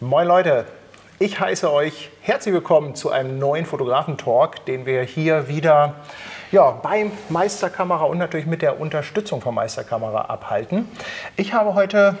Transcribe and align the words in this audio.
Moin 0.00 0.28
Leute, 0.28 0.66
ich 1.18 1.40
heiße 1.40 1.72
euch 1.72 2.10
herzlich 2.20 2.52
willkommen 2.52 2.94
zu 2.94 3.10
einem 3.10 3.38
neuen 3.38 3.64
Fotografen-Talk, 3.64 4.66
den 4.66 4.84
wir 4.84 5.00
hier 5.04 5.48
wieder 5.48 5.94
ja, 6.52 6.70
bei 6.70 7.10
Meisterkamera 7.30 8.04
und 8.04 8.18
natürlich 8.18 8.44
mit 8.44 8.60
der 8.60 8.78
Unterstützung 8.78 9.40
von 9.40 9.54
Meisterkamera 9.54 10.26
abhalten. 10.26 10.86
Ich 11.36 11.54
habe 11.54 11.72
heute 11.72 12.18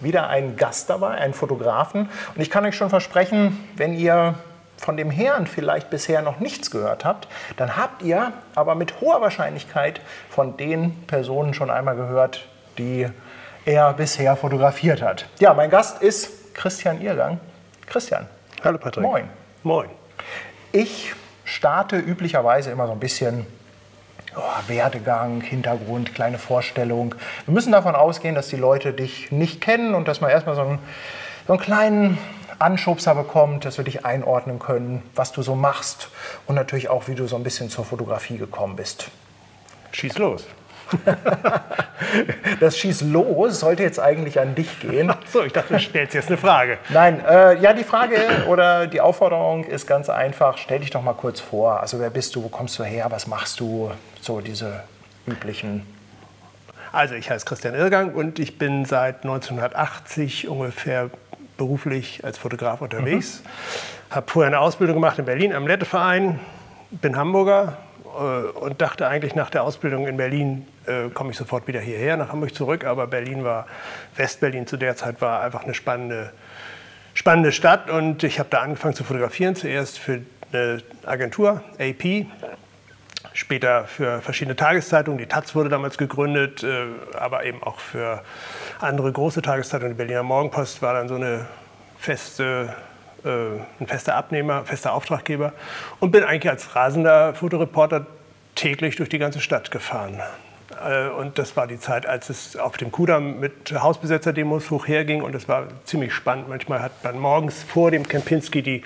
wieder 0.00 0.28
einen 0.30 0.56
Gast 0.56 0.88
dabei, 0.88 1.18
einen 1.18 1.34
Fotografen 1.34 2.08
und 2.34 2.40
ich 2.40 2.48
kann 2.48 2.64
euch 2.64 2.76
schon 2.76 2.88
versprechen, 2.88 3.68
wenn 3.76 3.92
ihr 3.92 4.36
von 4.78 4.96
dem 4.96 5.10
Herrn 5.10 5.46
vielleicht 5.46 5.90
bisher 5.90 6.22
noch 6.22 6.40
nichts 6.40 6.70
gehört 6.70 7.04
habt, 7.04 7.28
dann 7.58 7.76
habt 7.76 8.00
ihr 8.00 8.32
aber 8.54 8.74
mit 8.74 9.02
hoher 9.02 9.20
Wahrscheinlichkeit 9.20 10.00
von 10.30 10.56
den 10.56 11.04
Personen 11.06 11.52
schon 11.52 11.68
einmal 11.68 11.94
gehört, 11.94 12.46
die 12.78 13.06
er 13.66 13.92
bisher 13.92 14.34
fotografiert 14.34 15.02
hat. 15.02 15.26
Ja, 15.40 15.52
mein 15.52 15.68
Gast 15.68 16.00
ist 16.00 16.37
Christian 16.58 17.00
Irgang. 17.00 17.38
Christian. 17.86 18.26
Hallo 18.64 18.78
Patrick. 18.78 19.04
Moin. 19.04 19.28
Moin. 19.62 19.88
Ich 20.72 21.14
starte 21.44 21.96
üblicherweise 21.96 22.72
immer 22.72 22.88
so 22.88 22.92
ein 22.94 22.98
bisschen 22.98 23.46
oh, 24.36 24.40
Werdegang, 24.66 25.40
Hintergrund, 25.40 26.16
kleine 26.16 26.36
Vorstellung. 26.36 27.14
Wir 27.44 27.54
müssen 27.54 27.70
davon 27.70 27.94
ausgehen, 27.94 28.34
dass 28.34 28.48
die 28.48 28.56
Leute 28.56 28.92
dich 28.92 29.30
nicht 29.30 29.60
kennen 29.60 29.94
und 29.94 30.08
dass 30.08 30.20
man 30.20 30.30
erstmal 30.30 30.56
so 30.56 30.62
einen, 30.62 30.80
so 31.46 31.52
einen 31.52 31.62
kleinen 31.62 32.18
Anschubser 32.58 33.14
bekommt, 33.14 33.64
dass 33.64 33.78
wir 33.78 33.84
dich 33.84 34.04
einordnen 34.04 34.58
können, 34.58 35.04
was 35.14 35.30
du 35.30 35.42
so 35.42 35.54
machst 35.54 36.08
und 36.48 36.56
natürlich 36.56 36.88
auch, 36.88 37.06
wie 37.06 37.14
du 37.14 37.28
so 37.28 37.36
ein 37.36 37.44
bisschen 37.44 37.70
zur 37.70 37.84
Fotografie 37.84 38.36
gekommen 38.36 38.74
bist. 38.74 39.12
Schieß 39.92 40.18
los. 40.18 40.44
das 42.60 42.78
Schieß 42.78 43.02
los 43.02 43.60
sollte 43.60 43.82
jetzt 43.82 44.00
eigentlich 44.00 44.40
an 44.40 44.54
dich 44.54 44.80
gehen. 44.80 45.10
Ach 45.10 45.18
so, 45.30 45.44
ich 45.44 45.52
dachte, 45.52 45.74
du 45.74 45.80
stellst 45.80 46.14
jetzt 46.14 46.28
eine 46.28 46.36
Frage. 46.36 46.78
Nein, 46.88 47.24
äh, 47.24 47.58
ja, 47.60 47.72
die 47.72 47.84
Frage 47.84 48.16
oder 48.48 48.86
die 48.86 49.00
Aufforderung 49.00 49.64
ist 49.64 49.86
ganz 49.86 50.08
einfach. 50.08 50.58
Stell 50.58 50.80
dich 50.80 50.90
doch 50.90 51.02
mal 51.02 51.14
kurz 51.14 51.40
vor. 51.40 51.80
Also, 51.80 52.00
wer 52.00 52.10
bist 52.10 52.34
du? 52.34 52.44
Wo 52.44 52.48
kommst 52.48 52.78
du 52.78 52.84
her? 52.84 53.06
Was 53.10 53.26
machst 53.26 53.60
du? 53.60 53.90
So 54.20 54.40
diese 54.40 54.82
üblichen. 55.26 55.86
Also, 56.92 57.14
ich 57.14 57.30
heiße 57.30 57.44
Christian 57.44 57.74
Irrgang 57.74 58.14
und 58.14 58.38
ich 58.38 58.58
bin 58.58 58.84
seit 58.84 59.24
1980 59.24 60.48
ungefähr 60.48 61.10
beruflich 61.56 62.24
als 62.24 62.38
Fotograf 62.38 62.80
unterwegs. 62.80 63.42
Mhm. 63.42 64.14
Habe 64.14 64.30
vorher 64.30 64.46
eine 64.48 64.60
Ausbildung 64.60 64.96
gemacht 64.96 65.18
in 65.18 65.26
Berlin 65.26 65.52
am 65.52 65.66
Letteverein, 65.66 66.40
bin 66.90 67.16
Hamburger 67.16 67.76
äh, 68.04 68.58
und 68.58 68.80
dachte 68.80 69.06
eigentlich 69.06 69.34
nach 69.34 69.50
der 69.50 69.64
Ausbildung 69.64 70.06
in 70.06 70.16
Berlin 70.16 70.66
äh, 70.88 71.10
komme 71.10 71.30
ich 71.30 71.36
sofort 71.36 71.66
wieder 71.68 71.80
hierher 71.80 72.16
nach 72.16 72.30
Hamburg 72.30 72.54
zurück. 72.54 72.84
Aber 72.84 73.06
Berlin 73.06 73.44
war, 73.44 73.66
Westberlin 74.16 74.66
zu 74.66 74.76
der 74.76 74.96
Zeit 74.96 75.20
war 75.20 75.42
einfach 75.42 75.64
eine 75.64 75.74
spannende, 75.74 76.32
spannende 77.14 77.52
Stadt 77.52 77.90
und 77.90 78.22
ich 78.24 78.38
habe 78.38 78.48
da 78.50 78.60
angefangen 78.60 78.94
zu 78.94 79.04
fotografieren. 79.04 79.54
Zuerst 79.54 79.98
für 79.98 80.22
eine 80.52 80.82
Agentur, 81.04 81.62
AP, 81.78 82.26
später 83.32 83.84
für 83.84 84.20
verschiedene 84.20 84.56
Tageszeitungen. 84.56 85.18
Die 85.18 85.26
Taz 85.26 85.54
wurde 85.54 85.68
damals 85.68 85.98
gegründet, 85.98 86.62
äh, 86.62 86.86
aber 87.16 87.44
eben 87.44 87.62
auch 87.62 87.78
für 87.78 88.22
andere 88.80 89.12
große 89.12 89.42
Tageszeitungen. 89.42 89.94
Die 89.94 89.98
Berliner 89.98 90.22
Morgenpost 90.22 90.82
war 90.82 90.94
dann 90.94 91.08
so 91.08 91.16
eine 91.16 91.46
feste, 91.98 92.74
äh, 93.24 93.28
ein 93.80 93.86
fester 93.86 94.14
Abnehmer, 94.14 94.64
fester 94.64 94.92
Auftraggeber 94.92 95.52
und 96.00 96.10
bin 96.10 96.24
eigentlich 96.24 96.50
als 96.50 96.74
rasender 96.74 97.34
Fotoreporter 97.34 98.06
täglich 98.54 98.96
durch 98.96 99.08
die 99.08 99.18
ganze 99.18 99.40
Stadt 99.40 99.70
gefahren. 99.70 100.20
Äh, 100.86 101.08
und 101.08 101.38
das 101.38 101.56
war 101.56 101.66
die 101.66 101.78
Zeit, 101.78 102.06
als 102.06 102.30
es 102.30 102.56
auf 102.56 102.76
dem 102.76 102.92
Kudamm 102.92 103.40
mit 103.40 103.72
Hausbesetzer-Demos 103.72 104.70
hoch 104.70 104.86
herging. 104.86 105.22
Und 105.22 105.34
das 105.34 105.48
war 105.48 105.68
ziemlich 105.84 106.12
spannend. 106.12 106.48
Manchmal 106.48 106.82
hat 106.82 106.92
man 107.04 107.18
morgens 107.18 107.62
vor 107.62 107.90
dem 107.90 108.06
Kempinski 108.06 108.62
die 108.62 108.82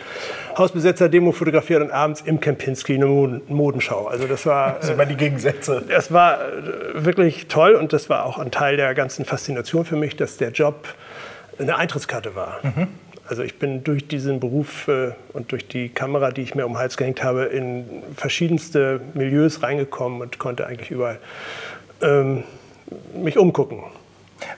Hausbesetzer-Demo 0.57 1.33
fotografiert 1.33 1.83
und 1.83 1.91
abends 1.91 2.21
im 2.23 2.41
Kempinski 2.41 2.95
eine 2.95 3.07
Modenschau. 3.07 4.07
Also 4.07 4.27
das 4.27 4.47
war... 4.47 4.75
Das 4.75 4.87
sind 4.87 4.95
immer 4.95 5.07
die 5.07 5.17
Gegensätze. 5.17 5.83
Das 5.89 6.13
war 6.13 6.41
äh, 6.41 7.05
wirklich 7.05 7.49
toll 7.49 7.75
und 7.75 7.93
das 7.93 8.09
war 8.09 8.25
auch 8.25 8.39
ein 8.39 8.51
Teil 8.51 8.77
der 8.77 8.95
ganzen 8.95 9.25
Faszination 9.25 9.85
für 9.85 9.97
mich, 9.97 10.17
dass 10.17 10.37
der 10.37 10.51
Job 10.51 10.89
eine 11.59 11.77
Eintrittskarte 11.77 12.35
war. 12.35 12.61
Mhm. 12.63 12.89
Also 13.29 13.45
ich 13.45 13.59
bin 13.59 13.85
durch 13.85 14.09
diesen 14.09 14.41
Beruf 14.41 14.89
äh, 14.89 15.13
und 15.33 15.53
durch 15.53 15.67
die 15.69 15.89
Kamera, 15.89 16.33
die 16.33 16.43
ich 16.43 16.55
mir 16.55 16.67
um 16.67 16.73
den 16.73 16.79
Hals 16.79 16.97
gehängt 16.97 17.23
habe, 17.23 17.45
in 17.45 18.03
verschiedenste 18.17 19.01
Milieus 19.15 19.63
reingekommen 19.63 20.21
und 20.21 20.39
konnte 20.39 20.67
eigentlich 20.67 20.91
überall 20.91 21.19
ähm, 22.03 22.45
mich 23.15 23.39
umgucken. 23.39 23.83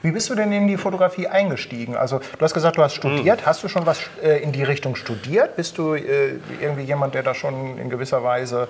Wie 0.03 0.10
bist 0.10 0.31
du 0.31 0.34
denn 0.34 0.53
in 0.53 0.66
die 0.66 0.77
Fotografie 0.77 1.28
eingestiegen? 1.28 1.97
Also 1.97 2.19
du 2.19 2.41
hast 2.41 2.55
gesagt, 2.55 2.78
du 2.78 2.82
hast 2.82 2.94
studiert. 2.94 3.43
Mhm. 3.43 3.47
Hast 3.47 3.62
du 3.62 3.69
schon 3.69 3.87
was 3.87 4.00
äh, 4.22 4.43
in 4.43 4.53
die 4.53 4.62
Richtung 4.62 4.97
studiert? 4.97 5.56
Bist 5.56 5.78
du 5.78 5.94
äh, 5.94 6.37
irgendwie 6.60 6.84
jemand, 6.84 7.15
der 7.15 7.22
da 7.22 7.34
schon 7.34 7.78
in 7.78 7.91
gewisser 7.91 8.22
Weise 8.25 8.69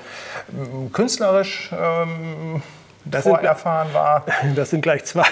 äh, 0.48 0.90
künstlerisch 0.92 1.70
ähm, 1.72 2.62
das 3.04 3.24
vorerfahren 3.24 3.88
sind, 3.88 3.94
war? 3.94 4.24
Das 4.54 4.70
sind 4.70 4.82
gleich 4.82 5.04
zwei 5.04 5.26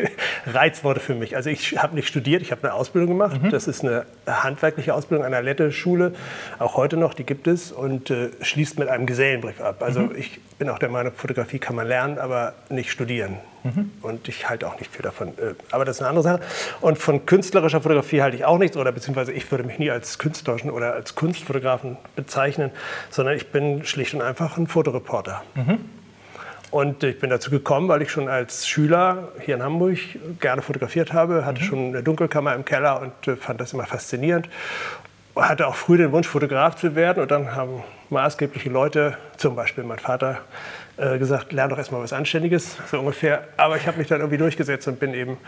Reizworte 0.46 1.00
für 1.00 1.14
mich. 1.14 1.36
Also 1.36 1.50
ich 1.50 1.78
habe 1.78 1.94
nicht 1.94 2.08
studiert, 2.08 2.42
ich 2.42 2.52
habe 2.52 2.62
eine 2.64 2.74
Ausbildung 2.74 3.10
gemacht. 3.10 3.42
Mhm. 3.42 3.50
Das 3.50 3.66
ist 3.66 3.84
eine 3.84 4.06
handwerkliche 4.26 4.94
Ausbildung 4.94 5.24
an 5.24 5.32
der 5.32 5.42
Lette-Schule, 5.42 6.12
auch 6.58 6.76
heute 6.76 6.96
noch, 6.96 7.14
die 7.14 7.24
gibt 7.24 7.46
es 7.46 7.72
und 7.72 8.10
äh, 8.10 8.30
schließt 8.40 8.78
mit 8.78 8.88
einem 8.88 9.06
Gesellenbrief 9.06 9.60
ab. 9.60 9.82
Also 9.82 10.00
mhm. 10.00 10.16
ich 10.16 10.40
bin 10.58 10.68
auch 10.68 10.78
der 10.78 10.88
Meinung, 10.88 11.12
Fotografie 11.14 11.58
kann 11.58 11.76
man 11.76 11.86
lernen, 11.86 12.18
aber 12.18 12.54
nicht 12.70 12.90
studieren. 12.90 13.38
Mhm. 13.64 13.90
Und 14.02 14.28
ich 14.28 14.48
halte 14.48 14.66
auch 14.66 14.78
nicht 14.78 14.92
viel 14.92 15.02
davon. 15.02 15.28
Äh, 15.28 15.54
aber 15.70 15.84
das 15.84 15.96
ist 15.96 16.02
eine 16.02 16.10
andere 16.10 16.22
Sache. 16.22 16.40
Und 16.80 16.98
von 16.98 17.26
künstlerischer 17.26 17.80
Fotografie 17.80 18.22
halte 18.22 18.36
ich 18.36 18.44
auch 18.44 18.58
nichts, 18.58 18.76
oder 18.76 18.92
beziehungsweise 18.92 19.32
ich 19.32 19.50
würde 19.50 19.64
mich 19.64 19.78
nie 19.78 19.90
als 19.90 20.18
künstlerischen 20.18 20.70
oder 20.70 20.94
als 20.94 21.14
Kunstfotografen 21.14 21.96
bezeichnen, 22.14 22.70
sondern 23.10 23.36
ich 23.36 23.50
bin 23.50 23.84
schlicht 23.84 24.14
und 24.14 24.22
einfach 24.22 24.56
ein 24.56 24.66
Fotoreporter. 24.66 25.42
Mhm. 25.54 25.78
Und 26.76 27.02
ich 27.04 27.18
bin 27.18 27.30
dazu 27.30 27.50
gekommen, 27.50 27.88
weil 27.88 28.02
ich 28.02 28.10
schon 28.10 28.28
als 28.28 28.68
Schüler 28.68 29.28
hier 29.40 29.54
in 29.54 29.62
Hamburg 29.62 29.96
gerne 30.40 30.60
fotografiert 30.60 31.14
habe, 31.14 31.46
hatte 31.46 31.62
mhm. 31.62 31.64
schon 31.64 31.78
eine 31.86 32.02
Dunkelkammer 32.02 32.54
im 32.54 32.66
Keller 32.66 33.00
und 33.00 33.28
äh, 33.28 33.36
fand 33.36 33.62
das 33.62 33.72
immer 33.72 33.86
faszinierend. 33.86 34.46
Hatte 35.34 35.68
auch 35.68 35.74
früh 35.74 35.96
den 35.96 36.12
Wunsch, 36.12 36.28
Fotograf 36.28 36.76
zu 36.76 36.94
werden. 36.94 37.22
Und 37.22 37.30
dann 37.30 37.56
haben 37.56 37.82
maßgebliche 38.10 38.68
Leute, 38.68 39.16
zum 39.38 39.56
Beispiel 39.56 39.84
mein 39.84 39.98
Vater, 39.98 40.42
äh, 40.98 41.16
gesagt, 41.16 41.50
lern 41.54 41.70
doch 41.70 41.78
erstmal 41.78 42.02
was 42.02 42.12
Anständiges, 42.12 42.76
so 42.90 42.98
ungefähr. 42.98 43.44
Aber 43.56 43.78
ich 43.78 43.86
habe 43.86 43.96
mich 43.96 44.08
dann 44.08 44.20
irgendwie 44.20 44.36
durchgesetzt 44.36 44.86
und 44.86 45.00
bin 45.00 45.14
eben 45.14 45.38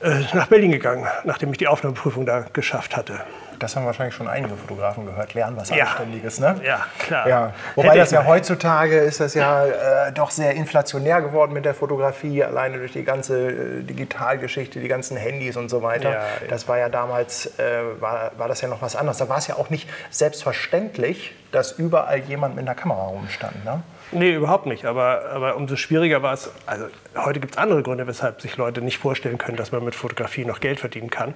äh, 0.00 0.20
nach 0.32 0.46
Berlin 0.46 0.72
gegangen, 0.72 1.06
nachdem 1.24 1.50
ich 1.50 1.58
die 1.58 1.68
Aufnahmeprüfung 1.68 2.24
da 2.24 2.46
geschafft 2.54 2.96
hatte. 2.96 3.20
Das 3.62 3.76
haben 3.76 3.86
wahrscheinlich 3.86 4.14
schon 4.14 4.26
einige 4.28 4.56
Fotografen 4.56 5.06
gehört, 5.06 5.34
lernen 5.34 5.56
was 5.56 5.70
ja. 5.70 5.84
Anständiges, 5.84 6.40
ne? 6.40 6.60
Ja, 6.64 6.86
klar. 6.98 7.28
Ja. 7.28 7.54
Wobei 7.76 7.88
Hätte 7.88 7.98
das 7.98 8.10
ja 8.10 8.26
heutzutage 8.26 8.98
ist 8.98 9.20
das 9.20 9.34
ja 9.34 9.66
äh, 9.66 10.12
doch 10.12 10.30
sehr 10.30 10.52
inflationär 10.54 11.22
geworden 11.22 11.52
mit 11.52 11.64
der 11.64 11.74
Fotografie, 11.74 12.42
alleine 12.42 12.78
durch 12.78 12.92
die 12.92 13.04
ganze 13.04 13.50
äh, 13.50 13.82
Digitalgeschichte, 13.82 14.80
die 14.80 14.88
ganzen 14.88 15.16
Handys 15.16 15.56
und 15.56 15.68
so 15.68 15.82
weiter. 15.82 16.10
Ja, 16.10 16.22
das 16.48 16.66
war 16.66 16.78
ja 16.78 16.88
damals, 16.88 17.58
äh, 17.58 18.00
war, 18.00 18.32
war 18.36 18.48
das 18.48 18.60
ja 18.60 18.68
noch 18.68 18.82
was 18.82 18.96
anderes. 18.96 19.18
Da 19.18 19.28
war 19.28 19.38
es 19.38 19.46
ja 19.46 19.54
auch 19.54 19.70
nicht 19.70 19.88
selbstverständlich, 20.10 21.32
dass 21.52 21.72
überall 21.72 22.18
jemand 22.18 22.56
mit 22.56 22.66
einer 22.66 22.74
Kamera 22.74 23.02
rumstand, 23.08 23.64
ne? 23.64 23.82
Nee, 24.10 24.34
überhaupt 24.34 24.66
nicht. 24.66 24.84
Aber, 24.84 25.22
aber 25.32 25.56
umso 25.56 25.76
schwieriger 25.76 26.22
war 26.22 26.34
es. 26.34 26.50
Also 26.66 26.86
heute 27.16 27.40
gibt 27.40 27.54
es 27.54 27.58
andere 27.58 27.82
Gründe, 27.82 28.06
weshalb 28.06 28.42
sich 28.42 28.56
Leute 28.56 28.82
nicht 28.82 28.98
vorstellen 28.98 29.38
können, 29.38 29.56
dass 29.56 29.72
man 29.72 29.84
mit 29.84 29.94
Fotografie 29.94 30.44
noch 30.44 30.60
Geld 30.60 30.80
verdienen 30.80 31.10
kann. 31.10 31.34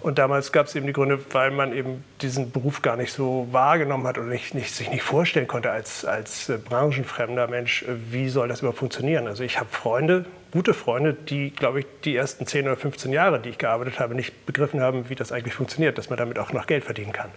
Und 0.00 0.18
damals 0.18 0.50
gab 0.50 0.66
es 0.66 0.74
eben 0.74 0.86
die 0.86 0.94
Gründe, 0.94 1.18
weil 1.32 1.50
man 1.50 1.74
eben 1.74 2.04
diesen 2.22 2.50
Beruf 2.50 2.80
gar 2.80 2.96
nicht 2.96 3.12
so 3.12 3.46
wahrgenommen 3.50 4.06
hat 4.06 4.16
oder 4.16 4.28
nicht, 4.28 4.54
nicht, 4.54 4.74
sich 4.74 4.90
nicht 4.90 5.02
vorstellen 5.02 5.46
konnte 5.46 5.70
als, 5.70 6.06
als 6.06 6.48
äh, 6.48 6.56
branchenfremder 6.56 7.48
Mensch, 7.48 7.82
äh, 7.82 7.88
wie 8.10 8.30
soll 8.30 8.48
das 8.48 8.60
überhaupt 8.60 8.78
funktionieren. 8.78 9.26
Also 9.26 9.44
ich 9.44 9.58
habe 9.58 9.68
Freunde, 9.70 10.24
gute 10.52 10.72
Freunde, 10.72 11.12
die, 11.12 11.50
glaube 11.50 11.80
ich, 11.80 11.86
die 12.04 12.16
ersten 12.16 12.46
10 12.46 12.66
oder 12.66 12.76
15 12.76 13.12
Jahre, 13.12 13.40
die 13.40 13.50
ich 13.50 13.58
gearbeitet 13.58 14.00
habe, 14.00 14.14
nicht 14.14 14.46
begriffen 14.46 14.80
haben, 14.80 15.10
wie 15.10 15.14
das 15.14 15.32
eigentlich 15.32 15.54
funktioniert, 15.54 15.98
dass 15.98 16.08
man 16.08 16.18
damit 16.18 16.38
auch 16.38 16.54
noch 16.54 16.66
Geld 16.66 16.84
verdienen 16.84 17.12
kann. 17.12 17.30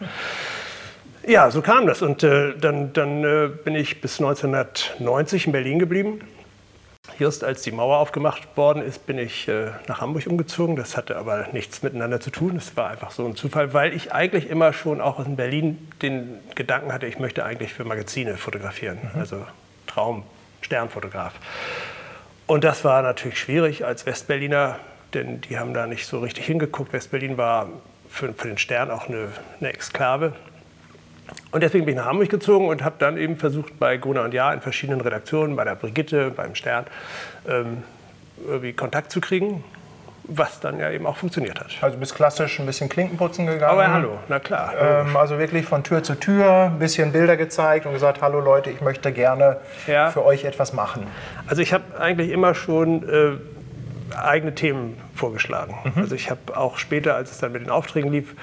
Ja, 1.28 1.52
so 1.52 1.62
kam 1.62 1.86
das. 1.86 2.02
Und 2.02 2.24
äh, 2.24 2.54
dann, 2.58 2.94
dann 2.94 3.24
äh, 3.24 3.50
bin 3.64 3.76
ich 3.76 4.00
bis 4.00 4.22
1990 4.22 5.48
in 5.48 5.52
Berlin 5.52 5.80
geblieben 5.80 6.22
Just 7.20 7.44
als 7.44 7.62
die 7.62 7.72
Mauer 7.72 7.98
aufgemacht 7.98 8.58
worden 8.58 8.82
ist, 8.84 9.06
bin 9.06 9.18
ich 9.18 9.48
äh, 9.48 9.72
nach 9.88 10.02
Hamburg 10.02 10.26
umgezogen. 10.28 10.76
Das 10.76 10.98
hatte 10.98 11.16
aber 11.18 11.48
nichts 11.52 11.84
miteinander 11.84 12.20
zu 12.20 12.32
tun. 12.32 12.56
Es 12.56 12.76
war 12.76 12.90
einfach 12.90 13.12
so 13.12 13.26
ein 13.26 13.36
Zufall, 13.36 13.74
weil 13.74 13.94
ich 13.94 14.12
eigentlich 14.14 14.50
immer 14.50 14.74
schon 14.74 15.02
auch 15.02 15.24
in 15.26 15.36
Berlin 15.36 15.88
den 16.02 16.40
Gedanken 16.56 16.92
hatte, 16.92 17.06
ich 17.06 17.20
möchte 17.20 17.46
eigentlich 17.46 17.74
für 17.74 17.86
Magazine 17.86 18.38
fotografieren. 18.38 18.98
Mhm. 19.14 19.20
Also 19.20 19.46
Traum, 19.88 20.24
Sternfotograf. 20.62 21.34
Und 22.48 22.64
das 22.64 22.84
war 22.84 23.02
natürlich 23.02 23.40
schwierig 23.40 23.86
als 23.86 24.06
Westberliner, 24.06 24.80
denn 25.14 25.42
die 25.42 25.58
haben 25.60 25.74
da 25.74 25.88
nicht 25.88 26.08
so 26.08 26.20
richtig 26.20 26.46
hingeguckt. 26.46 26.92
Westberlin 26.94 27.38
war 27.38 27.70
für, 28.10 28.34
für 28.34 28.48
den 28.48 28.58
Stern 28.58 28.92
auch 28.92 29.08
eine, 29.08 29.30
eine 29.60 29.70
Exklave. 29.70 30.34
Und 31.52 31.62
deswegen 31.62 31.86
bin 31.86 31.94
ich 31.96 32.00
nach 32.00 32.08
Hamburg 32.10 32.30
gezogen 32.30 32.68
und 32.68 32.84
habe 32.84 32.96
dann 33.00 33.18
eben 33.18 33.38
versucht, 33.38 33.80
bei 33.80 33.98
Gruner 33.98 34.24
und 34.24 34.34
Jahr 34.34 34.54
in 34.54 34.62
verschiedenen 34.62 35.02
Redaktionen, 35.02 35.56
bei 35.56 35.64
der 35.64 35.76
Brigitte, 35.76 36.32
beim 36.32 36.56
Stern, 36.56 36.86
ähm, 37.48 37.84
irgendwie 38.48 38.74
Kontakt 38.74 39.12
zu 39.12 39.22
kriegen. 39.22 39.64
was 40.26 40.62
dann 40.62 40.80
ja 40.80 40.90
eben 40.90 41.06
auch 41.06 41.18
funktioniert 41.18 41.60
hat. 41.60 41.68
Also 41.82 41.98
bist 41.98 42.16
klassisch 42.16 42.58
ein 42.58 42.66
bisschen 42.66 42.88
Klinkenputzen 42.88 43.46
gegangen. 43.46 43.74
Aber 43.78 43.92
hallo, 43.92 44.20
na 44.30 44.40
klar. 44.40 44.74
Ähm, 44.80 45.18
also 45.18 45.38
wirklich 45.38 45.66
von 45.66 45.84
Tür 45.84 46.02
zu 46.02 46.16
Tür, 46.16 46.72
ein 46.72 46.80
bisschen 46.80 47.12
Bilder 47.12 47.36
gezeigt 47.36 47.86
und 47.86 47.92
gesagt, 47.92 48.22
hallo 48.22 48.40
Leute, 48.40 48.70
ich 48.70 48.80
möchte 48.80 49.12
gerne 49.12 49.58
Ja. 49.86 50.12
für 50.12 50.24
euch 50.24 50.46
etwas 50.46 50.72
machen. 50.72 51.08
Also 51.48 51.62
ich 51.62 51.74
habe 51.74 52.00
eigentlich 52.00 52.32
immer 52.32 52.56
schon 52.56 53.04
äh, 53.04 54.16
eigene 54.18 54.56
Themen 54.56 54.98
vorgeschlagen. 55.14 55.76
Also 55.98 56.16
ich 56.16 56.30
habe 56.32 56.56
auch 56.56 56.78
später, 56.78 57.16
als 57.16 57.32
es 57.32 57.40
dann 57.40 57.52
mit 57.52 57.62
den 57.62 57.70
Aufträgen 57.70 58.10
lief, 58.10 58.34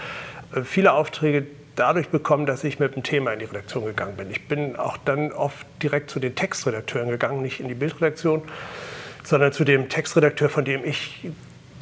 äh, 0.55 0.61
viele 0.61 0.93
Aufträge 0.93 1.47
dadurch 1.81 2.09
bekommen, 2.09 2.45
dass 2.45 2.63
ich 2.63 2.79
mit 2.79 2.95
dem 2.95 3.03
Thema 3.03 3.33
in 3.33 3.39
die 3.39 3.47
Redaktion 3.47 3.87
gegangen 3.87 4.15
bin. 4.17 4.31
Ich 4.31 4.47
bin 4.47 4.77
auch 4.77 4.99
dann 4.99 5.33
oft 5.33 5.67
direkt 5.83 6.11
zu 6.11 6.21
den 6.21 6.35
Textredakteuren 6.35 7.09
gegangen, 7.09 7.41
nicht 7.41 7.59
in 7.59 7.69
die 7.69 7.75
Bildredaktion, 7.75 8.43
sondern 9.25 9.53
zu 9.53 9.65
dem 9.65 9.89
Textredakteur, 9.89 10.51
von 10.51 10.67
dem 10.67 10.85
ich 10.85 11.31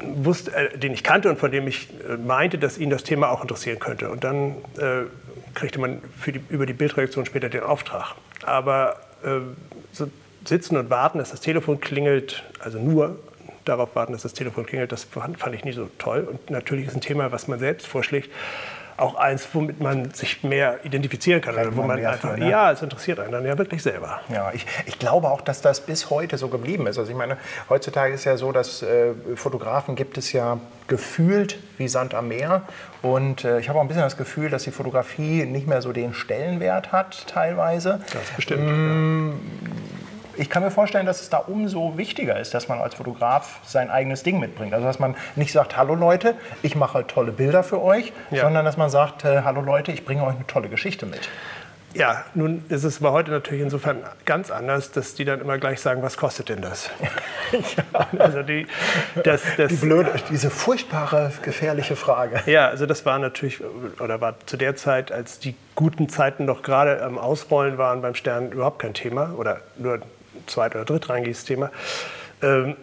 wusste, 0.01 0.55
äh, 0.55 0.79
den 0.79 0.93
ich 0.93 1.03
kannte 1.03 1.29
und 1.29 1.39
von 1.39 1.51
dem 1.51 1.67
ich 1.67 1.89
äh, 2.09 2.17
meinte, 2.17 2.59
dass 2.59 2.79
ihn 2.79 2.91
das 2.91 3.03
Thema 3.03 3.31
auch 3.31 3.43
interessieren 3.43 3.81
könnte. 3.81 4.09
Und 4.11 4.23
dann 4.23 4.53
äh, 4.79 5.07
kriegte 5.55 5.81
man 5.81 6.01
die, 6.25 6.41
über 6.49 6.65
die 6.65 6.75
Bildredaktion 6.75 7.27
später 7.27 7.49
den 7.49 7.65
Auftrag. 7.65 8.15
Aber 8.45 9.01
äh, 9.25 9.41
so 9.93 10.09
sitzen 10.45 10.77
und 10.77 10.91
warten, 10.91 11.19
dass 11.19 11.33
das 11.33 11.41
Telefon 11.41 11.81
klingelt, 11.81 12.45
also 12.61 12.79
nur 12.79 13.19
darauf 13.65 13.97
warten, 13.97 14.13
dass 14.13 14.23
das 14.23 14.33
Telefon 14.33 14.65
klingelt, 14.65 14.93
das 14.93 15.03
fand, 15.05 15.39
fand 15.39 15.57
ich 15.57 15.65
nie 15.65 15.73
so 15.73 15.91
toll. 15.99 16.27
Und 16.31 16.51
natürlich 16.51 16.87
ist 16.87 16.95
ein 16.95 17.01
Thema, 17.01 17.33
was 17.33 17.49
man 17.49 17.59
selbst 17.59 17.89
vorschlägt, 17.89 18.31
auch 18.99 19.15
eins, 19.15 19.49
womit 19.53 19.81
man 19.81 20.13
sich 20.13 20.43
mehr 20.43 20.85
identifizieren 20.85 21.41
kann. 21.41 21.55
Oder 21.55 21.77
wo 21.77 21.83
man 21.83 22.05
einfach, 22.05 22.33
für, 22.33 22.39
ne? 22.39 22.51
ja, 22.51 22.73
es 22.73 22.83
interessiert 22.83 23.21
einen 23.21 23.33
dann 23.33 23.47
ja 23.47 23.57
wirklich 23.57 23.83
selber. 23.83 24.21
Ja, 24.29 24.51
ich, 24.53 24.67
ich 24.87 24.99
glaube 24.99 25.31
auch, 25.31 25.41
dass 25.41 25.63
das 25.63 25.81
bis 25.81 26.11
heute 26.11 26.37
so 26.37 26.49
geblieben 26.49 26.87
ist. 26.87 26.99
Also 26.99 27.11
ich 27.11 27.17
meine, 27.17 27.37
heutzutage 27.69 28.13
ist 28.13 28.25
ja 28.25 28.37
so, 28.37 28.53
dass 28.53 28.83
äh, 28.83 29.15
Fotografen 29.37 29.95
gibt 29.95 30.19
es 30.19 30.33
ja 30.33 30.59
gefühlt 30.89 31.59
wie 31.79 31.87
Sand 31.87 32.15
am 32.15 32.29
Meer. 32.29 32.63
Und 33.03 33.45
äh, 33.45 33.61
ich 33.61 33.69
habe 33.69 33.79
auch 33.79 33.83
ein 33.83 33.89
bisschen 33.89 34.03
das 34.03 34.17
Gefühl, 34.17 34.51
dass 34.51 34.65
die 34.65 34.73
Fotografie 34.73 35.45
nicht 35.45 35.69
mehr 35.69 35.81
so 35.81 35.93
den 35.93 36.13
Stellenwert 36.13 36.91
hat 36.91 37.27
teilweise. 37.29 38.01
Das 38.13 38.31
bestimmt. 38.35 39.39
Ich 40.39 40.49
kann 40.49 40.63
mir 40.63 40.71
vorstellen, 40.71 41.05
dass 41.05 41.21
es 41.21 41.31
da 41.31 41.39
umso 41.39 41.99
wichtiger 41.99 42.39
ist, 42.39 42.55
dass 42.55 42.69
man 42.69 42.79
als 42.81 42.95
Fotograf 42.95 43.59
sein 43.67 43.91
eigenes 43.91 44.23
Ding 44.23 44.39
mitbringt. 44.39 44.73
Also 44.73 44.87
dass 44.87 44.99
man 45.01 45.17
nicht 45.35 45.53
sagt, 45.53 45.77
hallo 45.77 45.95
Leute, 45.97 46.35
ich 46.63 46.77
mache 46.77 47.05
tolle 47.07 47.33
Bilder 47.33 47.65
für 47.65 47.83
euch, 47.83 48.13
Ja. 48.31 48.43
sondern 48.43 48.65
dass 48.65 48.77
man 48.77 48.89
sagt, 48.89 49.25
äh, 49.25 49.43
hallo 49.43 49.61
Leute, 49.61 49.91
ich 49.91 50.05
bringe 50.05 50.23
euch 50.23 50.37
eine 50.37 50.47
tolle 50.47 50.69
Geschichte 50.69 51.07
mit. 51.07 51.29
Ja, 51.95 52.25
nun 52.35 52.65
ist 52.69 52.85
es 52.85 53.01
aber 53.01 53.13
heute 53.13 53.31
natürlich 53.31 53.63
insofern 53.63 54.03
ganz 54.27 54.51
anders, 54.51 54.93
dass 54.93 55.15
die 55.15 55.25
dann 55.25 55.41
immer 55.41 55.59
gleich 55.59 55.81
sagen, 55.81 56.03
was 56.03 56.17
kostet 56.17 56.51
denn 56.51 56.61
das? 56.63 56.91
Also 58.19 58.43
die, 58.43 58.67
das, 59.25 59.41
das, 59.57 59.69
Die 59.71 59.77
blöde, 59.77 60.13
diese 60.31 60.51
furchtbare, 60.51 61.33
gefährliche 61.43 61.97
Frage. 61.97 62.43
Ja, 62.45 62.69
also 62.69 62.85
das 62.85 63.07
war 63.07 63.19
natürlich, 63.19 63.63
oder 64.01 64.21
war 64.21 64.35
zu 64.45 64.59
der 64.59 64.77
Zeit, 64.77 65.11
als 65.11 65.39
die 65.39 65.55
guten 65.75 66.11
Zeiten 66.11 66.45
noch 66.45 66.63
gerade 66.63 67.03
am 67.03 67.17
Ausrollen 67.17 67.79
waren 67.79 68.03
beim 68.03 68.15
Stern, 68.15 68.53
überhaupt 68.53 68.81
kein 68.81 68.93
Thema 68.93 69.33
oder 69.39 69.61
nur 69.79 70.01
zweit- 70.49 70.75
oder 70.75 70.85
drittrangiges 70.85 71.45
Thema. 71.45 71.71
Ähm, 72.43 72.77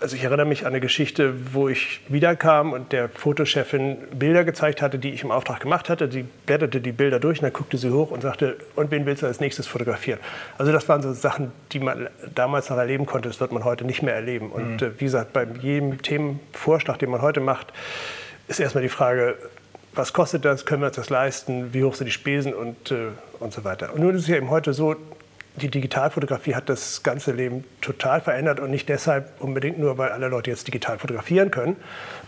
also 0.00 0.16
ich 0.16 0.24
erinnere 0.24 0.46
mich 0.46 0.62
an 0.62 0.68
eine 0.68 0.80
Geschichte, 0.80 1.34
wo 1.52 1.68
ich 1.68 2.00
wiederkam 2.08 2.72
und 2.72 2.92
der 2.92 3.10
Fotochefin 3.10 3.98
Bilder 4.12 4.44
gezeigt 4.44 4.80
hatte, 4.80 4.98
die 4.98 5.10
ich 5.10 5.22
im 5.24 5.30
Auftrag 5.30 5.60
gemacht 5.60 5.90
hatte. 5.90 6.10
Sie 6.10 6.24
blätterte 6.46 6.80
die 6.80 6.92
Bilder 6.92 7.20
durch 7.20 7.40
und 7.40 7.44
dann 7.44 7.52
guckte 7.52 7.76
sie 7.76 7.90
hoch 7.90 8.10
und 8.10 8.22
sagte, 8.22 8.56
und 8.76 8.90
wen 8.90 9.04
willst 9.04 9.22
du 9.22 9.26
als 9.26 9.40
nächstes 9.40 9.66
fotografieren? 9.66 10.20
Also 10.56 10.72
das 10.72 10.88
waren 10.88 11.02
so 11.02 11.12
Sachen, 11.12 11.52
die 11.72 11.80
man 11.80 12.08
damals 12.34 12.70
noch 12.70 12.78
erleben 12.78 13.04
konnte, 13.04 13.28
das 13.28 13.40
wird 13.40 13.52
man 13.52 13.64
heute 13.64 13.84
nicht 13.84 14.02
mehr 14.02 14.14
erleben. 14.14 14.50
Und 14.50 14.80
äh, 14.80 14.98
wie 14.98 15.04
gesagt, 15.04 15.34
bei 15.34 15.46
jedem 15.60 16.00
Themenvorschlag, 16.00 16.98
den 16.98 17.10
man 17.10 17.20
heute 17.20 17.40
macht, 17.40 17.74
ist 18.48 18.58
erstmal 18.58 18.82
die 18.82 18.88
Frage, 18.88 19.36
was 19.94 20.14
kostet 20.14 20.46
das, 20.46 20.64
können 20.64 20.80
wir 20.80 20.86
uns 20.86 20.96
das 20.96 21.10
leisten, 21.10 21.74
wie 21.74 21.84
hoch 21.84 21.94
sind 21.94 22.06
die 22.06 22.12
Spesen 22.12 22.54
und, 22.54 22.90
äh, 22.90 23.08
und 23.38 23.52
so 23.52 23.64
weiter. 23.64 23.92
Und 23.92 24.00
nun 24.00 24.14
ist 24.14 24.22
es 24.22 24.28
ja 24.28 24.36
eben 24.36 24.48
heute 24.48 24.72
so, 24.72 24.96
die 25.56 25.68
Digitalfotografie 25.68 26.54
hat 26.54 26.68
das 26.68 27.02
ganze 27.02 27.32
Leben 27.32 27.64
total 27.80 28.20
verändert 28.20 28.58
und 28.60 28.70
nicht 28.70 28.88
deshalb 28.88 29.32
unbedingt 29.38 29.78
nur, 29.78 29.98
weil 29.98 30.10
alle 30.10 30.28
Leute 30.28 30.50
jetzt 30.50 30.66
digital 30.66 30.98
fotografieren 30.98 31.50
können, 31.50 31.76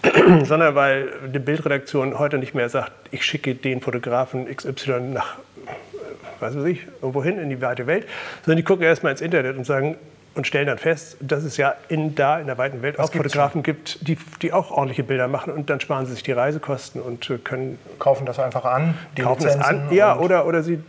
sondern 0.44 0.74
weil 0.74 1.08
die 1.32 1.38
Bildredaktion 1.38 2.18
heute 2.18 2.38
nicht 2.38 2.54
mehr 2.54 2.68
sagt, 2.68 2.92
ich 3.10 3.24
schicke 3.24 3.54
den 3.54 3.80
Fotografen 3.80 4.46
XY 4.54 5.00
nach, 5.12 5.38
äh, 5.38 5.70
was 6.40 6.56
weiß 6.56 6.64
ich, 6.64 6.86
irgendwo 7.00 7.24
hin 7.24 7.38
in 7.38 7.48
die 7.48 7.60
weite 7.62 7.86
Welt, 7.86 8.06
sondern 8.44 8.58
die 8.58 8.64
gucken 8.64 8.84
erstmal 8.84 9.12
ins 9.12 9.22
Internet 9.22 9.56
und 9.56 9.64
sagen, 9.64 9.96
und 10.34 10.46
stellen 10.46 10.66
dann 10.66 10.78
fest, 10.78 11.16
dass 11.20 11.44
es 11.44 11.56
ja 11.56 11.74
in, 11.88 12.14
da 12.14 12.38
in 12.38 12.46
der 12.46 12.58
weiten 12.58 12.82
Welt 12.82 12.98
auch 12.98 13.10
gibt's 13.10 13.32
Fotografen 13.32 13.62
gibt, 13.62 14.06
die, 14.06 14.18
die 14.42 14.52
auch 14.52 14.70
ordentliche 14.70 15.04
Bilder 15.04 15.28
machen 15.28 15.52
und 15.52 15.70
dann 15.70 15.80
sparen 15.80 16.06
sie 16.06 16.12
sich 16.12 16.22
die 16.22 16.32
Reisekosten 16.32 17.00
und 17.00 17.30
äh, 17.30 17.38
können 17.38 17.78
Kaufen 17.98 18.26
das 18.26 18.38
einfach 18.38 18.64
an, 18.64 18.94
die 19.16 19.22
kaufen 19.22 19.46
es 19.46 19.54
Lizenzen. 19.54 19.88
an. 19.88 19.94
Ja, 19.94 20.18
oder, 20.18 20.46
oder 20.46 20.62
sie 20.62 20.80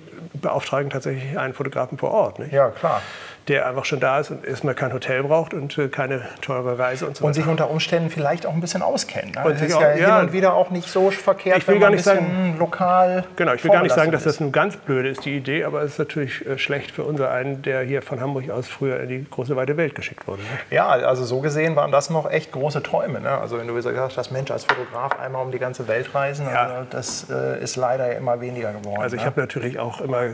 beauftragen 0.45 0.89
tatsächlich 0.91 1.37
einen 1.37 1.53
Fotografen 1.53 1.97
vor 1.97 2.11
Ort, 2.11 2.39
nicht? 2.39 2.53
ja, 2.53 2.69
klar. 2.69 3.01
Der 3.47 3.67
einfach 3.67 3.85
schon 3.85 3.99
da 3.99 4.19
ist 4.19 4.31
und 4.31 4.43
erstmal 4.45 4.73
kein 4.73 4.91
Hotel 4.91 5.21
braucht 5.23 5.53
und 5.53 5.77
äh, 5.77 5.87
keine 5.87 6.21
teure 6.41 6.79
Reise 6.79 7.05
und 7.05 7.15
so 7.15 7.23
Und 7.23 7.29
weiter. 7.29 7.41
sich 7.41 7.47
unter 7.47 7.69
Umständen 7.69 8.09
vielleicht 8.09 8.45
auch 8.45 8.53
ein 8.53 8.61
bisschen 8.61 8.81
auskennt. 8.81 9.35
Ne? 9.35 9.43
Und 9.43 9.53
Das 9.53 9.61
ist 9.61 9.73
auch- 9.75 9.81
ja, 9.81 9.95
ja. 9.95 10.17
hin 10.17 10.27
und 10.27 10.33
wieder 10.33 10.53
auch 10.55 10.71
nicht 10.71 10.89
so 10.89 11.11
verkehrt, 11.11 11.57
Ich 11.59 11.67
will 11.67 11.75
wenn 11.75 11.81
gar 11.81 11.89
man 11.89 11.95
nicht 11.97 12.07
ein 12.07 12.17
bisschen 12.25 12.57
lokal 12.59 13.23
Genau, 13.35 13.53
ich 13.53 13.63
will 13.63 13.71
gar 13.71 13.83
nicht 13.83 13.93
sagen, 13.95 14.11
dass 14.11 14.23
das 14.23 14.39
nun 14.39 14.51
ganz 14.51 14.77
blöde 14.77 15.09
ist, 15.09 15.25
die 15.25 15.37
Idee, 15.37 15.63
aber 15.63 15.81
es 15.83 15.93
ist 15.93 15.99
natürlich 15.99 16.45
äh, 16.45 16.57
schlecht 16.57 16.91
für 16.91 17.03
unser 17.03 17.29
einen, 17.31 17.61
der 17.61 17.81
hier 17.81 18.01
von 18.01 18.19
Hamburg 18.19 18.49
aus 18.49 18.67
früher 18.67 18.99
in 19.01 19.09
die 19.09 19.25
große 19.29 19.55
weite 19.55 19.77
Welt 19.77 19.95
geschickt 19.95 20.27
wurde. 20.27 20.41
Ne? 20.41 20.47
Ja, 20.71 20.87
also 20.87 21.23
so 21.23 21.39
gesehen 21.41 21.75
waren 21.75 21.91
das 21.91 22.09
noch 22.09 22.29
echt 22.29 22.51
große 22.51 22.81
Träume. 22.81 23.19
Ne? 23.21 23.29
Also 23.29 23.59
wenn 23.59 23.67
du 23.67 23.73
gesagt 23.75 23.95
hast, 24.17 24.31
Mensch, 24.31 24.49
als 24.51 24.65
Fotograf 24.65 25.19
einmal 25.19 25.43
um 25.45 25.51
die 25.51 25.59
ganze 25.59 25.87
Welt 25.87 26.13
reisen, 26.15 26.47
Ja. 26.51 26.63
also 26.63 26.87
das 26.89 27.27
äh, 27.29 27.61
ist 27.63 27.75
leider 27.75 28.15
immer 28.15 28.41
weniger 28.41 28.71
geworden. 28.73 29.01
Also 29.01 29.15
ich 29.15 29.21
ne? 29.21 29.27
habe 29.27 29.39
natürlich 29.39 29.77
auch 29.79 30.01
immer 30.01 30.29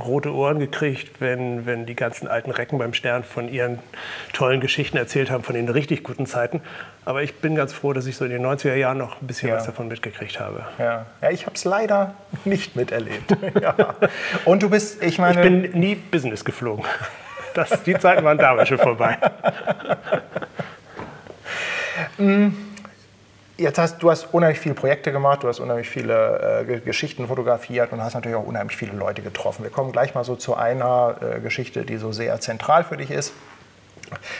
rote 0.00 0.32
Ohren 0.34 0.58
gekriegt, 0.58 1.20
wenn, 1.20 1.66
wenn 1.66 1.86
die 1.86 1.94
ganzen 1.94 2.28
alten 2.28 2.50
Recken 2.50 2.78
beim 2.78 2.94
Stern 2.94 3.24
von 3.24 3.48
ihren 3.48 3.78
tollen 4.32 4.60
Geschichten 4.60 4.96
erzählt 4.96 5.30
haben, 5.30 5.42
von 5.44 5.54
den 5.54 5.68
richtig 5.68 6.02
guten 6.04 6.26
Zeiten. 6.26 6.60
Aber 7.04 7.22
ich 7.22 7.36
bin 7.36 7.54
ganz 7.54 7.72
froh, 7.72 7.92
dass 7.92 8.06
ich 8.06 8.16
so 8.16 8.24
in 8.24 8.30
den 8.30 8.44
90er 8.44 8.74
Jahren 8.74 8.98
noch 8.98 9.20
ein 9.20 9.26
bisschen 9.26 9.48
Ja. 9.48 9.56
was 9.56 9.66
davon 9.66 9.88
mitgekriegt 9.88 10.38
habe. 10.40 10.64
ja. 10.78 11.06
ja, 11.22 11.30
ich 11.30 11.46
habe 11.46 11.54
es 11.56 11.64
leider 11.64 12.14
nicht 12.44 12.76
miterlebt. 12.76 13.36
ja. 13.60 13.74
Und 14.44 14.62
du 14.62 14.70
bist, 14.70 15.02
ich 15.02 15.18
meine, 15.18 15.40
Ich 15.40 15.42
bin 15.46 15.78
nie 15.80 15.94
Business 15.94 16.44
geflogen. 16.44 16.84
Das, 17.54 17.82
die 17.82 17.94
Zeiten 17.98 18.24
waren 18.24 18.38
damals 18.38 18.68
schon 18.68 18.78
vorbei. 18.78 19.18
Jetzt 23.60 23.78
hast 23.78 23.98
du 24.02 24.10
hast 24.10 24.32
unheimlich 24.32 24.58
viele 24.58 24.74
Projekte 24.74 25.12
gemacht, 25.12 25.42
du 25.42 25.48
hast 25.48 25.60
unheimlich 25.60 25.90
viele 25.90 26.60
äh, 26.62 26.64
Ge- 26.64 26.80
Geschichten 26.80 27.28
fotografiert 27.28 27.92
und 27.92 28.02
hast 28.02 28.14
natürlich 28.14 28.38
auch 28.38 28.46
unheimlich 28.46 28.74
viele 28.74 28.92
Leute 28.92 29.20
getroffen. 29.20 29.64
Wir 29.64 29.70
kommen 29.70 29.92
gleich 29.92 30.14
mal 30.14 30.24
so 30.24 30.34
zu 30.34 30.56
einer 30.56 31.16
äh, 31.20 31.40
Geschichte, 31.40 31.84
die 31.84 31.98
so 31.98 32.10
sehr 32.10 32.40
zentral 32.40 32.84
für 32.84 32.96
dich 32.96 33.10
ist. 33.10 33.34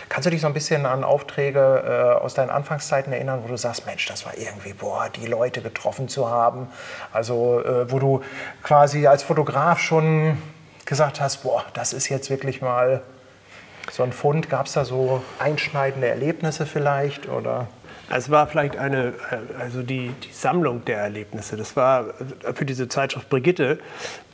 Kannst 0.09 0.25
du 0.25 0.31
dich 0.31 0.41
so 0.41 0.47
ein 0.47 0.55
bisschen 0.55 0.87
an 0.87 1.05
Aufträge 1.05 2.15
äh, 2.19 2.19
aus 2.19 2.33
deinen 2.33 2.49
Anfangszeiten 2.49 3.13
erinnern, 3.13 3.41
wo 3.45 3.49
du 3.49 3.59
sagst, 3.59 3.85
Mensch, 3.85 4.07
das 4.07 4.25
war 4.25 4.39
irgendwie, 4.39 4.73
boah, 4.73 5.11
die 5.15 5.27
Leute 5.27 5.61
getroffen 5.61 6.09
zu 6.09 6.31
haben. 6.31 6.69
Also 7.13 7.61
äh, 7.61 7.93
wo 7.93 7.99
du 7.99 8.23
quasi 8.63 9.07
als 9.07 9.23
Fotograf 9.23 9.81
schon 9.81 10.39
gesagt 10.87 11.21
hast, 11.21 11.43
boah, 11.43 11.63
das 11.75 11.93
ist 11.93 12.09
jetzt 12.09 12.31
wirklich 12.31 12.63
mal 12.63 13.03
so 13.93 14.03
ein 14.03 14.15
Fund. 14.15 14.49
Gab 14.49 14.65
es 14.65 14.73
da 14.73 14.87
so 14.87 15.23
einschneidende 15.39 16.09
Erlebnisse 16.09 16.65
vielleicht? 16.65 17.29
Oder? 17.29 17.67
Es 18.13 18.29
war 18.29 18.49
vielleicht 18.49 18.77
eine, 18.77 19.15
also 19.59 19.83
die, 19.83 20.11
die 20.25 20.33
Sammlung 20.33 20.85
der 20.85 20.99
Erlebnisse. 20.99 21.57
Das 21.57 21.77
war 21.77 22.07
für 22.55 22.65
diese 22.65 22.89
Zeitschrift 22.89 23.29
Brigitte 23.29 23.79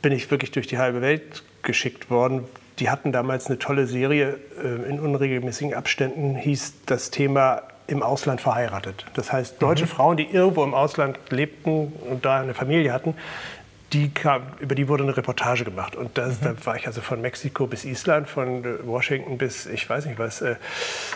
bin 0.01 0.11
ich 0.11 0.29
wirklich 0.31 0.51
durch 0.51 0.67
die 0.67 0.79
halbe 0.79 1.01
Welt 1.01 1.43
geschickt 1.61 2.09
worden. 2.09 2.45
Die 2.79 2.89
hatten 2.89 3.11
damals 3.11 3.47
eine 3.47 3.59
tolle 3.59 3.85
Serie 3.87 4.39
äh, 4.63 4.89
in 4.89 4.99
unregelmäßigen 4.99 5.73
Abständen, 5.73 6.35
hieß 6.35 6.73
das 6.85 7.11
Thema 7.11 7.63
im 7.87 8.03
Ausland 8.03 8.41
verheiratet. 8.41 9.05
Das 9.13 9.31
heißt, 9.31 9.61
deutsche 9.61 9.87
Frauen, 9.87 10.17
die 10.17 10.25
irgendwo 10.25 10.63
im 10.63 10.73
Ausland 10.73 11.17
lebten 11.29 11.93
und 12.09 12.25
da 12.25 12.41
eine 12.41 12.53
Familie 12.53 12.91
hatten, 12.91 13.15
die 13.93 14.09
kam, 14.09 14.43
über 14.59 14.75
die 14.75 14.87
wurde 14.87 15.03
eine 15.03 15.15
Reportage 15.15 15.63
gemacht. 15.63 15.95
Und 15.95 16.17
das, 16.17 16.39
da 16.41 16.53
war 16.65 16.75
ich 16.75 16.87
also 16.87 17.01
von 17.01 17.21
Mexiko 17.21 17.67
bis 17.67 17.85
Island, 17.85 18.27
von 18.27 18.65
äh, 18.65 18.85
Washington 18.85 19.37
bis, 19.37 19.65
ich 19.65 19.89
weiß 19.89 20.05
nicht 20.05 20.19
was, 20.19 20.41
äh, 20.41 20.55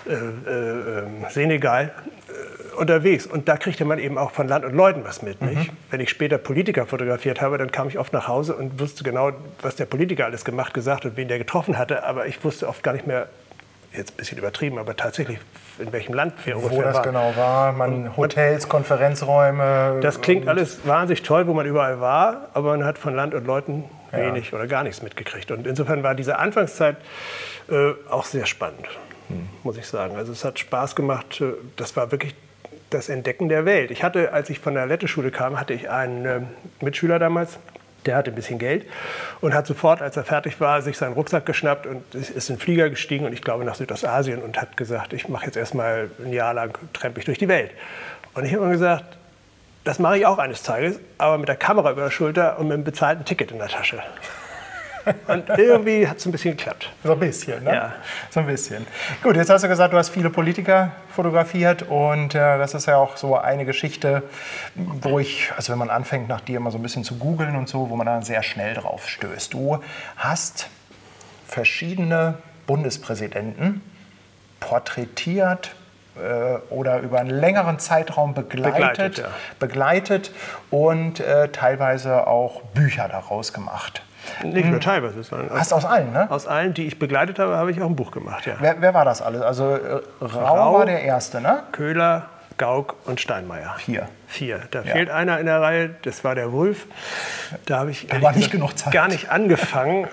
äh, 0.07 0.13
äh, 0.13 0.99
ähm, 0.99 1.25
Senegal 1.29 1.91
äh, 2.29 2.75
unterwegs. 2.79 3.27
Und 3.27 3.49
da 3.49 3.57
kriegte 3.57 3.83
man 3.83 3.99
eben 3.99 4.17
auch 4.17 4.31
von 4.31 4.47
Land 4.47 4.63
und 4.63 4.73
Leuten 4.73 5.03
was 5.03 5.21
mit. 5.21 5.41
Nicht? 5.41 5.71
Wenn 5.89 5.99
ich 5.99 6.09
später 6.09 6.37
Politiker 6.37 6.85
fotografiert 6.85 7.41
habe, 7.41 7.57
dann 7.57 7.71
kam 7.71 7.89
ich 7.89 7.99
oft 7.99 8.13
nach 8.13 8.29
Hause 8.29 8.55
und 8.55 8.79
wusste 8.79 9.03
genau, 9.03 9.31
was 9.61 9.75
der 9.75 9.85
Politiker 9.85 10.25
alles 10.25 10.45
gemacht, 10.45 10.73
gesagt 10.73 11.05
und 11.05 11.17
wen 11.17 11.27
der 11.27 11.39
getroffen 11.39 11.77
hatte. 11.77 12.03
Aber 12.05 12.27
ich 12.27 12.41
wusste 12.43 12.69
oft 12.69 12.83
gar 12.83 12.93
nicht 12.93 13.05
mehr, 13.05 13.27
jetzt 13.93 14.13
ein 14.13 14.17
bisschen 14.17 14.37
übertrieben, 14.37 14.77
aber 14.77 14.95
tatsächlich, 14.95 15.39
in 15.79 15.91
welchem 15.91 16.13
Land 16.13 16.33
wir 16.45 16.55
Wo 16.55 16.59
ungefähr 16.59 16.83
das 16.83 16.95
waren. 16.95 17.03
genau 17.03 17.33
war, 17.35 17.71
man 17.73 18.15
Hotels, 18.15 18.69
Konferenzräume. 18.69 19.99
Das 20.01 20.21
klingt 20.21 20.47
alles 20.47 20.85
wahnsinnig 20.85 21.23
toll, 21.23 21.47
wo 21.47 21.53
man 21.53 21.65
überall 21.65 21.99
war, 21.99 22.49
aber 22.53 22.71
man 22.71 22.85
hat 22.85 22.97
von 22.97 23.15
Land 23.15 23.33
und 23.33 23.45
Leuten 23.45 23.85
wenig 24.11 24.53
oder 24.53 24.67
gar 24.67 24.83
nichts 24.83 25.01
mitgekriegt. 25.01 25.51
Und 25.51 25.65
insofern 25.65 26.03
war 26.03 26.15
diese 26.15 26.37
Anfangszeit 26.37 26.97
äh, 27.69 27.91
auch 28.09 28.25
sehr 28.25 28.45
spannend. 28.45 28.87
muss 29.63 29.77
ich 29.77 29.87
sagen. 29.87 30.15
Also 30.17 30.31
es 30.31 30.43
hat 30.43 30.59
Spaß 30.59 30.95
gemacht. 30.95 31.41
Das 31.77 31.95
war 31.95 32.11
wirklich 32.11 32.35
das 32.89 33.09
Entdecken 33.09 33.47
der 33.49 33.65
Welt. 33.65 33.89
Ich 33.91 34.03
hatte, 34.03 34.33
als 34.33 34.49
ich 34.49 34.59
von 34.59 34.73
der 34.73 34.85
Letteschule 34.85 35.31
kam, 35.31 35.59
hatte 35.59 35.73
ich 35.73 35.89
einen 35.89 36.25
äh, 36.25 36.41
Mitschüler 36.81 37.19
damals, 37.19 37.57
der 38.05 38.15
hatte 38.15 38.31
ein 38.31 38.35
bisschen 38.35 38.59
Geld 38.59 38.85
und 39.41 39.53
hat 39.53 39.67
sofort, 39.67 40.01
als 40.01 40.17
er 40.17 40.23
fertig 40.23 40.59
war, 40.59 40.81
sich 40.81 40.97
seinen 40.97 41.13
Rucksack 41.13 41.45
geschnappt 41.45 41.85
und 41.85 42.15
ist 42.15 42.49
in 42.49 42.55
den 42.55 42.61
Flieger 42.61 42.89
gestiegen 42.89 43.25
und 43.25 43.33
ich 43.33 43.41
glaube 43.41 43.65
nach 43.65 43.75
Südostasien 43.75 44.41
und 44.41 44.59
hat 44.59 44.77
gesagt, 44.77 45.13
ich 45.13 45.29
mache 45.29 45.45
jetzt 45.45 45.57
erstmal 45.57 46.09
ein 46.23 46.33
Jahr 46.33 46.53
lang, 46.53 46.77
trempe 46.93 47.19
ich 47.19 47.25
durch 47.25 47.37
die 47.37 47.47
Welt. 47.47 47.71
Und 48.33 48.45
ich 48.45 48.53
habe 48.53 48.63
immer 48.63 48.71
gesagt, 48.71 49.17
das 49.83 49.99
mache 49.99 50.19
ich 50.19 50.25
auch 50.25 50.37
eines 50.37 50.63
Tages, 50.63 50.99
aber 51.17 51.37
mit 51.37 51.47
der 51.47 51.55
Kamera 51.55 51.91
über 51.91 52.03
der 52.03 52.11
Schulter 52.11 52.59
und 52.59 52.67
mit 52.67 52.75
einem 52.75 52.83
bezahlten 52.83 53.25
Ticket 53.25 53.51
in 53.51 53.57
der 53.57 53.67
Tasche. 53.67 54.01
Und 55.27 55.49
irgendwie 55.57 56.07
hat 56.07 56.17
es 56.17 56.25
ein 56.25 56.31
bisschen 56.31 56.55
geklappt. 56.57 56.91
So 57.03 57.13
ein 57.13 57.19
bisschen, 57.19 57.63
ne? 57.63 57.73
Ja. 57.73 57.93
So 58.29 58.39
ein 58.39 58.45
bisschen. 58.45 58.85
Gut, 59.23 59.35
jetzt 59.35 59.49
hast 59.49 59.63
du 59.63 59.67
gesagt, 59.67 59.93
du 59.93 59.97
hast 59.97 60.09
viele 60.09 60.29
Politiker 60.29 60.91
fotografiert 61.13 61.83
und 61.83 62.35
äh, 62.35 62.57
das 62.57 62.73
ist 62.73 62.87
ja 62.87 62.97
auch 62.97 63.17
so 63.17 63.37
eine 63.37 63.65
Geschichte, 63.65 64.23
wo 64.75 65.19
ich, 65.19 65.51
also 65.55 65.71
wenn 65.71 65.79
man 65.79 65.89
anfängt, 65.89 66.27
nach 66.27 66.41
dir 66.41 66.57
immer 66.57 66.71
so 66.71 66.77
ein 66.77 66.83
bisschen 66.83 67.03
zu 67.03 67.17
googeln 67.17 67.55
und 67.55 67.67
so, 67.69 67.89
wo 67.89 67.95
man 67.95 68.05
dann 68.05 68.23
sehr 68.23 68.43
schnell 68.43 68.73
drauf 68.73 69.07
stößt. 69.09 69.53
Du 69.53 69.81
hast 70.17 70.69
verschiedene 71.47 72.37
Bundespräsidenten 72.67 73.81
porträtiert, 74.59 75.75
oder 76.69 76.99
über 76.99 77.19
einen 77.19 77.29
längeren 77.29 77.79
Zeitraum 77.79 78.33
begleitet, 78.33 78.73
begleitet, 78.73 79.17
ja. 79.19 79.25
begleitet 79.59 80.31
und 80.69 81.19
äh, 81.19 81.49
teilweise 81.49 82.27
auch 82.27 82.61
Bücher 82.73 83.07
daraus 83.07 83.53
gemacht. 83.53 84.03
Nicht 84.43 84.65
nur 84.65 84.75
hm. 84.75 84.81
teilweise. 84.81 85.23
Sondern 85.23 85.49
Hast 85.57 85.73
aus 85.73 85.85
allen, 85.85 86.13
ne? 86.13 86.29
Aus 86.29 86.47
allen, 86.47 86.73
die 86.73 86.85
ich 86.85 86.99
begleitet 86.99 87.39
habe, 87.39 87.57
habe 87.57 87.71
ich 87.71 87.81
auch 87.81 87.87
ein 87.87 87.95
Buch 87.95 88.11
gemacht, 88.11 88.45
ja. 88.45 88.53
Wer, 88.59 88.81
wer 88.81 88.93
war 88.93 89.05
das 89.05 89.21
alles? 89.21 89.41
Also 89.41 89.75
äh, 89.75 90.01
Rau, 90.21 90.55
Rau, 90.55 90.73
war 90.79 90.85
der 90.85 91.01
Erste, 91.01 91.41
ne? 91.41 91.63
Köhler, 91.71 92.27
Gauck 92.57 92.95
und 93.05 93.19
Steinmeier. 93.19 93.75
Vier. 93.77 94.07
Vier. 94.27 94.61
Da 94.71 94.81
ja. 94.81 94.93
fehlt 94.93 95.09
einer 95.09 95.39
in 95.39 95.47
der 95.47 95.61
Reihe, 95.61 95.95
das 96.03 96.23
war 96.23 96.35
der 96.35 96.51
Wulf. 96.51 96.85
Da 97.65 97.79
habe 97.79 97.91
ich 97.91 98.07
da 98.07 98.21
war 98.21 98.33
nicht 98.33 98.51
genug 98.51 98.77
Zeit. 98.77 98.93
gar 98.93 99.07
nicht 99.07 99.29
angefangen. 99.29 100.07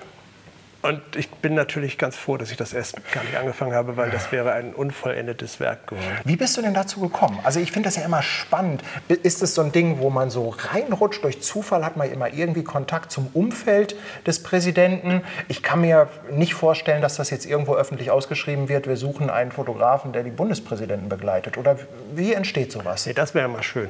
Und 0.81 1.01
ich 1.17 1.29
bin 1.29 1.55
natürlich 1.55 1.97
ganz 1.97 2.15
froh, 2.15 2.37
dass 2.37 2.51
ich 2.51 2.57
das 2.57 2.71
erst 2.71 2.95
gar 3.11 3.23
nicht 3.25 3.35
angefangen 3.35 3.73
habe, 3.73 3.97
weil 3.97 4.11
das 4.11 4.31
wäre 4.31 4.53
ein 4.53 4.73
unvollendetes 4.73 5.59
Werk 5.59 5.87
geworden. 5.87 6.17
Wie 6.23 6.37
bist 6.37 6.55
du 6.55 6.61
denn 6.61 6.73
dazu 6.73 7.01
gekommen? 7.01 7.37
Also 7.43 7.59
ich 7.59 7.73
finde 7.73 7.87
das 7.87 7.97
ja 7.97 8.05
immer 8.05 8.21
spannend. 8.21 8.81
Ist 9.09 9.43
es 9.43 9.55
so 9.55 9.61
ein 9.61 9.73
Ding, 9.73 9.99
wo 9.99 10.09
man 10.09 10.29
so 10.29 10.55
reinrutscht, 10.57 11.23
durch 11.25 11.41
Zufall 11.41 11.83
hat 11.83 11.97
man 11.97 12.09
immer 12.09 12.31
irgendwie 12.31 12.63
Kontakt 12.63 13.11
zum 13.11 13.27
Umfeld 13.33 13.97
des 14.25 14.41
Präsidenten? 14.41 15.21
Ich 15.49 15.63
kann 15.63 15.81
mir 15.81 16.07
nicht 16.31 16.53
vorstellen, 16.53 17.01
dass 17.01 17.17
das 17.17 17.29
jetzt 17.29 17.45
irgendwo 17.45 17.75
öffentlich 17.75 18.09
ausgeschrieben 18.09 18.69
wird, 18.69 18.87
wir 18.87 18.95
suchen 18.95 19.29
einen 19.29 19.51
Fotografen, 19.51 20.13
der 20.13 20.23
die 20.23 20.31
Bundespräsidenten 20.31 21.09
begleitet. 21.09 21.57
Oder 21.57 21.77
wie 22.15 22.33
entsteht 22.33 22.71
sowas? 22.71 23.05
Nee, 23.05 23.13
das 23.13 23.35
wäre 23.35 23.49
mal 23.49 23.63
schön. 23.63 23.89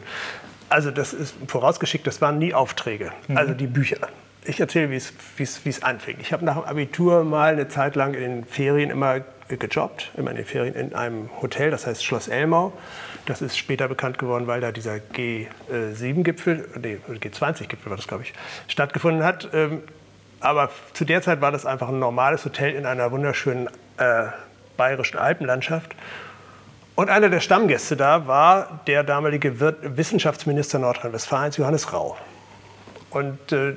Also 0.70 0.90
das 0.90 1.14
ist 1.14 1.36
vorausgeschickt, 1.48 2.08
das 2.08 2.20
waren 2.20 2.40
nie 2.40 2.54
Aufträge, 2.54 3.12
mhm. 3.28 3.38
also 3.38 3.54
die 3.54 3.68
Bücher 3.68 3.98
ich 4.46 4.60
erzähle, 4.60 4.90
wie 4.90 4.96
es 4.96 5.84
anfing. 5.84 6.18
Ich 6.22 6.34
habe 6.34 6.46
nach 6.46 6.56
dem 6.56 6.64
Abitur 6.64 7.24
mal 7.24 7.54
eine 7.54 7.68
Zeit 7.68 7.96
lang 7.96 8.14
in 8.14 8.22
den 8.22 8.46
Ferien 8.46 8.90
immer 8.90 9.22
gejobbt, 9.48 10.12
immer 10.16 10.32
in 10.32 10.38
den 10.38 10.46
Ferien 10.46 10.76
in 10.76 10.94
einem 10.94 11.30
Hotel, 11.42 11.72
das 11.72 11.88
heißt 11.88 12.04
Schloss 12.04 12.28
Elmau. 12.28 12.74
Das 13.26 13.42
ist 13.42 13.58
später 13.58 13.88
bekannt 13.88 14.18
geworden, 14.18 14.48
weil 14.48 14.62
da 14.62 14.72
dieser 14.72 14.96
G7-Gipfel, 14.96 16.68
nee, 16.82 16.98
G20-Gipfel 17.10 17.90
war 17.90 17.98
das, 17.98 18.08
glaube 18.08 18.24
ich, 18.24 18.34
stattgefunden 18.68 19.24
hat. 19.24 19.50
Ähm, 19.54 19.84
aber 20.40 20.70
zu 20.94 21.06
der 21.06 21.22
Zeit 21.22 21.42
war 21.42 21.52
das 21.52 21.66
einfach 21.66 21.90
ein 21.90 22.00
normales 22.00 22.46
Hotel 22.46 22.74
in 22.74 22.86
einer 22.86 23.12
wunderschönen 23.12 23.68
äh, 23.98 24.28
bayerischen 24.78 25.18
Alpenlandschaft. 25.18 25.96
Und 26.96 27.10
einer 27.10 27.30
der 27.30 27.40
Stammgäste 27.40 27.96
da 27.96 28.28
war 28.28 28.82
der 28.88 29.04
damalige 29.04 29.60
Wissenschaftsminister 29.60 30.80
Nordrhein-Westfalens, 30.80 31.58
Johannes 31.58 31.94
Rau. 31.94 32.18
Und 33.10 33.52
äh, 33.52 33.76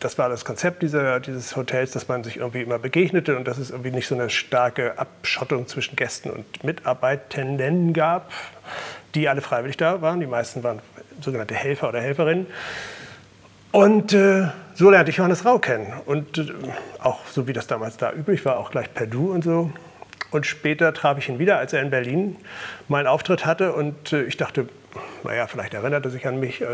das 0.00 0.18
war 0.18 0.28
das 0.28 0.44
Konzept 0.44 0.82
dieser, 0.82 1.20
dieses 1.20 1.56
Hotels, 1.56 1.92
dass 1.92 2.08
man 2.08 2.24
sich 2.24 2.38
irgendwie 2.38 2.62
immer 2.62 2.78
begegnete 2.78 3.36
und 3.36 3.46
dass 3.46 3.58
es 3.58 3.70
irgendwie 3.70 3.90
nicht 3.90 4.06
so 4.06 4.14
eine 4.14 4.30
starke 4.30 4.98
Abschottung 4.98 5.68
zwischen 5.68 5.94
Gästen 5.96 6.30
und 6.30 6.64
Mitarbeitenden 6.64 7.92
gab, 7.92 8.32
die 9.14 9.28
alle 9.28 9.42
freiwillig 9.42 9.76
da 9.76 10.00
waren. 10.00 10.20
Die 10.20 10.26
meisten 10.26 10.62
waren 10.62 10.80
sogenannte 11.20 11.54
Helfer 11.54 11.90
oder 11.90 12.00
Helferinnen. 12.00 12.46
Und 13.72 14.12
äh, 14.12 14.48
so 14.74 14.90
lernte 14.90 15.10
ich 15.10 15.18
Johannes 15.18 15.44
Rau 15.44 15.58
kennen. 15.58 15.92
Und 16.06 16.38
äh, 16.38 16.46
auch 16.98 17.26
so 17.26 17.46
wie 17.46 17.52
das 17.52 17.66
damals 17.66 17.96
da 17.98 18.12
üblich 18.12 18.44
war, 18.44 18.58
auch 18.58 18.70
gleich 18.70 18.92
per 18.92 19.06
Du 19.06 19.32
und 19.32 19.44
so. 19.44 19.70
Und 20.30 20.46
später 20.46 20.94
traf 20.94 21.18
ich 21.18 21.28
ihn 21.28 21.38
wieder, 21.38 21.58
als 21.58 21.72
er 21.72 21.82
in 21.82 21.90
Berlin 21.90 22.36
mal 22.88 22.98
einen 22.98 23.08
Auftritt 23.08 23.44
hatte. 23.46 23.72
Und 23.72 24.12
äh, 24.12 24.22
ich 24.22 24.36
dachte, 24.36 24.68
naja, 25.24 25.46
vielleicht 25.46 25.74
erinnert 25.74 26.04
er 26.04 26.10
sich 26.10 26.26
an 26.26 26.40
mich 26.40 26.60
äh, 26.60 26.66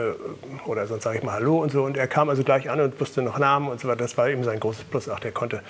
oder 0.67 0.87
sonst 0.87 1.05
sage 1.05 1.19
ich 1.19 1.25
mal 1.25 1.33
Hallo 1.33 1.63
und 1.63 1.73
so. 1.73 1.85
Und 1.85 1.97
er 1.97 2.07
kam 2.07 2.29
also 2.29 2.45
gleich 2.45 2.71
an 2.71 2.81
und 2.81 3.01
wusste 3.01 3.23
noch 3.23 3.39
Namen 3.39 3.69
und 3.69 3.81
so 3.81 3.89
weiter. 3.89 3.99
Das 3.99 4.17
war 4.17 4.29
eben 4.29 4.45
sein 4.45 4.61
großes 4.61 4.85
Plus. 4.85 5.09
Ach, 5.09 5.21
der 5.21 5.33
konnte, 5.33 5.61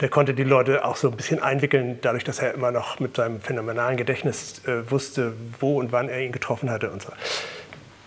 der 0.00 0.08
konnte 0.08 0.34
die 0.34 0.44
Leute 0.44 0.84
auch 0.84 0.96
so 0.96 1.10
ein 1.10 1.16
bisschen 1.16 1.42
einwickeln, 1.42 1.98
dadurch, 2.02 2.24
dass 2.24 2.38
er 2.38 2.54
immer 2.54 2.70
noch 2.70 3.00
mit 3.00 3.16
seinem 3.16 3.40
phänomenalen 3.40 3.96
Gedächtnis 3.96 4.62
äh, 4.66 4.90
wusste, 4.90 5.34
wo 5.60 5.78
und 5.78 5.92
wann 5.92 6.08
er 6.08 6.20
ihn 6.20 6.32
getroffen 6.32 6.70
hatte 6.70 6.90
und 6.90 7.02
so. 7.02 7.12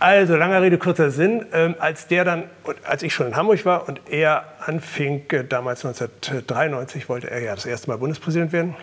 Also, 0.00 0.36
langer 0.36 0.62
Rede, 0.62 0.78
kurzer 0.78 1.10
Sinn. 1.10 1.44
Ähm, 1.52 1.74
als 1.80 2.06
der 2.06 2.24
dann, 2.24 2.44
als 2.84 3.02
ich 3.02 3.12
schon 3.12 3.26
in 3.26 3.36
Hamburg 3.36 3.64
war 3.64 3.88
und 3.88 4.00
er 4.08 4.44
anfing, 4.60 5.24
äh, 5.30 5.42
damals 5.44 5.84
1993, 5.84 7.08
wollte 7.08 7.30
er 7.30 7.42
ja 7.42 7.54
das 7.54 7.66
erste 7.66 7.90
Mal 7.90 7.96
Bundespräsident 7.98 8.52
werden, 8.52 8.76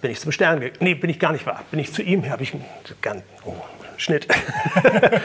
bin 0.00 0.10
ich 0.12 0.20
zum 0.20 0.30
Stern 0.30 0.60
gegangen. 0.60 0.78
Nee, 0.80 0.94
bin 0.94 1.10
ich 1.10 1.18
gar 1.18 1.32
nicht 1.32 1.44
wahr. 1.44 1.62
Bin 1.70 1.80
ich 1.80 1.92
zu 1.92 2.02
ihm, 2.02 2.28
habe 2.30 2.44
ich 2.44 2.54
ganz, 3.00 3.22
oh, 3.44 3.54
Schnitt. 3.96 4.28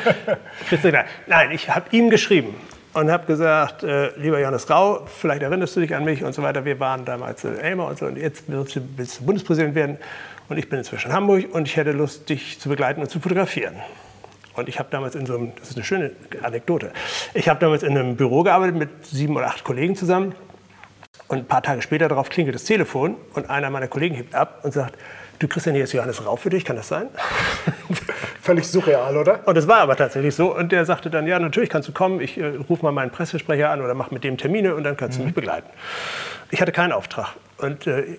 Nein, 1.27 1.51
ich 1.51 1.69
habe 1.69 1.85
ihm 1.91 2.09
geschrieben 2.09 2.55
und 2.93 3.11
habe 3.11 3.25
gesagt, 3.25 3.83
äh, 3.83 4.09
lieber 4.17 4.39
Johannes 4.39 4.69
Rau, 4.69 5.05
vielleicht 5.05 5.43
erinnerst 5.43 5.75
du 5.75 5.81
dich 5.81 5.93
an 5.93 6.03
mich 6.03 6.23
und 6.23 6.33
so 6.33 6.41
weiter. 6.41 6.65
Wir 6.65 6.79
waren 6.79 7.05
damals 7.05 7.43
in 7.43 7.57
Elmar 7.57 7.87
und 7.87 7.99
so 7.99 8.05
und 8.05 8.17
jetzt 8.17 8.45
willst 8.47 8.75
du, 8.75 8.81
willst 8.95 9.19
du 9.19 9.25
Bundespräsident 9.25 9.75
werden 9.75 9.97
und 10.49 10.57
ich 10.57 10.69
bin 10.69 10.79
inzwischen 10.79 11.09
in 11.09 11.15
Hamburg 11.15 11.53
und 11.53 11.67
ich 11.67 11.75
hätte 11.75 11.91
Lust, 11.91 12.29
dich 12.29 12.59
zu 12.59 12.69
begleiten 12.69 13.01
und 13.01 13.09
zu 13.09 13.19
fotografieren. 13.19 13.75
Und 14.55 14.67
ich 14.67 14.79
habe 14.79 14.89
damals 14.89 15.13
in 15.13 15.27
so 15.27 15.35
einem, 15.35 15.51
das 15.59 15.69
ist 15.69 15.75
eine 15.75 15.85
schöne 15.85 16.11
Anekdote, 16.41 16.91
ich 17.35 17.47
habe 17.47 17.59
damals 17.59 17.83
in 17.83 17.95
einem 17.95 18.15
Büro 18.15 18.41
gearbeitet 18.41 18.75
mit 18.75 19.05
sieben 19.05 19.35
oder 19.35 19.47
acht 19.47 19.63
Kollegen 19.63 19.95
zusammen 19.95 20.33
und 21.27 21.37
ein 21.37 21.45
paar 21.45 21.61
Tage 21.61 21.81
später 21.81 22.07
darauf 22.07 22.29
klingelt 22.29 22.55
das 22.55 22.63
Telefon 22.63 23.17
und 23.33 23.49
einer 23.49 23.69
meiner 23.69 23.87
Kollegen 23.87 24.15
hebt 24.15 24.33
ab 24.33 24.61
und 24.63 24.73
sagt, 24.73 24.97
du 25.39 25.47
Christian, 25.47 25.75
hier 25.75 25.83
ist 25.83 25.93
Johannes 25.93 26.25
Rau 26.25 26.35
für 26.35 26.49
dich, 26.49 26.65
kann 26.65 26.75
das 26.75 26.87
sein? 26.87 27.07
Völlig 28.41 28.67
surreal, 28.67 29.17
oder? 29.17 29.47
Und 29.47 29.57
es 29.57 29.67
war 29.67 29.77
aber 29.77 29.95
tatsächlich 29.95 30.35
so. 30.35 30.55
Und 30.55 30.71
der 30.71 30.85
sagte 30.85 31.09
dann, 31.09 31.27
ja, 31.27 31.39
natürlich 31.39 31.69
kannst 31.69 31.87
du 31.87 31.91
kommen, 31.91 32.21
ich 32.21 32.37
äh, 32.37 32.53
rufe 32.69 32.83
mal 32.83 32.91
meinen 32.91 33.11
Pressesprecher 33.11 33.69
an 33.69 33.81
oder 33.81 33.93
mache 33.93 34.13
mit 34.13 34.23
dem 34.23 34.37
Termine 34.37 34.75
und 34.75 34.83
dann 34.83 34.97
kannst 34.97 35.17
mhm. 35.17 35.23
du 35.23 35.25
mich 35.27 35.35
begleiten. 35.35 35.67
Ich 36.51 36.61
hatte 36.61 36.71
keinen 36.71 36.91
Auftrag. 36.91 37.33
Und 37.57 37.87
äh, 37.87 38.17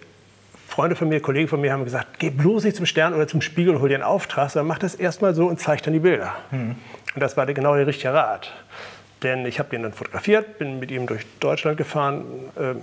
Freunde 0.67 0.97
von 0.97 1.09
mir, 1.09 1.21
Kollegen 1.21 1.49
von 1.49 1.61
mir 1.61 1.73
haben 1.73 1.85
gesagt, 1.85 2.19
geh 2.19 2.31
bloß 2.31 2.65
nicht 2.65 2.77
zum 2.77 2.87
Stern 2.87 3.15
oder 3.15 3.27
zum 3.27 3.41
Spiegel 3.41 3.75
und 3.75 3.81
hol 3.81 3.89
dir 3.89 3.97
einen 3.97 4.05
Auftrag, 4.05 4.51
sondern 4.51 4.69
mach 4.69 4.79
das 4.79 4.95
erstmal 4.95 5.35
so 5.35 5.47
und 5.47 5.59
zeig 5.59 5.83
dann 5.83 5.95
die 5.95 6.01
Bilder. 6.01 6.35
Mhm. 6.51 6.77
Und 7.15 7.21
das 7.21 7.37
war 7.37 7.47
der, 7.47 7.55
genau 7.55 7.75
der 7.75 7.87
richtige 7.87 8.13
Rat. 8.13 8.53
Denn 9.23 9.47
ich 9.47 9.59
habe 9.59 9.71
den 9.71 9.83
dann 9.83 9.93
fotografiert, 9.93 10.59
bin 10.59 10.79
mit 10.79 10.91
ihm 10.91 11.07
durch 11.07 11.27
Deutschland 11.41 11.79
gefahren, 11.79 12.25
äh, 12.57 12.75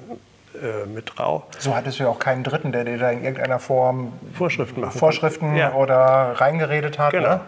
äh, 0.62 0.86
mit 0.86 1.20
Rau. 1.20 1.46
So 1.60 1.76
hattest 1.76 2.00
du 2.00 2.04
ja 2.04 2.10
auch 2.10 2.20
keinen 2.20 2.44
Dritten, 2.44 2.72
der 2.72 2.84
dir 2.84 2.98
da 2.98 3.12
in 3.12 3.24
irgendeiner 3.24 3.60
Form 3.60 4.14
Vorschriften, 4.34 4.82
machen 4.82 4.98
Vorschriften 4.98 5.56
ja. 5.56 5.74
oder 5.74 5.98
reingeredet 5.98 7.00
hat. 7.00 7.12
Genau. 7.12 7.28
Ne? 7.28 7.40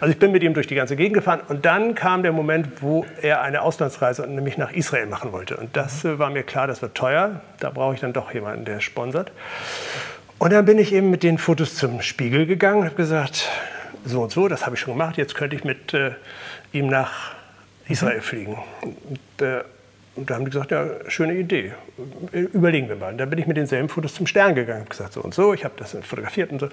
Also 0.00 0.12
ich 0.12 0.18
bin 0.18 0.32
mit 0.32 0.42
ihm 0.42 0.54
durch 0.54 0.66
die 0.66 0.74
ganze 0.74 0.96
Gegend 0.96 1.14
gefahren 1.14 1.40
und 1.48 1.64
dann 1.64 1.94
kam 1.94 2.22
der 2.22 2.32
Moment, 2.32 2.82
wo 2.82 3.04
er 3.22 3.42
eine 3.42 3.62
Auslandsreise 3.62 4.26
nämlich 4.26 4.58
nach 4.58 4.72
Israel 4.72 5.06
machen 5.06 5.32
wollte. 5.32 5.56
Und 5.56 5.76
das 5.76 6.04
mhm. 6.04 6.18
war 6.18 6.30
mir 6.30 6.42
klar, 6.42 6.66
das 6.66 6.82
wird 6.82 6.94
teuer. 6.94 7.40
Da 7.60 7.70
brauche 7.70 7.94
ich 7.94 8.00
dann 8.00 8.12
doch 8.12 8.32
jemanden, 8.32 8.64
der 8.64 8.80
sponsert. 8.80 9.32
Und 10.38 10.52
dann 10.52 10.64
bin 10.64 10.78
ich 10.78 10.92
eben 10.92 11.10
mit 11.10 11.22
den 11.22 11.38
Fotos 11.38 11.76
zum 11.76 12.02
Spiegel 12.02 12.46
gegangen 12.46 12.80
und 12.80 12.86
habe 12.86 12.96
gesagt, 12.96 13.48
so 14.04 14.22
und 14.22 14.32
so, 14.32 14.48
das 14.48 14.66
habe 14.66 14.74
ich 14.74 14.80
schon 14.80 14.94
gemacht, 14.94 15.16
jetzt 15.16 15.34
könnte 15.34 15.56
ich 15.56 15.64
mit 15.64 15.94
äh, 15.94 16.12
ihm 16.72 16.88
nach 16.88 17.34
Israel 17.88 18.18
mhm. 18.18 18.22
fliegen. 18.22 18.58
Und, 18.82 19.42
äh, 19.42 19.64
und 20.16 20.30
da 20.30 20.34
haben 20.34 20.44
die 20.44 20.50
gesagt, 20.50 20.70
ja, 20.70 20.86
schöne 21.08 21.34
Idee. 21.34 21.72
Überlegen 22.32 22.88
wir 22.88 22.96
mal. 22.96 23.12
Und 23.12 23.18
dann 23.18 23.30
bin 23.30 23.38
ich 23.38 23.46
mit 23.46 23.56
denselben 23.56 23.88
Fotos 23.88 24.14
zum 24.14 24.26
Stern 24.26 24.54
gegangen 24.54 24.82
und 24.82 24.90
gesagt, 24.90 25.12
so 25.14 25.20
und 25.20 25.34
so, 25.34 25.54
ich 25.54 25.64
habe 25.64 25.74
das 25.76 25.96
fotografiert 26.02 26.52
und 26.52 26.60
so. 26.60 26.68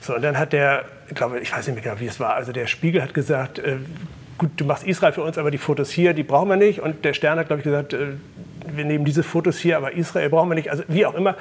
So, 0.00 0.14
und 0.14 0.22
dann 0.22 0.38
hat 0.38 0.52
der, 0.52 0.84
ich 1.08 1.14
glaube, 1.14 1.40
ich 1.40 1.52
weiß 1.52 1.66
nicht 1.66 1.74
mehr 1.74 1.84
genau, 1.84 2.00
wie 2.00 2.06
es 2.06 2.18
war, 2.20 2.34
also 2.34 2.52
der 2.52 2.66
Spiegel 2.66 3.02
hat 3.02 3.12
gesagt, 3.12 3.58
äh, 3.58 3.76
gut, 4.38 4.50
du 4.56 4.64
machst 4.64 4.84
Israel 4.84 5.12
für 5.12 5.22
uns, 5.22 5.36
aber 5.36 5.50
die 5.50 5.58
Fotos 5.58 5.90
hier, 5.90 6.14
die 6.14 6.22
brauchen 6.22 6.48
wir 6.48 6.56
nicht. 6.56 6.80
Und 6.80 7.04
der 7.04 7.12
Stern 7.12 7.38
hat, 7.38 7.48
glaube 7.48 7.60
ich, 7.60 7.64
gesagt, 7.64 7.92
äh, 7.92 8.14
wir 8.66 8.84
nehmen 8.86 9.04
diese 9.04 9.22
Fotos 9.22 9.58
hier, 9.58 9.76
aber 9.76 9.92
Israel 9.92 10.30
brauchen 10.30 10.48
wir 10.48 10.54
nicht. 10.54 10.70
Also 10.70 10.84
wie 10.88 11.04
auch 11.04 11.14
immer. 11.14 11.36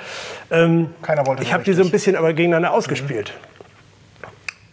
Ähm, 0.52 0.90
Keiner 1.02 1.26
wollte 1.26 1.44
Ich 1.44 1.54
habe 1.54 1.64
die 1.64 1.74
so 1.74 1.84
ein 1.84 1.92
bisschen 1.92 2.18
aber 2.18 2.34
gegeneinander 2.34 2.74
ausgespielt. 2.74 3.34
Mhm. 3.34 3.59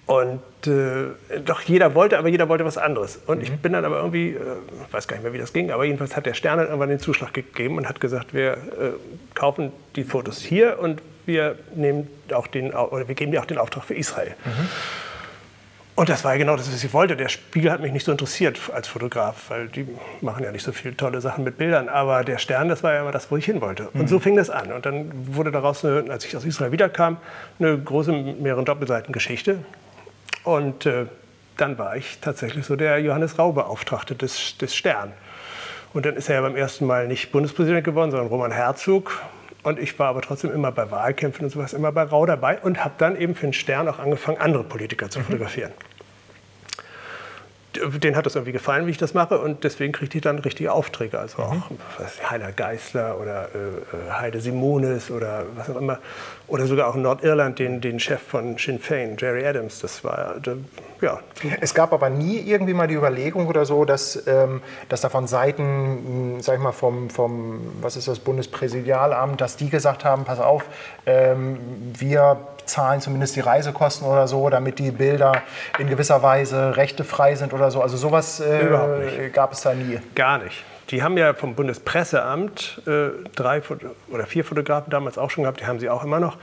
Und 0.07 0.41
äh, 0.69 1.41
doch 1.45 1.61
jeder 1.63 1.97
wollte, 1.97 2.17
aber 2.19 2.29
jeder 2.29 2.49
wollte 2.49 2.65
was 2.65 2.79
anderes. 2.79 3.19
Und 3.27 3.39
mhm. 3.39 3.43
ich 3.43 3.53
bin 3.57 3.73
dann 3.73 3.85
aber 3.85 3.97
irgendwie, 3.97 4.31
äh, 4.31 4.41
weiß 4.93 5.09
gar 5.09 5.17
nicht 5.17 5.25
mehr, 5.25 5.33
wie 5.33 5.39
das 5.39 5.53
ging, 5.53 5.73
aber 5.73 5.85
jedenfalls 5.85 6.15
hat 6.15 6.27
der 6.27 6.35
Stern 6.35 6.59
dann 6.59 6.69
irgendwann 6.69 6.91
den 6.91 7.01
Zuschlag 7.01 7.35
gegeben 7.35 7.77
und 7.77 7.89
hat 7.89 8.01
gesagt, 8.01 8.33
wir 8.33 8.53
äh, 8.53 8.57
kaufen 9.35 9.73
die 9.97 10.05
Fotos 10.05 10.41
hier 10.41 10.79
und 10.79 11.03
wir, 11.27 11.57
nehmen 11.75 12.09
auch 12.33 12.47
den, 12.47 12.73
oder 12.73 13.09
wir 13.09 13.15
geben 13.17 13.33
dir 13.33 13.41
auch 13.41 13.47
den 13.47 13.59
Auftrag 13.59 13.85
für 13.85 13.95
Israel. 13.95 14.35
Mhm. 14.45 14.69
Und 15.97 16.11
das 16.11 16.25
war 16.25 16.33
ja 16.33 16.39
genau 16.39 16.57
das, 16.57 16.71
was 16.71 16.85
ich 16.85 16.93
wollte. 16.93 17.17
Der 17.17 17.31
Spiegel 17.31 17.73
hat 17.73 17.81
mich 17.81 17.91
nicht 17.91 18.05
so 18.05 18.13
interessiert 18.13 18.61
als 18.73 18.87
Fotograf, 18.87 19.49
weil 19.49 19.69
die 19.69 19.89
machen 20.21 20.45
ja 20.45 20.53
nicht 20.53 20.63
so 20.63 20.71
viele 20.73 20.95
tolle 20.95 21.23
Sachen 21.23 21.43
mit 21.43 21.57
Bildern. 21.57 21.89
Aber 21.89 22.23
der 22.23 22.37
Stern, 22.37 22.69
das 22.69 22.83
war 22.83 22.93
ja 22.93 23.01
immer 23.01 23.13
das, 23.13 23.31
wo 23.31 23.39
ich 23.39 23.47
hin 23.47 23.63
wollte. 23.63 23.89
Und 23.95 24.03
mhm. 24.03 24.07
so 24.07 24.21
fing 24.21 24.37
das 24.37 24.51
an. 24.51 24.73
Und 24.73 24.85
dann 24.85 25.11
wurde 25.35 25.51
daraus, 25.51 25.87
eine, 25.87 26.11
als 26.11 26.27
ich 26.27 26.37
aus 26.37 26.45
Israel 26.45 26.71
wiederkam, 26.71 27.17
eine 27.59 27.79
große, 27.79 28.13
mehreren 28.13 28.67
Doppelseiten 28.67 29.15
Geschichte. 29.15 29.61
Und 30.45 30.87
äh, 30.87 31.07
dann 31.57 31.79
war 31.79 31.97
ich 31.97 32.19
tatsächlich 32.21 32.67
so 32.67 32.77
der 32.77 32.99
Johannes 32.99 33.39
Rau 33.39 33.53
Beauftragte 33.53 34.15
des, 34.15 34.59
des 34.59 34.75
Stern. 34.75 35.13
Und 35.95 36.05
dann 36.07 36.17
ist 36.17 36.29
er 36.29 36.37
ja 36.37 36.41
beim 36.43 36.57
ersten 36.57 36.87
Mal 36.87 37.09
nicht 37.09 37.33
Bundespräsident 37.33 37.85
geworden, 37.85 38.11
sondern 38.11 38.29
Roman 38.29 38.53
Herzog. 38.53 39.23
Und 39.63 39.79
ich 39.79 39.99
war 39.99 40.09
aber 40.09 40.21
trotzdem 40.21 40.53
immer 40.53 40.71
bei 40.71 40.91
Wahlkämpfen 40.91 41.45
und 41.45 41.51
sowas, 41.51 41.73
immer 41.73 41.91
bei 41.91 42.03
Rau 42.05 42.27
dabei 42.27 42.59
und 42.61 42.85
habe 42.85 42.95
dann 42.99 43.17
eben 43.17 43.35
für 43.35 43.47
den 43.47 43.53
Stern 43.53 43.89
auch 43.89 43.99
angefangen, 43.99 44.39
andere 44.39 44.63
Politiker 44.63 45.11
zu 45.11 45.19
mhm. 45.19 45.25
fotografieren 45.25 45.73
den 47.79 48.17
hat 48.17 48.27
das 48.27 48.35
irgendwie 48.35 48.53
gefallen, 48.53 48.87
wie 48.87 48.91
ich 48.91 48.99
das 48.99 49.15
mache 49.15 49.39
und 49.39 49.65
deswegen 49.65 49.93
kriegte 49.93 50.19
ich 50.19 50.23
dann 50.23 50.39
richtige 50.39 50.73
Aufträge. 50.73 51.19
Also 51.19 51.43
auch 51.43 51.71
mhm. 51.71 51.79
Heiner 52.29 52.53
Geißler 52.53 53.19
oder 53.21 53.49
äh, 53.55 53.59
äh, 53.59 54.13
Heide 54.13 54.41
Simonis 54.41 55.11
oder 55.11 55.45
was 55.55 55.71
auch 55.71 55.77
immer. 55.77 55.99
Oder 56.49 56.67
sogar 56.67 56.89
auch 56.89 56.95
in 56.95 57.03
Nordirland 57.03 57.59
den, 57.59 57.81
den 57.81 57.99
Chef 57.99 58.21
von 58.21 58.57
Sinn 58.57 58.79
Fein, 58.79 59.17
Jerry 59.19 59.45
Adams. 59.45 59.81
Das 59.81 60.05
war, 60.05 60.37
ja. 61.01 61.19
Es 61.61 61.75
gab 61.75 61.93
aber 61.93 62.09
nie 62.09 62.39
irgendwie 62.39 62.73
mal 62.73 62.87
die 62.87 62.95
Überlegung 62.95 63.49
oder 63.49 63.65
so, 63.65 63.85
dass, 63.85 64.27
ähm, 64.29 64.63
dass 64.89 65.01
da 65.01 65.09
von 65.09 65.27
Seiten, 65.27 66.35
hm, 66.37 66.41
sag 66.41 66.57
ich 66.57 66.61
mal, 66.61 66.73
vom, 66.73 67.11
vom, 67.11 67.73
was 67.81 67.97
ist 67.97 68.07
das, 68.07 68.21
Bundespräsidialamt, 68.21 69.41
dass 69.41 69.57
die 69.57 69.71
gesagt 69.71 70.05
haben, 70.05 70.25
pass 70.25 70.39
auf, 70.41 70.65
ähm, 71.05 71.59
wir 71.99 72.39
zahlen 72.65 73.01
zumindest 73.01 73.37
die 73.37 73.41
Reisekosten 73.41 74.07
oder 74.07 74.29
so, 74.29 74.49
damit 74.49 74.79
die 74.79 74.91
Bilder 74.91 75.43
in 75.79 75.89
gewisser 75.89 76.23
Weise 76.23 76.77
rechtefrei 76.77 77.35
sind 77.35 77.55
oder 77.55 77.71
so. 77.71 77.83
Also 77.83 77.97
sowas 77.97 78.41
äh, 78.41 79.31
gab 79.33 79.53
es 79.53 79.63
da 79.63 79.75
nie. 79.75 80.01
Gar 80.15 80.39
nicht. 80.39 80.65
Die 80.91 81.03
haben 81.03 81.17
ja 81.19 81.35
vom 81.35 81.55
Bundespresseamt 81.55 82.83
äh, 82.87 83.09
drei 83.35 83.63
oder 84.09 84.27
vier 84.27 84.45
Fotografen 84.45 84.91
damals 84.91 85.19
auch 85.19 85.31
schon 85.31 85.43
gehabt, 85.43 85.61
die 85.61 85.67
haben 85.67 85.81
sie 85.81 85.89
auch 85.89 86.05
immer 86.05 86.21
noch. 86.21 86.37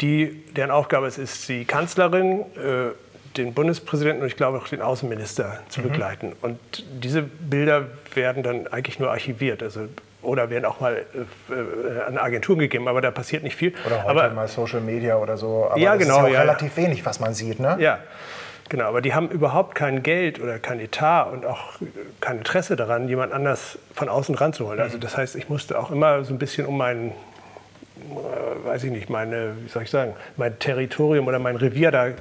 Die, 0.00 0.44
deren 0.56 0.70
Aufgabe 0.70 1.06
es 1.06 1.18
ist, 1.18 1.48
die 1.48 1.64
Kanzlerin, 1.64 2.40
äh, 2.56 3.36
den 3.36 3.54
Bundespräsidenten 3.54 4.22
und 4.22 4.28
ich 4.28 4.36
glaube 4.36 4.58
auch 4.58 4.68
den 4.68 4.80
Außenminister 4.80 5.60
zu 5.68 5.80
mhm. 5.80 5.84
begleiten. 5.84 6.32
Und 6.40 6.58
diese 7.02 7.22
Bilder 7.22 7.86
werden 8.14 8.42
dann 8.42 8.66
eigentlich 8.68 8.98
nur 8.98 9.10
archiviert. 9.10 9.62
Also 9.62 9.88
oder 10.22 10.50
werden 10.50 10.64
auch 10.64 10.80
mal 10.80 10.96
äh, 10.96 11.52
äh, 11.52 12.02
an 12.06 12.18
Agenturen 12.18 12.58
gegeben, 12.58 12.88
aber 12.88 13.00
da 13.00 13.10
passiert 13.10 13.42
nicht 13.42 13.56
viel. 13.56 13.72
Oder 13.86 14.04
heute 14.04 14.10
aber, 14.10 14.30
mal 14.30 14.48
Social 14.48 14.80
Media 14.80 15.16
oder 15.16 15.36
so. 15.36 15.66
Aber 15.70 15.78
ja, 15.78 15.96
genau, 15.96 16.16
ist 16.16 16.22
ja 16.22 16.24
auch 16.24 16.32
ja, 16.32 16.40
relativ 16.40 16.76
wenig, 16.76 17.04
was 17.06 17.20
man 17.20 17.34
sieht, 17.34 17.58
ne? 17.58 17.76
Ja, 17.78 18.00
genau. 18.70 18.86
Aber 18.86 19.02
die 19.02 19.12
haben 19.12 19.28
überhaupt 19.28 19.74
kein 19.74 20.02
Geld 20.02 20.40
oder 20.40 20.58
kein 20.58 20.80
Etat 20.80 21.24
und 21.24 21.44
auch 21.44 21.74
kein 22.20 22.38
Interesse 22.38 22.76
daran, 22.76 23.08
jemand 23.08 23.34
anders 23.34 23.78
von 23.94 24.08
außen 24.08 24.34
ranzuholen. 24.34 24.80
Also 24.80 24.96
mhm. 24.96 25.02
Also 25.02 25.06
das 25.06 25.16
heißt, 25.18 25.36
ich 25.36 25.50
musste 25.50 25.78
auch 25.78 25.90
immer 25.90 26.24
so 26.24 26.32
ein 26.32 26.38
bisschen 26.38 26.66
um 26.66 26.78
meinen 26.78 27.12
äh, 28.00 28.66
weiß 28.66 28.84
ich 28.84 28.90
nicht, 28.90 29.10
meine, 29.10 29.54
wie 29.62 29.68
soll 29.68 29.82
ich 29.82 29.90
sagen, 29.90 30.14
mein 30.36 30.58
Territorium 30.58 31.26
oder 31.26 31.38
mein 31.38 31.56
Revier 31.56 31.90
da 31.90 32.08
äh, 32.08 32.14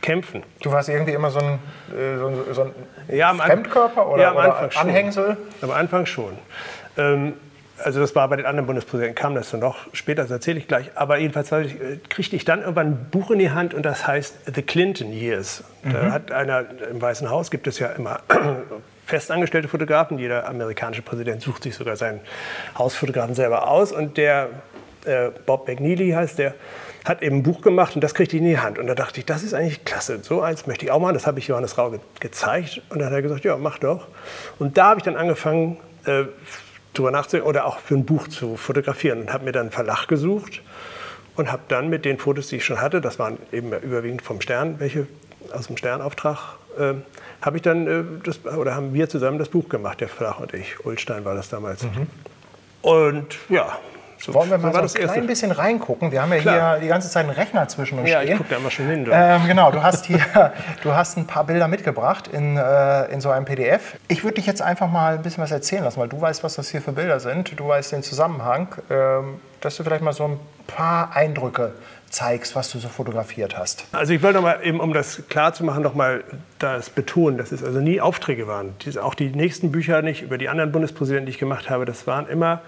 kämpfen. 0.00 0.42
Du 0.62 0.70
warst 0.70 0.88
irgendwie 0.88 1.12
immer 1.12 1.30
so 1.30 1.38
ein, 1.38 1.58
äh, 1.96 2.18
so 2.18 2.52
so 2.52 2.62
ein 2.62 2.70
ja, 3.08 3.32
Fremdkörper 3.34 4.08
oder, 4.08 4.22
ja, 4.22 4.30
am 4.30 4.36
Anfang 4.36 4.68
oder 4.68 4.80
Anhängsel? 4.80 5.36
Schon. 5.60 5.70
Am 5.70 5.76
Anfang 5.76 6.06
schon. 6.06 6.38
Ähm, 6.98 7.34
also 7.82 8.00
das 8.00 8.14
war 8.14 8.28
bei 8.28 8.36
den 8.36 8.46
anderen 8.46 8.66
Bundespräsidenten, 8.66 9.14
kam 9.14 9.34
das 9.34 9.50
so 9.50 9.56
noch 9.56 9.76
später, 9.92 10.22
das 10.22 10.30
erzähle 10.30 10.58
ich 10.58 10.68
gleich. 10.68 10.90
Aber 10.94 11.18
jedenfalls 11.18 11.52
äh, 11.52 11.98
kriegte 12.08 12.36
ich 12.36 12.44
dann 12.44 12.60
irgendwann 12.60 12.86
ein 12.86 13.06
Buch 13.10 13.30
in 13.30 13.38
die 13.38 13.50
Hand 13.50 13.74
und 13.74 13.84
das 13.84 14.06
heißt 14.06 14.54
The 14.54 14.62
Clinton 14.62 15.12
Years. 15.12 15.64
Mhm. 15.82 15.92
Da 15.92 16.10
hat 16.12 16.32
einer 16.32 16.64
im 16.90 17.00
Weißen 17.00 17.28
Haus, 17.30 17.50
gibt 17.50 17.66
es 17.66 17.78
ja 17.78 17.88
immer 17.88 18.20
festangestellte 19.06 19.68
Fotografen. 19.68 20.18
Jeder 20.18 20.48
amerikanische 20.48 21.02
Präsident 21.02 21.42
sucht 21.42 21.62
sich 21.62 21.74
sogar 21.74 21.96
seinen 21.96 22.20
Hausfotografen 22.78 23.34
selber 23.34 23.68
aus. 23.68 23.92
Und 23.92 24.16
der 24.16 24.48
äh, 25.04 25.30
Bob 25.44 25.68
McNeely 25.68 26.10
heißt 26.10 26.38
der, 26.38 26.54
hat 27.04 27.22
eben 27.22 27.36
ein 27.36 27.42
Buch 27.44 27.60
gemacht 27.60 27.94
und 27.94 28.02
das 28.02 28.14
kriegte 28.14 28.36
ich 28.36 28.42
in 28.42 28.48
die 28.48 28.58
Hand. 28.58 28.80
Und 28.80 28.88
da 28.88 28.96
dachte 28.96 29.20
ich, 29.20 29.26
das 29.26 29.44
ist 29.44 29.54
eigentlich 29.54 29.84
klasse. 29.84 30.18
So 30.22 30.42
eins 30.42 30.66
möchte 30.66 30.84
ich 30.84 30.90
auch 30.90 30.98
machen. 30.98 31.14
Das 31.14 31.26
habe 31.26 31.38
ich 31.38 31.46
Johannes 31.46 31.78
Rau 31.78 31.90
ge 31.90 32.00
gezeigt. 32.18 32.82
Und 32.88 32.98
dann 32.98 33.06
hat 33.06 33.14
er 33.14 33.22
gesagt, 33.22 33.44
ja, 33.44 33.56
mach 33.56 33.78
doch. 33.78 34.08
Und 34.58 34.76
da 34.76 34.86
habe 34.86 34.98
ich 34.98 35.04
dann 35.04 35.16
angefangen, 35.16 35.76
äh, 36.04 36.24
drüber 36.98 37.10
nachzudenken 37.10 37.48
oder 37.48 37.66
auch 37.66 37.78
für 37.78 37.94
ein 37.94 38.04
Buch 38.04 38.28
zu 38.28 38.56
fotografieren 38.56 39.20
und 39.22 39.32
habe 39.32 39.44
mir 39.44 39.52
dann 39.52 39.62
einen 39.62 39.70
Verlag 39.70 40.06
gesucht 40.06 40.62
und 41.36 41.50
habe 41.52 41.62
dann 41.68 41.88
mit 41.88 42.04
den 42.04 42.18
Fotos, 42.18 42.48
die 42.48 42.56
ich 42.56 42.64
schon 42.64 42.80
hatte, 42.80 43.00
das 43.00 43.18
waren 43.18 43.38
eben 43.52 43.72
überwiegend 43.72 44.22
vom 44.22 44.40
Stern, 44.40 44.80
welche 44.80 45.06
aus 45.52 45.68
dem 45.68 45.76
Sternauftrag, 45.76 46.56
äh, 46.78 46.94
habe 47.40 47.56
ich 47.56 47.62
dann 47.62 47.86
äh, 47.86 48.02
das, 48.24 48.44
oder 48.44 48.74
haben 48.74 48.94
wir 48.94 49.08
zusammen 49.08 49.38
das 49.38 49.48
Buch 49.48 49.68
gemacht, 49.68 50.00
der 50.00 50.08
Verlag 50.08 50.40
und 50.40 50.54
ich. 50.54 50.84
Ulstein 50.84 51.24
war 51.24 51.34
das 51.34 51.48
damals. 51.48 51.82
Mhm. 51.82 52.06
Und 52.82 53.38
ja, 53.48 53.78
so, 54.18 54.34
Wollen 54.34 54.50
wir 54.50 54.58
mal 54.58 54.72
so, 54.72 54.86
so 54.86 54.98
ein 54.98 55.04
klein 55.04 55.26
bisschen 55.26 55.50
reingucken? 55.50 56.10
Wir 56.10 56.22
haben 56.22 56.32
ja 56.32 56.38
Klar. 56.38 56.72
hier 56.72 56.80
die 56.80 56.88
ganze 56.88 57.08
Zeit 57.10 57.24
einen 57.26 57.34
Rechner 57.34 57.68
zwischen 57.68 57.98
uns 57.98 58.08
ja, 58.08 58.18
stehen. 58.18 58.28
Ja, 58.28 58.34
ich 58.34 58.38
gucke 58.38 58.50
da 58.50 58.56
immer 58.56 58.70
schon 58.70 58.86
hin. 58.86 59.08
Ähm, 59.10 59.46
genau, 59.46 59.70
du 59.70 59.82
hast 59.82 60.06
hier 60.06 60.20
du 60.82 60.94
hast 60.94 61.16
ein 61.16 61.26
paar 61.26 61.44
Bilder 61.44 61.68
mitgebracht 61.68 62.28
in, 62.28 62.56
äh, 62.56 63.06
in 63.12 63.20
so 63.20 63.30
einem 63.30 63.44
PDF. 63.44 63.96
Ich 64.08 64.24
würde 64.24 64.34
dich 64.34 64.46
jetzt 64.46 64.62
einfach 64.62 64.90
mal 64.90 65.16
ein 65.16 65.22
bisschen 65.22 65.42
was 65.42 65.50
erzählen 65.50 65.84
lassen, 65.84 66.00
weil 66.00 66.08
du 66.08 66.20
weißt, 66.20 66.42
was 66.42 66.54
das 66.54 66.70
hier 66.70 66.80
für 66.80 66.92
Bilder 66.92 67.20
sind. 67.20 67.58
Du 67.58 67.68
weißt 67.68 67.92
den 67.92 68.02
Zusammenhang, 68.02 68.68
ähm, 68.90 69.40
dass 69.60 69.76
du 69.76 69.84
vielleicht 69.84 70.02
mal 70.02 70.12
so 70.12 70.24
ein 70.24 70.40
paar 70.66 71.14
Eindrücke 71.14 71.72
zeigst, 72.08 72.56
was 72.56 72.70
du 72.70 72.78
so 72.78 72.88
fotografiert 72.88 73.58
hast. 73.58 73.84
Also 73.92 74.12
ich 74.12 74.22
wollte 74.22 74.36
noch 74.36 74.42
mal 74.42 74.60
eben, 74.62 74.80
um 74.80 74.92
das 74.92 75.22
klar 75.28 75.52
zu 75.52 75.64
machen, 75.64 75.82
noch 75.82 75.94
mal 75.94 76.24
das 76.58 76.88
betonen, 76.88 77.36
dass 77.36 77.52
es 77.52 77.62
also 77.62 77.80
nie 77.80 78.00
Aufträge 78.00 78.46
waren. 78.46 78.74
auch 79.02 79.14
die 79.14 79.28
nächsten 79.28 79.72
Bücher 79.72 80.02
nicht 80.02 80.22
über 80.22 80.38
die 80.38 80.48
anderen 80.48 80.72
Bundespräsidenten, 80.72 81.26
die 81.26 81.32
ich 81.32 81.38
gemacht 81.38 81.68
habe, 81.68 81.84
das 81.84 82.06
waren 82.06 82.26
immer 82.28 82.62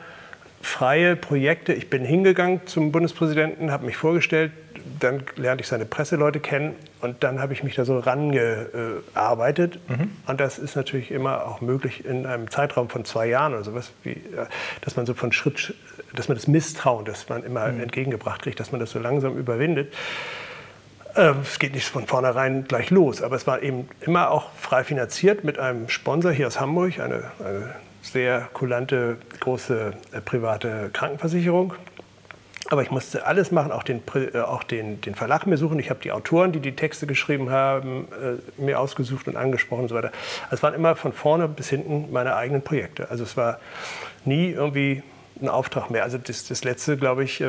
freie 0.60 1.16
Projekte. 1.16 1.72
Ich 1.72 1.90
bin 1.90 2.04
hingegangen 2.04 2.60
zum 2.66 2.92
Bundespräsidenten, 2.92 3.70
habe 3.70 3.86
mich 3.86 3.96
vorgestellt, 3.96 4.52
dann 5.00 5.22
lernte 5.36 5.62
ich 5.62 5.68
seine 5.68 5.84
Presseleute 5.84 6.40
kennen 6.40 6.74
und 7.00 7.22
dann 7.22 7.40
habe 7.40 7.52
ich 7.52 7.62
mich 7.62 7.74
da 7.74 7.84
so 7.84 7.98
rangearbeitet. 7.98 9.78
Mhm. 9.88 10.12
Und 10.26 10.40
das 10.40 10.58
ist 10.58 10.76
natürlich 10.76 11.10
immer 11.10 11.46
auch 11.46 11.60
möglich 11.60 12.04
in 12.04 12.26
einem 12.26 12.50
Zeitraum 12.50 12.88
von 12.88 13.04
zwei 13.04 13.26
Jahren 13.26 13.54
oder 13.54 13.64
sowas, 13.64 13.92
wie, 14.02 14.20
dass 14.80 14.96
man 14.96 15.06
so 15.06 15.14
von 15.14 15.32
Schritt, 15.32 15.74
dass 16.14 16.28
man 16.28 16.36
das 16.36 16.48
Misstrauen, 16.48 17.04
das 17.04 17.28
man 17.28 17.44
immer 17.44 17.68
mhm. 17.68 17.80
entgegengebracht 17.80 18.42
kriegt, 18.42 18.58
dass 18.60 18.72
man 18.72 18.80
das 18.80 18.90
so 18.90 18.98
langsam 18.98 19.36
überwindet. 19.36 19.92
Ähm, 21.16 21.36
es 21.42 21.58
geht 21.58 21.74
nicht 21.74 21.86
von 21.86 22.06
vornherein 22.06 22.64
gleich 22.64 22.90
los, 22.90 23.22
aber 23.22 23.36
es 23.36 23.46
war 23.46 23.62
eben 23.62 23.88
immer 24.00 24.30
auch 24.30 24.50
frei 24.52 24.84
finanziert 24.84 25.44
mit 25.44 25.58
einem 25.58 25.88
Sponsor 25.88 26.32
hier 26.32 26.46
aus 26.46 26.60
Hamburg, 26.60 27.00
eine, 27.00 27.30
eine 27.44 27.74
sehr 28.12 28.48
kulante, 28.52 29.18
große 29.40 29.94
äh, 30.12 30.20
private 30.20 30.90
Krankenversicherung. 30.92 31.74
Aber 32.70 32.82
ich 32.82 32.90
musste 32.90 33.26
alles 33.26 33.50
machen, 33.50 33.72
auch 33.72 33.82
den, 33.82 34.02
äh, 34.14 34.38
auch 34.40 34.62
den, 34.62 35.00
den 35.00 35.14
Verlag 35.14 35.46
mir 35.46 35.56
suchen. 35.56 35.78
Ich 35.78 35.90
habe 35.90 36.00
die 36.02 36.12
Autoren, 36.12 36.52
die 36.52 36.60
die 36.60 36.76
Texte 36.76 37.06
geschrieben 37.06 37.50
haben, 37.50 38.08
äh, 38.12 38.60
mir 38.60 38.78
ausgesucht 38.78 39.26
und 39.26 39.36
angesprochen 39.36 39.82
und 39.82 39.88
so 39.88 39.94
weiter. 39.94 40.12
Es 40.50 40.62
waren 40.62 40.74
immer 40.74 40.94
von 40.94 41.12
vorne 41.12 41.48
bis 41.48 41.68
hinten 41.70 42.12
meine 42.12 42.36
eigenen 42.36 42.62
Projekte. 42.62 43.10
Also 43.10 43.24
es 43.24 43.36
war 43.36 43.58
nie 44.24 44.50
irgendwie 44.50 45.02
ein 45.40 45.48
Auftrag 45.48 45.90
mehr. 45.90 46.02
Also 46.02 46.18
das, 46.18 46.46
das 46.46 46.64
letzte, 46.64 46.96
glaube 46.96 47.24
ich, 47.24 47.40
äh, 47.40 47.48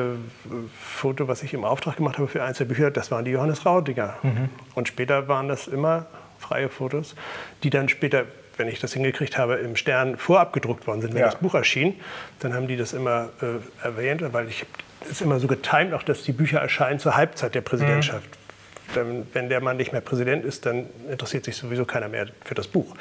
Foto, 0.80 1.28
was 1.28 1.42
ich 1.42 1.52
im 1.52 1.64
Auftrag 1.64 1.96
gemacht 1.96 2.18
habe 2.18 2.28
für 2.28 2.42
Einzelbücher, 2.42 2.90
das 2.90 3.10
waren 3.10 3.24
die 3.24 3.32
Johannes 3.32 3.66
Raudinger. 3.66 4.14
Mhm. 4.22 4.48
Und 4.74 4.88
später 4.88 5.28
waren 5.28 5.48
das 5.48 5.66
immer 5.66 6.06
freie 6.38 6.68
Fotos, 6.68 7.14
die 7.62 7.70
dann 7.70 7.88
später 7.88 8.24
wenn 8.60 8.68
ich 8.68 8.78
das 8.78 8.92
hingekriegt 8.92 9.38
habe, 9.38 9.54
im 9.54 9.74
Stern 9.74 10.18
vorab 10.18 10.52
gedruckt 10.52 10.86
worden 10.86 11.00
sind, 11.00 11.14
wenn 11.14 11.22
ja. 11.22 11.30
das 11.30 11.36
Buch 11.36 11.54
erschien, 11.54 11.98
dann 12.40 12.52
haben 12.52 12.68
die 12.68 12.76
das 12.76 12.92
immer 12.92 13.30
äh, 13.40 13.84
erwähnt, 13.84 14.22
weil 14.34 14.48
ich 14.48 14.66
es 15.10 15.22
immer 15.22 15.40
so 15.40 15.46
getimt, 15.46 15.94
auch 15.94 16.02
dass 16.02 16.24
die 16.24 16.32
Bücher 16.32 16.60
erscheinen 16.60 16.98
zur 16.98 17.16
Halbzeit 17.16 17.54
der 17.54 17.62
Präsidentschaft. 17.62 18.28
Mhm. 18.28 18.94
Dann, 18.94 19.26
wenn 19.32 19.48
der 19.48 19.62
Mann 19.62 19.78
nicht 19.78 19.92
mehr 19.92 20.02
Präsident 20.02 20.44
ist, 20.44 20.66
dann 20.66 20.86
interessiert 21.10 21.46
sich 21.46 21.56
sowieso 21.56 21.86
keiner 21.86 22.08
mehr 22.08 22.26
für 22.44 22.54
das 22.54 22.68
Buch. 22.68 22.94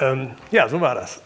Ähm, 0.00 0.30
ja, 0.52 0.68
so 0.68 0.80
war 0.80 0.94
das. 0.94 1.22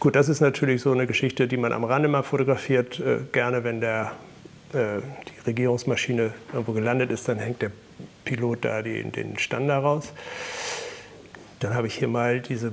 Gut, 0.00 0.16
das 0.16 0.28
ist 0.28 0.40
natürlich 0.40 0.82
so 0.82 0.90
eine 0.90 1.06
Geschichte, 1.06 1.46
die 1.46 1.56
man 1.56 1.72
am 1.72 1.84
Rande 1.84 2.08
mal 2.08 2.24
fotografiert. 2.24 2.98
Äh, 2.98 3.18
gerne, 3.30 3.62
wenn 3.62 3.80
der, 3.80 4.10
äh, 4.72 5.00
die 5.28 5.46
Regierungsmaschine 5.46 6.32
irgendwo 6.52 6.72
gelandet 6.72 7.12
ist, 7.12 7.28
dann 7.28 7.38
hängt 7.38 7.62
der 7.62 7.70
Pilot 8.24 8.64
da 8.64 8.82
die, 8.82 9.04
den 9.04 9.38
Stand 9.38 9.70
raus. 9.70 10.12
Dann 11.60 11.74
habe 11.74 11.86
ich 11.86 11.94
hier 11.94 12.08
mal 12.08 12.40
diese 12.40 12.72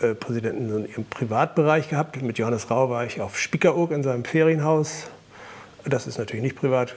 äh, 0.00 0.14
Präsidenten 0.14 0.84
in 0.84 0.88
ihrem 0.88 1.04
Privatbereich 1.04 1.88
gehabt. 1.88 2.20
Mit 2.20 2.38
Johannes 2.38 2.70
Rau 2.70 2.90
war 2.90 3.04
ich 3.04 3.20
auf 3.20 3.38
Spiekeroog 3.38 3.92
in 3.92 4.02
seinem 4.02 4.24
Ferienhaus. 4.24 5.08
Das 5.84 6.06
ist 6.06 6.18
natürlich 6.18 6.42
nicht 6.42 6.56
privat. 6.56 6.96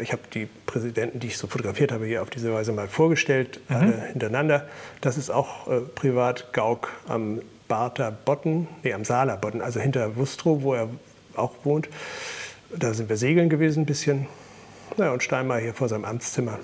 Ich 0.00 0.12
habe 0.12 0.22
die 0.32 0.48
Präsidenten, 0.66 1.18
die 1.18 1.28
ich 1.28 1.38
so 1.38 1.46
fotografiert 1.46 1.92
habe, 1.92 2.06
hier 2.06 2.22
auf 2.22 2.30
diese 2.30 2.52
Weise 2.52 2.72
mal 2.72 2.88
vorgestellt, 2.88 3.60
mhm. 3.68 3.76
alle 3.76 4.00
hintereinander. 4.12 4.66
Das 5.00 5.16
ist 5.16 5.30
auch 5.30 5.68
äh, 5.68 5.80
privat 5.80 6.52
Gauk 6.52 6.90
am 7.08 7.40
Barther 7.68 8.10
Botten, 8.10 8.68
nee, 8.82 8.92
am 8.92 9.04
Saaler 9.04 9.36
Botten, 9.36 9.62
also 9.62 9.80
hinter 9.80 10.16
Wustrow, 10.16 10.62
wo 10.62 10.74
er 10.74 10.88
auch 11.34 11.52
wohnt. 11.64 11.88
Da 12.76 12.94
sind 12.94 13.08
wir 13.08 13.16
segeln 13.16 13.48
gewesen 13.48 13.82
ein 13.82 13.86
bisschen. 13.86 14.26
Ja, 14.98 15.12
und 15.12 15.22
Steinmeier 15.22 15.60
hier 15.60 15.74
vor 15.74 15.88
seinem 15.88 16.04
Amtszimmer. 16.04 16.58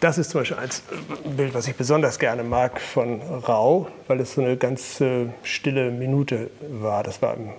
Das 0.00 0.16
ist 0.16 0.30
zum 0.30 0.40
Beispiel 0.40 0.56
ein 0.58 1.36
Bild, 1.36 1.52
was 1.52 1.68
ich 1.68 1.76
besonders 1.76 2.18
gerne 2.18 2.42
mag 2.42 2.80
von 2.80 3.20
Rau, 3.20 3.86
weil 4.08 4.18
es 4.20 4.32
so 4.32 4.40
eine 4.40 4.56
ganz 4.56 4.98
äh, 5.02 5.26
stille 5.42 5.90
Minute 5.90 6.50
war. 6.62 7.02
Das 7.02 7.20
war 7.20 7.34
im 7.34 7.50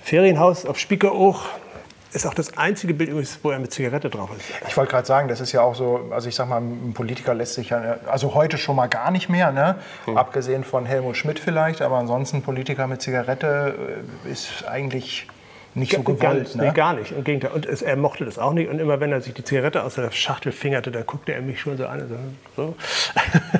Ferienhaus 0.00 0.64
auf 0.64 0.78
Spiekeroog. 0.78 1.36
Ist 2.12 2.24
auch 2.24 2.34
das 2.34 2.56
einzige 2.56 2.94
Bild 2.94 3.10
übrigens, 3.10 3.40
wo 3.42 3.50
er 3.50 3.58
mit 3.58 3.72
Zigarette 3.72 4.08
drauf 4.08 4.30
ist. 4.38 4.44
Ich 4.68 4.76
wollte 4.76 4.92
gerade 4.92 5.06
sagen, 5.08 5.26
das 5.26 5.40
ist 5.40 5.50
ja 5.50 5.62
auch 5.62 5.74
so, 5.74 6.08
also 6.12 6.28
ich 6.28 6.36
sag 6.36 6.48
mal, 6.48 6.60
ein 6.60 6.92
Politiker 6.94 7.34
lässt 7.34 7.54
sich 7.54 7.70
ja, 7.70 7.96
also 8.06 8.34
heute 8.34 8.58
schon 8.58 8.76
mal 8.76 8.86
gar 8.86 9.10
nicht 9.10 9.28
mehr, 9.28 9.50
ne? 9.50 9.74
Hm. 10.04 10.16
abgesehen 10.16 10.62
von 10.62 10.86
Helmut 10.86 11.16
Schmidt 11.16 11.40
vielleicht, 11.40 11.82
aber 11.82 11.98
ansonsten 11.98 12.42
Politiker 12.42 12.86
mit 12.86 13.02
Zigarette 13.02 13.74
äh, 14.24 14.30
ist 14.30 14.64
eigentlich 14.68 15.26
nicht 15.76 15.92
so 15.92 16.02
gewollt. 16.02 16.20
Gar, 16.20 16.34
ne? 16.34 16.46
Nee, 16.56 16.70
gar 16.72 16.94
nicht. 16.94 17.12
Im 17.12 17.22
Gegenteil. 17.22 17.50
Und 17.52 17.66
es, 17.66 17.82
er 17.82 17.96
mochte 17.96 18.24
das 18.24 18.38
auch 18.38 18.52
nicht. 18.52 18.68
Und 18.70 18.78
immer 18.78 18.98
wenn 18.98 19.12
er 19.12 19.20
sich 19.20 19.34
die 19.34 19.44
Zigarette 19.44 19.82
aus 19.82 19.96
der 19.96 20.10
Schachtel 20.10 20.52
fingerte, 20.52 20.90
dann 20.90 21.04
guckte 21.06 21.34
er 21.34 21.42
mich 21.42 21.60
schon 21.60 21.76
so 21.76 21.86
an. 21.86 22.02
So. 22.56 22.74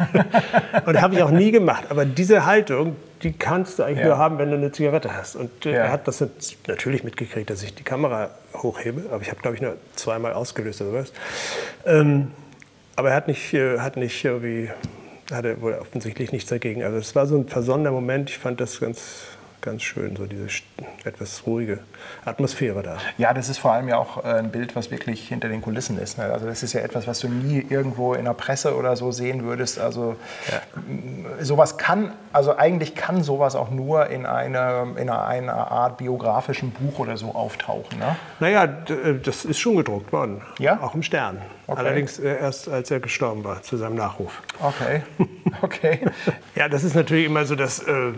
und 0.86 1.00
habe 1.00 1.14
ich 1.14 1.22
auch 1.22 1.30
nie 1.30 1.50
gemacht. 1.50 1.84
Aber 1.90 2.06
diese 2.06 2.46
Haltung, 2.46 2.96
die 3.22 3.32
kannst 3.32 3.78
du 3.78 3.82
eigentlich 3.82 4.00
ja. 4.00 4.06
nur 4.06 4.18
haben, 4.18 4.38
wenn 4.38 4.50
du 4.50 4.56
eine 4.56 4.72
Zigarette 4.72 5.14
hast. 5.14 5.36
Und 5.36 5.66
äh, 5.66 5.72
ja. 5.72 5.76
er 5.84 5.92
hat 5.92 6.08
das 6.08 6.24
natürlich 6.66 7.04
mitgekriegt, 7.04 7.50
dass 7.50 7.62
ich 7.62 7.74
die 7.74 7.84
Kamera 7.84 8.30
hochhebe. 8.54 9.10
Aber 9.10 9.20
ich 9.20 9.28
habe, 9.28 9.40
glaube 9.40 9.56
ich, 9.56 9.62
nur 9.62 9.76
zweimal 9.94 10.32
ausgelöst 10.32 10.80
oder 10.80 10.94
was. 10.94 11.12
Ähm, 11.84 12.32
aber 12.96 13.10
er 13.10 13.16
hat 13.16 13.28
nicht, 13.28 13.52
äh, 13.52 13.78
hat 13.78 13.98
nicht 13.98 14.24
irgendwie, 14.24 14.70
hatte 15.30 15.60
wohl 15.60 15.74
offensichtlich 15.74 16.32
nichts 16.32 16.48
dagegen. 16.48 16.82
Also 16.82 16.96
es 16.96 17.14
war 17.14 17.26
so 17.26 17.36
ein 17.36 17.46
versonnener 17.46 17.90
Moment. 17.90 18.30
Ich 18.30 18.38
fand 18.38 18.58
das 18.58 18.80
ganz 18.80 19.35
ganz 19.66 19.82
schön, 19.82 20.14
so 20.14 20.26
diese 20.26 20.46
etwas 21.04 21.42
ruhige 21.44 21.80
Atmosphäre 22.24 22.84
da. 22.84 22.98
Ja, 23.18 23.34
das 23.34 23.48
ist 23.48 23.58
vor 23.58 23.72
allem 23.72 23.88
ja 23.88 23.98
auch 23.98 24.24
äh, 24.24 24.28
ein 24.28 24.50
Bild, 24.50 24.76
was 24.76 24.92
wirklich 24.92 25.26
hinter 25.26 25.48
den 25.48 25.60
Kulissen 25.60 25.98
ist. 25.98 26.18
Ne? 26.18 26.24
Also 26.24 26.46
das 26.46 26.62
ist 26.62 26.72
ja 26.72 26.80
etwas, 26.80 27.08
was 27.08 27.18
du 27.18 27.28
nie 27.28 27.66
irgendwo 27.68 28.14
in 28.14 28.26
der 28.26 28.34
Presse 28.34 28.76
oder 28.76 28.94
so 28.94 29.10
sehen 29.10 29.42
würdest. 29.42 29.80
Also 29.80 30.14
ja. 30.50 31.44
sowas 31.44 31.78
kann, 31.78 32.12
also 32.32 32.56
eigentlich 32.56 32.94
kann 32.94 33.24
sowas 33.24 33.56
auch 33.56 33.70
nur 33.70 34.06
in, 34.06 34.24
eine, 34.24 34.94
in 34.96 35.10
einer 35.10 35.70
Art 35.72 35.98
biografischen 35.98 36.70
Buch 36.70 37.00
oder 37.00 37.16
so 37.16 37.34
auftauchen. 37.34 37.98
Ne? 37.98 38.14
Naja, 38.38 38.64
äh, 38.64 39.18
das 39.20 39.44
ist 39.44 39.58
schon 39.58 39.76
gedruckt 39.76 40.12
worden. 40.12 40.42
Ja? 40.60 40.80
Auch 40.80 40.94
im 40.94 41.02
Stern. 41.02 41.42
Okay. 41.66 41.80
Allerdings 41.80 42.20
äh, 42.20 42.38
erst, 42.38 42.68
als 42.68 42.92
er 42.92 43.00
gestorben 43.00 43.42
war, 43.42 43.62
zu 43.62 43.76
seinem 43.76 43.96
Nachruf. 43.96 44.40
Okay. 44.62 45.02
okay. 45.62 46.00
ja, 46.54 46.68
das 46.68 46.84
ist 46.84 46.94
natürlich 46.94 47.26
immer 47.26 47.44
so, 47.44 47.56
dass 47.56 47.80
äh, 47.80 48.12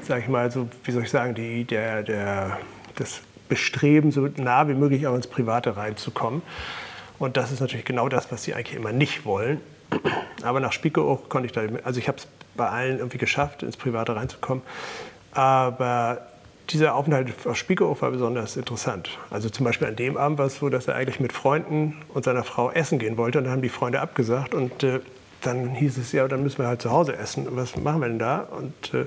sag 0.00 0.20
ich 0.20 0.28
mal, 0.28 0.50
so, 0.50 0.68
wie 0.84 0.92
soll 0.92 1.02
ich 1.02 1.10
sagen, 1.10 1.34
die, 1.34 1.64
der, 1.64 2.02
der, 2.02 2.58
das 2.96 3.20
Bestreben, 3.48 4.12
so 4.12 4.28
nah 4.36 4.68
wie 4.68 4.74
möglich 4.74 5.06
auch 5.06 5.14
ins 5.14 5.26
Private 5.26 5.76
reinzukommen. 5.76 6.42
Und 7.18 7.36
das 7.36 7.52
ist 7.52 7.60
natürlich 7.60 7.84
genau 7.84 8.08
das, 8.08 8.32
was 8.32 8.44
sie 8.44 8.54
eigentlich 8.54 8.76
immer 8.76 8.92
nicht 8.92 9.24
wollen. 9.24 9.60
Aber 10.42 10.60
nach 10.60 10.72
Spiekeroog 10.72 11.28
konnte 11.28 11.46
ich 11.46 11.52
da, 11.52 11.62
also 11.84 12.00
ich 12.00 12.08
habe 12.08 12.18
es 12.18 12.26
bei 12.54 12.68
allen 12.68 12.98
irgendwie 12.98 13.18
geschafft, 13.18 13.62
ins 13.62 13.76
Private 13.76 14.16
reinzukommen. 14.16 14.62
Aber 15.32 16.26
dieser 16.70 16.94
Aufenthalt 16.94 17.32
auf 17.46 17.56
Spiekeroog 17.56 18.00
war 18.02 18.10
besonders 18.10 18.56
interessant. 18.56 19.10
Also 19.30 19.50
zum 19.50 19.64
Beispiel 19.64 19.88
an 19.88 19.96
dem 19.96 20.16
Abend 20.16 20.38
war 20.38 20.46
es 20.46 20.56
so, 20.56 20.68
dass 20.68 20.88
er 20.88 20.94
eigentlich 20.94 21.20
mit 21.20 21.32
Freunden 21.32 22.02
und 22.14 22.24
seiner 22.24 22.44
Frau 22.44 22.70
essen 22.70 22.98
gehen 22.98 23.16
wollte. 23.16 23.38
Und 23.38 23.44
dann 23.44 23.52
haben 23.52 23.62
die 23.62 23.68
Freunde 23.68 24.00
abgesagt. 24.00 24.54
Und 24.54 24.82
äh, 24.82 25.00
dann 25.42 25.70
hieß 25.70 25.98
es, 25.98 26.12
ja, 26.12 26.26
dann 26.28 26.42
müssen 26.42 26.58
wir 26.58 26.66
halt 26.66 26.82
zu 26.82 26.90
Hause 26.90 27.16
essen. 27.16 27.46
Was 27.50 27.76
machen 27.76 28.00
wir 28.00 28.08
denn 28.08 28.18
da? 28.18 28.48
Und 28.50 28.94
äh, 28.94 29.06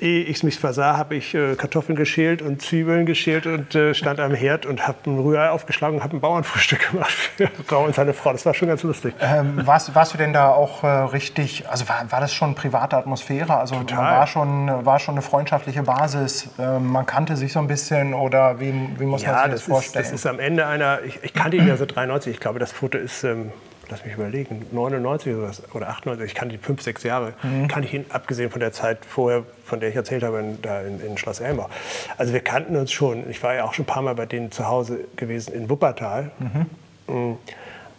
ehe 0.00 0.24
ich 0.24 0.38
es 0.38 0.42
mich 0.42 0.58
versah, 0.58 0.96
habe 0.96 1.16
ich 1.16 1.34
äh, 1.34 1.54
Kartoffeln 1.54 1.96
geschält 1.96 2.42
und 2.42 2.62
Zwiebeln 2.62 3.06
geschält 3.06 3.46
und 3.46 3.74
äh, 3.74 3.94
stand 3.94 4.20
am 4.20 4.34
Herd 4.34 4.66
und 4.66 4.86
habe 4.86 4.98
ein 5.06 5.18
Rührei 5.18 5.50
aufgeschlagen 5.50 5.96
und 5.96 6.04
habe 6.04 6.16
ein 6.16 6.20
Bauernfrühstück 6.20 6.90
gemacht 6.90 7.12
für 7.12 7.48
Frau 7.66 7.84
und 7.84 7.94
seine 7.94 8.14
Frau. 8.14 8.32
Das 8.32 8.46
war 8.46 8.54
schon 8.54 8.68
ganz 8.68 8.82
lustig. 8.82 9.14
Ähm, 9.20 9.66
warst, 9.66 9.94
warst, 9.94 10.14
du 10.14 10.18
denn 10.18 10.32
da 10.32 10.50
auch 10.50 10.84
äh, 10.84 10.86
richtig, 10.86 11.68
also 11.68 11.88
war, 11.88 12.10
war, 12.10 12.20
das 12.20 12.32
schon 12.32 12.54
private 12.54 12.96
Atmosphäre? 12.96 13.56
Also 13.56 13.76
war 13.90 14.26
schon, 14.26 14.68
war 14.84 14.98
schon 14.98 15.14
eine 15.14 15.22
freundschaftliche 15.22 15.82
Basis? 15.82 16.48
Ähm, 16.58 16.86
man 16.86 17.06
kannte 17.06 17.36
sich 17.36 17.52
so 17.52 17.58
ein 17.58 17.66
bisschen 17.66 18.14
oder 18.14 18.60
wie, 18.60 18.72
wie 18.98 19.06
muss 19.06 19.22
ja, 19.22 19.32
man 19.32 19.42
sich 19.42 19.50
das, 19.52 19.60
das 19.60 19.68
vorstellen? 19.68 20.04
Ist, 20.04 20.12
das 20.12 20.20
ist 20.20 20.26
am 20.26 20.38
Ende 20.38 20.66
einer, 20.66 21.02
ich, 21.02 21.18
ich 21.22 21.34
kannte 21.34 21.56
ihn 21.56 21.66
ja 21.66 21.76
seit 21.76 21.94
93, 21.94 22.34
ich 22.34 22.40
glaube, 22.40 22.58
das 22.58 22.72
Foto 22.72 22.98
ist... 22.98 23.24
Ähm, 23.24 23.52
lass 23.90 24.04
mich 24.04 24.14
überlegen, 24.14 24.66
99 24.72 25.34
oder, 25.34 25.48
was, 25.48 25.74
oder 25.74 25.88
98, 25.88 26.26
ich 26.26 26.34
kannte 26.34 26.54
ihn 26.54 26.60
fünf, 26.60 26.82
sechs 26.82 27.02
Jahre, 27.02 27.34
mhm. 27.42 27.68
kannte 27.68 27.88
ich 27.88 27.94
ihn, 27.94 28.04
abgesehen 28.10 28.50
von 28.50 28.60
der 28.60 28.72
Zeit 28.72 29.04
vorher, 29.04 29.44
von 29.64 29.80
der 29.80 29.88
ich 29.88 29.96
erzählt 29.96 30.22
habe, 30.22 30.40
in, 30.40 30.62
da 30.62 30.82
in, 30.82 31.00
in 31.00 31.18
Schloss 31.18 31.40
Elmau. 31.40 31.68
Also 32.16 32.32
wir 32.32 32.40
kannten 32.40 32.76
uns 32.76 32.92
schon. 32.92 33.28
Ich 33.30 33.42
war 33.42 33.54
ja 33.54 33.64
auch 33.64 33.74
schon 33.74 33.84
ein 33.84 33.86
paar 33.86 34.02
Mal 34.02 34.14
bei 34.14 34.26
denen 34.26 34.50
zu 34.52 34.66
Hause 34.66 35.00
gewesen 35.16 35.54
in 35.54 35.70
Wuppertal. 35.70 36.30
Mhm. 36.38 37.14
mhm. 37.14 37.36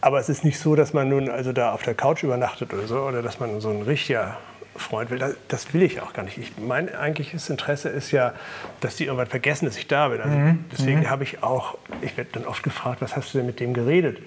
Aber 0.02 0.18
es 0.18 0.30
ist 0.30 0.46
nicht 0.46 0.60
so, 0.60 0.76
dass 0.76 0.94
man 0.94 1.10
nun 1.10 1.30
also 1.30 1.52
da 1.52 1.74
auf 1.74 1.84
der 1.84 1.94
Couch 1.94 2.24
übernachtet 2.24 2.74
oder 2.74 2.88
so, 2.88 3.02
oder 3.02 3.22
dass 3.22 3.42
man 3.42 3.60
so 3.60 3.70
ein 3.70 3.82
richtiger 3.82 4.38
Freund 4.80 5.10
will. 5.10 5.36
Das 5.48 5.74
will 5.74 5.82
ich 5.82 6.02
auch 6.02 6.14
gar 6.14 6.24
nicht. 6.24 6.38
Ich, 6.38 6.58
mein 6.58 6.94
eigentliches 6.94 7.50
Interesse 7.50 7.90
ist 7.90 8.12
ja, 8.12 8.34
dass 8.82 8.96
die 8.96 9.06
irgendwann 9.06 9.28
vergessen, 9.28 9.66
dass 9.66 9.78
ich 9.78 9.88
da 9.88 10.08
bin. 10.08 10.22
Also 10.22 10.36
mhm. 10.36 10.66
Deswegen 10.72 11.02
mhm. 11.02 11.10
habe 11.10 11.24
ich 11.24 11.44
auch, 11.44 11.78
ich 12.02 12.18
werde 12.18 12.32
dann 12.34 12.46
oft 12.46 12.64
gefragt, 12.64 13.02
was 13.02 13.16
hast 13.16 13.34
du 13.34 13.40
denn 13.40 13.48
mit 13.48 13.60
dem 13.60 13.74
geredet? 13.74 14.20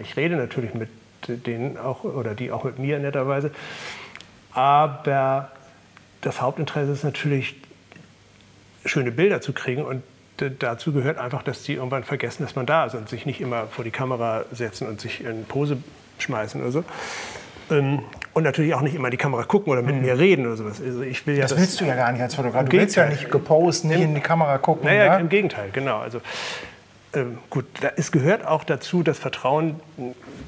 Ich 0.00 0.16
rede 0.16 0.36
natürlich 0.36 0.74
mit 0.74 0.88
denen 1.28 1.76
auch, 1.78 2.04
oder 2.04 2.34
die 2.34 2.50
auch 2.50 2.64
mit 2.64 2.78
mir 2.78 2.98
netterweise. 2.98 3.50
Aber 4.52 5.50
das 6.20 6.40
Hauptinteresse 6.40 6.92
ist 6.92 7.04
natürlich, 7.04 7.56
schöne 8.84 9.12
Bilder 9.12 9.40
zu 9.40 9.52
kriegen. 9.52 9.84
Und 9.84 10.02
dazu 10.58 10.92
gehört 10.92 11.18
einfach, 11.18 11.42
dass 11.42 11.62
die 11.62 11.74
irgendwann 11.74 12.04
vergessen, 12.04 12.42
dass 12.42 12.56
man 12.56 12.66
da 12.66 12.86
ist 12.86 12.94
und 12.94 13.08
sich 13.08 13.26
nicht 13.26 13.40
immer 13.40 13.66
vor 13.66 13.84
die 13.84 13.90
Kamera 13.90 14.44
setzen 14.52 14.88
und 14.88 15.00
sich 15.00 15.24
in 15.24 15.44
Pose 15.44 15.78
schmeißen 16.18 16.60
oder 16.60 16.72
so. 16.72 16.84
Ähm, 17.70 18.00
und 18.34 18.44
natürlich 18.44 18.74
auch 18.74 18.80
nicht 18.80 18.94
immer 18.94 19.08
in 19.08 19.12
die 19.12 19.16
Kamera 19.18 19.44
gucken 19.44 19.72
oder 19.72 19.82
mit 19.82 19.96
mhm. 19.96 20.02
mir 20.02 20.18
reden 20.18 20.46
oder 20.46 20.56
sowas. 20.56 20.80
Also 20.84 21.02
ich 21.02 21.26
will 21.26 21.34
ja 21.34 21.42
das, 21.42 21.50
das 21.50 21.60
willst 21.60 21.80
du 21.80 21.84
ja 21.84 21.94
gar 21.94 22.12
nicht 22.12 22.22
als 22.22 22.34
Fotograf. 22.34 22.64
Du 22.68 22.76
willst 22.76 22.96
ja 22.96 23.08
nicht 23.08 23.30
gepostet, 23.30 23.90
nicht 23.90 24.00
in 24.00 24.14
die 24.14 24.20
Kamera 24.20 24.58
gucken. 24.58 24.86
Naja, 24.86 25.04
ja? 25.04 25.16
im 25.18 25.28
Gegenteil, 25.28 25.70
genau. 25.72 25.98
Also, 25.98 26.20
ähm, 27.14 27.38
gut, 27.50 27.66
da, 27.80 27.90
es 27.96 28.10
gehört 28.10 28.46
auch 28.46 28.64
dazu, 28.64 29.02
das 29.02 29.18
Vertrauen 29.18 29.80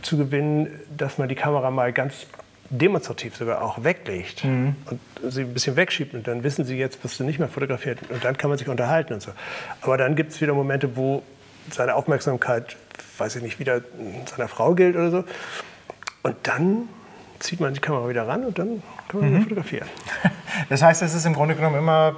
zu 0.03 0.17
gewinnen, 0.17 0.69
dass 0.97 1.19
man 1.19 1.29
die 1.29 1.35
Kamera 1.35 1.71
mal 1.71 1.93
ganz 1.93 2.27
demonstrativ 2.71 3.37
sogar 3.37 3.63
auch 3.63 3.85
weglegt 3.85 4.45
mhm. 4.45 4.75
und 4.91 5.01
sie 5.33 5.43
ein 5.43 5.53
bisschen 5.53 5.77
wegschiebt 5.77 6.15
und 6.15 6.27
dann 6.27 6.43
wissen 6.43 6.65
sie, 6.65 6.77
jetzt 6.77 7.05
wirst 7.05 7.21
du 7.21 7.25
nicht 7.25 7.39
mehr 7.39 7.49
fotografiert 7.49 7.99
und 8.09 8.25
dann 8.25 8.37
kann 8.39 8.49
man 8.49 8.59
sich 8.59 8.69
unterhalten 8.69 9.15
und 9.15 9.23
so. 9.23 9.33
Aber 9.83 9.99
dann 9.99 10.17
gibt 10.17 10.33
es 10.33 10.41
wieder 10.41 10.55
Momente, 10.55 10.97
wo 10.97 11.23
seine 11.71 11.95
Aufmerksamkeit, 11.95 12.77
weiß 13.19 13.37
ich 13.37 13.43
nicht, 13.43 13.59
wieder 13.59 13.83
seiner 14.27 14.49
Frau 14.49 14.75
gilt 14.75 14.97
oder 14.97 15.11
so. 15.11 15.25
Und 16.23 16.37
dann 16.45 16.89
zieht 17.39 17.61
man 17.61 17.75
die 17.75 17.81
Kamera 17.81 18.09
wieder 18.09 18.27
ran 18.27 18.45
und 18.45 18.59
dann 18.59 18.83
kann 19.09 19.21
man 19.21 19.33
mhm. 19.33 19.43
fotografieren. 19.43 19.89
Das 20.69 20.83
heißt, 20.83 21.03
es 21.03 21.15
ist 21.15 21.27
im 21.27 21.35
Grunde 21.35 21.57
genommen 21.57 21.77
immer 21.77 22.15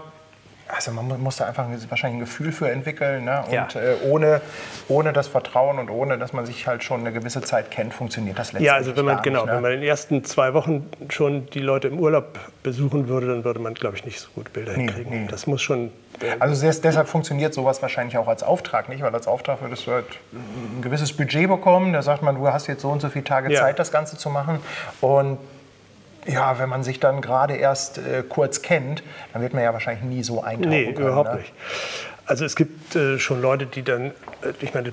also 0.69 0.91
man 0.91 1.21
muss 1.21 1.37
da 1.37 1.47
einfach 1.47 1.67
wahrscheinlich 1.89 2.19
ein 2.19 2.21
Gefühl 2.21 2.53
für 2.53 2.71
entwickeln. 2.71 3.25
Ne? 3.25 3.45
Und 3.47 3.53
ja. 3.53 3.69
äh, 3.75 3.97
ohne, 4.05 4.41
ohne 4.89 5.13
das 5.13 5.29
Vertrauen 5.29 5.79
und 5.79 5.91
ohne, 5.91 6.19
dass 6.19 6.33
man 6.33 6.47
sich 6.47 6.67
halt 6.67 6.83
schon 6.83 7.01
eine 7.01 7.13
gewisse 7.13 7.41
Zeit 7.43 7.71
kennt, 7.71 7.95
funktioniert 7.95 8.39
das 8.39 8.49
letztendlich 8.49 8.67
Ja, 8.67 8.75
also 8.75 8.97
wenn 8.97 9.05
man, 9.05 9.23
genau, 9.23 9.41
nicht, 9.41 9.47
ne? 9.47 9.53
wenn 9.57 9.63
man 9.63 9.73
in 9.73 9.81
den 9.81 9.89
ersten 9.89 10.25
zwei 10.25 10.55
Wochen 10.55 10.91
schon 11.09 11.49
die 11.51 11.61
Leute 11.61 11.89
im 11.89 11.99
Urlaub 11.99 12.39
besuchen 12.63 13.09
würde, 13.09 13.29
dann 13.29 13.45
würde 13.45 13.61
man, 13.61 13.75
glaube 13.75 13.97
ich, 13.97 14.05
nicht 14.05 14.21
so 14.21 14.29
gut 14.35 14.53
Bilder 14.53 14.73
nee, 14.73 14.87
hinkriegen. 14.87 15.23
Nee. 15.23 15.29
Das 15.31 15.47
muss 15.47 15.63
schon... 15.63 15.91
Also 16.39 16.67
deshalb 16.83 17.09
funktioniert 17.09 17.53
sowas 17.53 17.83
wahrscheinlich 17.83 18.17
auch 18.17 18.27
als 18.27 18.43
Auftrag 18.43 18.89
nicht, 18.89 19.03
weil 19.03 19.13
als 19.15 19.27
Auftrag 19.27 19.61
würdest 19.61 19.87
du 19.87 19.93
halt 19.93 20.07
ein 20.33 20.81
gewisses 20.81 21.15
Budget 21.15 21.47
bekommen. 21.47 21.93
Da 21.93 22.01
sagt 22.01 22.23
man, 22.23 22.37
du 22.37 22.49
hast 22.49 22.67
jetzt 22.69 22.83
so 22.83 22.89
und 22.89 23.03
so 23.03 23.11
viele 23.11 23.25
Tage 23.25 23.53
ja. 23.53 23.61
Zeit, 23.61 23.79
das 23.79 23.93
Ganze 23.93 24.17
zu 24.17 24.31
machen. 24.31 24.61
Und 25.03 25.39
ja, 26.27 26.59
wenn 26.59 26.69
man 26.69 26.83
sich 26.83 27.01
dann 27.01 27.21
gerade 27.21 27.57
erst 27.57 27.99
äh, 27.99 28.23
kurz 28.29 28.63
kennt, 28.63 29.03
dann 29.33 29.43
wird 29.43 29.55
man 29.55 29.63
ja 29.63 29.73
wahrscheinlich 29.73 30.05
nie 30.05 30.23
so 30.23 30.43
eintauchen 30.43 30.71
Nee, 30.71 30.93
können, 30.93 31.07
überhaupt 31.07 31.33
ne? 31.33 31.39
nicht. 31.41 31.53
Also 32.27 32.45
es 32.45 32.57
gibt 32.57 32.97
äh, 32.97 33.19
schon 33.19 33.41
Leute, 33.41 33.67
die 33.67 33.83
dann, 33.83 34.07
äh, 34.07 34.53
ich 34.61 34.75
meine, 34.75 34.93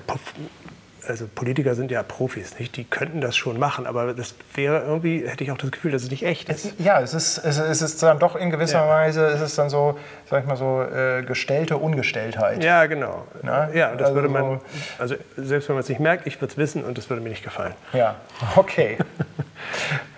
also 1.08 1.26
Politiker 1.32 1.74
sind 1.74 1.90
ja 1.90 2.02
Profis, 2.02 2.58
nicht? 2.58 2.76
Die 2.76 2.84
könnten 2.84 3.20
das 3.20 3.36
schon 3.36 3.58
machen, 3.58 3.86
aber 3.86 4.14
das 4.14 4.34
wäre 4.54 4.82
irgendwie, 4.84 5.26
hätte 5.26 5.44
ich 5.44 5.50
auch 5.50 5.58
das 5.58 5.70
Gefühl, 5.70 5.92
dass 5.92 6.02
es 6.02 6.10
nicht 6.10 6.24
echt 6.24 6.48
ist. 6.48 6.74
Ja, 6.78 7.00
es 7.00 7.14
ist, 7.14 7.38
es 7.38 7.82
ist 7.82 8.02
dann 8.02 8.18
doch 8.18 8.36
in 8.36 8.50
gewisser 8.50 8.80
ja. 8.80 8.88
Weise, 8.88 9.26
es 9.26 9.40
ist 9.40 9.58
dann 9.58 9.68
so, 9.68 9.98
sag 10.30 10.42
ich 10.42 10.48
mal 10.48 10.56
so, 10.56 10.82
äh, 10.82 11.22
gestellte 11.22 11.76
Ungestelltheit. 11.76 12.62
Ja, 12.62 12.86
genau. 12.86 13.26
Na? 13.42 13.70
Ja, 13.72 13.92
das 13.92 14.08
also 14.08 14.14
würde 14.14 14.28
man, 14.28 14.60
also 14.98 15.16
selbst 15.36 15.68
wenn 15.68 15.76
man 15.76 15.82
es 15.82 15.88
nicht 15.88 16.00
merkt, 16.00 16.26
ich 16.26 16.40
würde 16.40 16.52
es 16.52 16.56
wissen 16.56 16.84
und 16.84 16.96
das 16.96 17.10
würde 17.10 17.22
mir 17.22 17.30
nicht 17.30 17.44
gefallen. 17.44 17.74
Ja, 17.92 18.16
okay. 18.56 18.98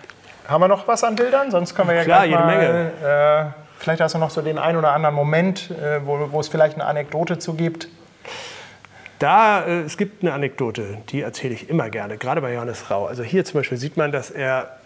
Haben 0.48 0.62
wir 0.62 0.68
noch 0.68 0.86
was 0.86 1.02
an 1.02 1.16
Bildern? 1.16 1.50
Sonst 1.50 1.74
können 1.74 1.88
wir 1.88 1.96
ja 1.96 2.04
Klar, 2.04 2.24
jede 2.24 2.38
mal, 2.38 2.56
Menge. 2.56 2.92
Äh, 3.02 3.62
vielleicht 3.78 4.00
hast 4.00 4.14
du 4.14 4.18
noch 4.18 4.30
so 4.30 4.42
den 4.42 4.58
einen 4.58 4.78
oder 4.78 4.92
anderen 4.92 5.14
Moment, 5.14 5.70
äh, 5.70 6.04
wo, 6.04 6.28
wo 6.30 6.40
es 6.40 6.48
vielleicht 6.48 6.74
eine 6.74 6.84
Anekdote 6.84 7.38
zu 7.38 7.54
gibt. 7.54 7.88
Da, 9.18 9.64
äh, 9.64 9.80
es 9.80 9.96
gibt 9.96 10.22
eine 10.22 10.32
Anekdote, 10.32 10.98
die 11.08 11.22
erzähle 11.22 11.54
ich 11.54 11.68
immer 11.68 11.90
gerne, 11.90 12.16
gerade 12.16 12.40
bei 12.40 12.52
Johannes 12.52 12.90
Rau. 12.90 13.06
Also 13.06 13.22
hier 13.22 13.44
zum 13.44 13.60
Beispiel 13.60 13.78
sieht 13.78 13.96
man, 13.96 14.12
dass 14.12 14.30
er 14.30 14.76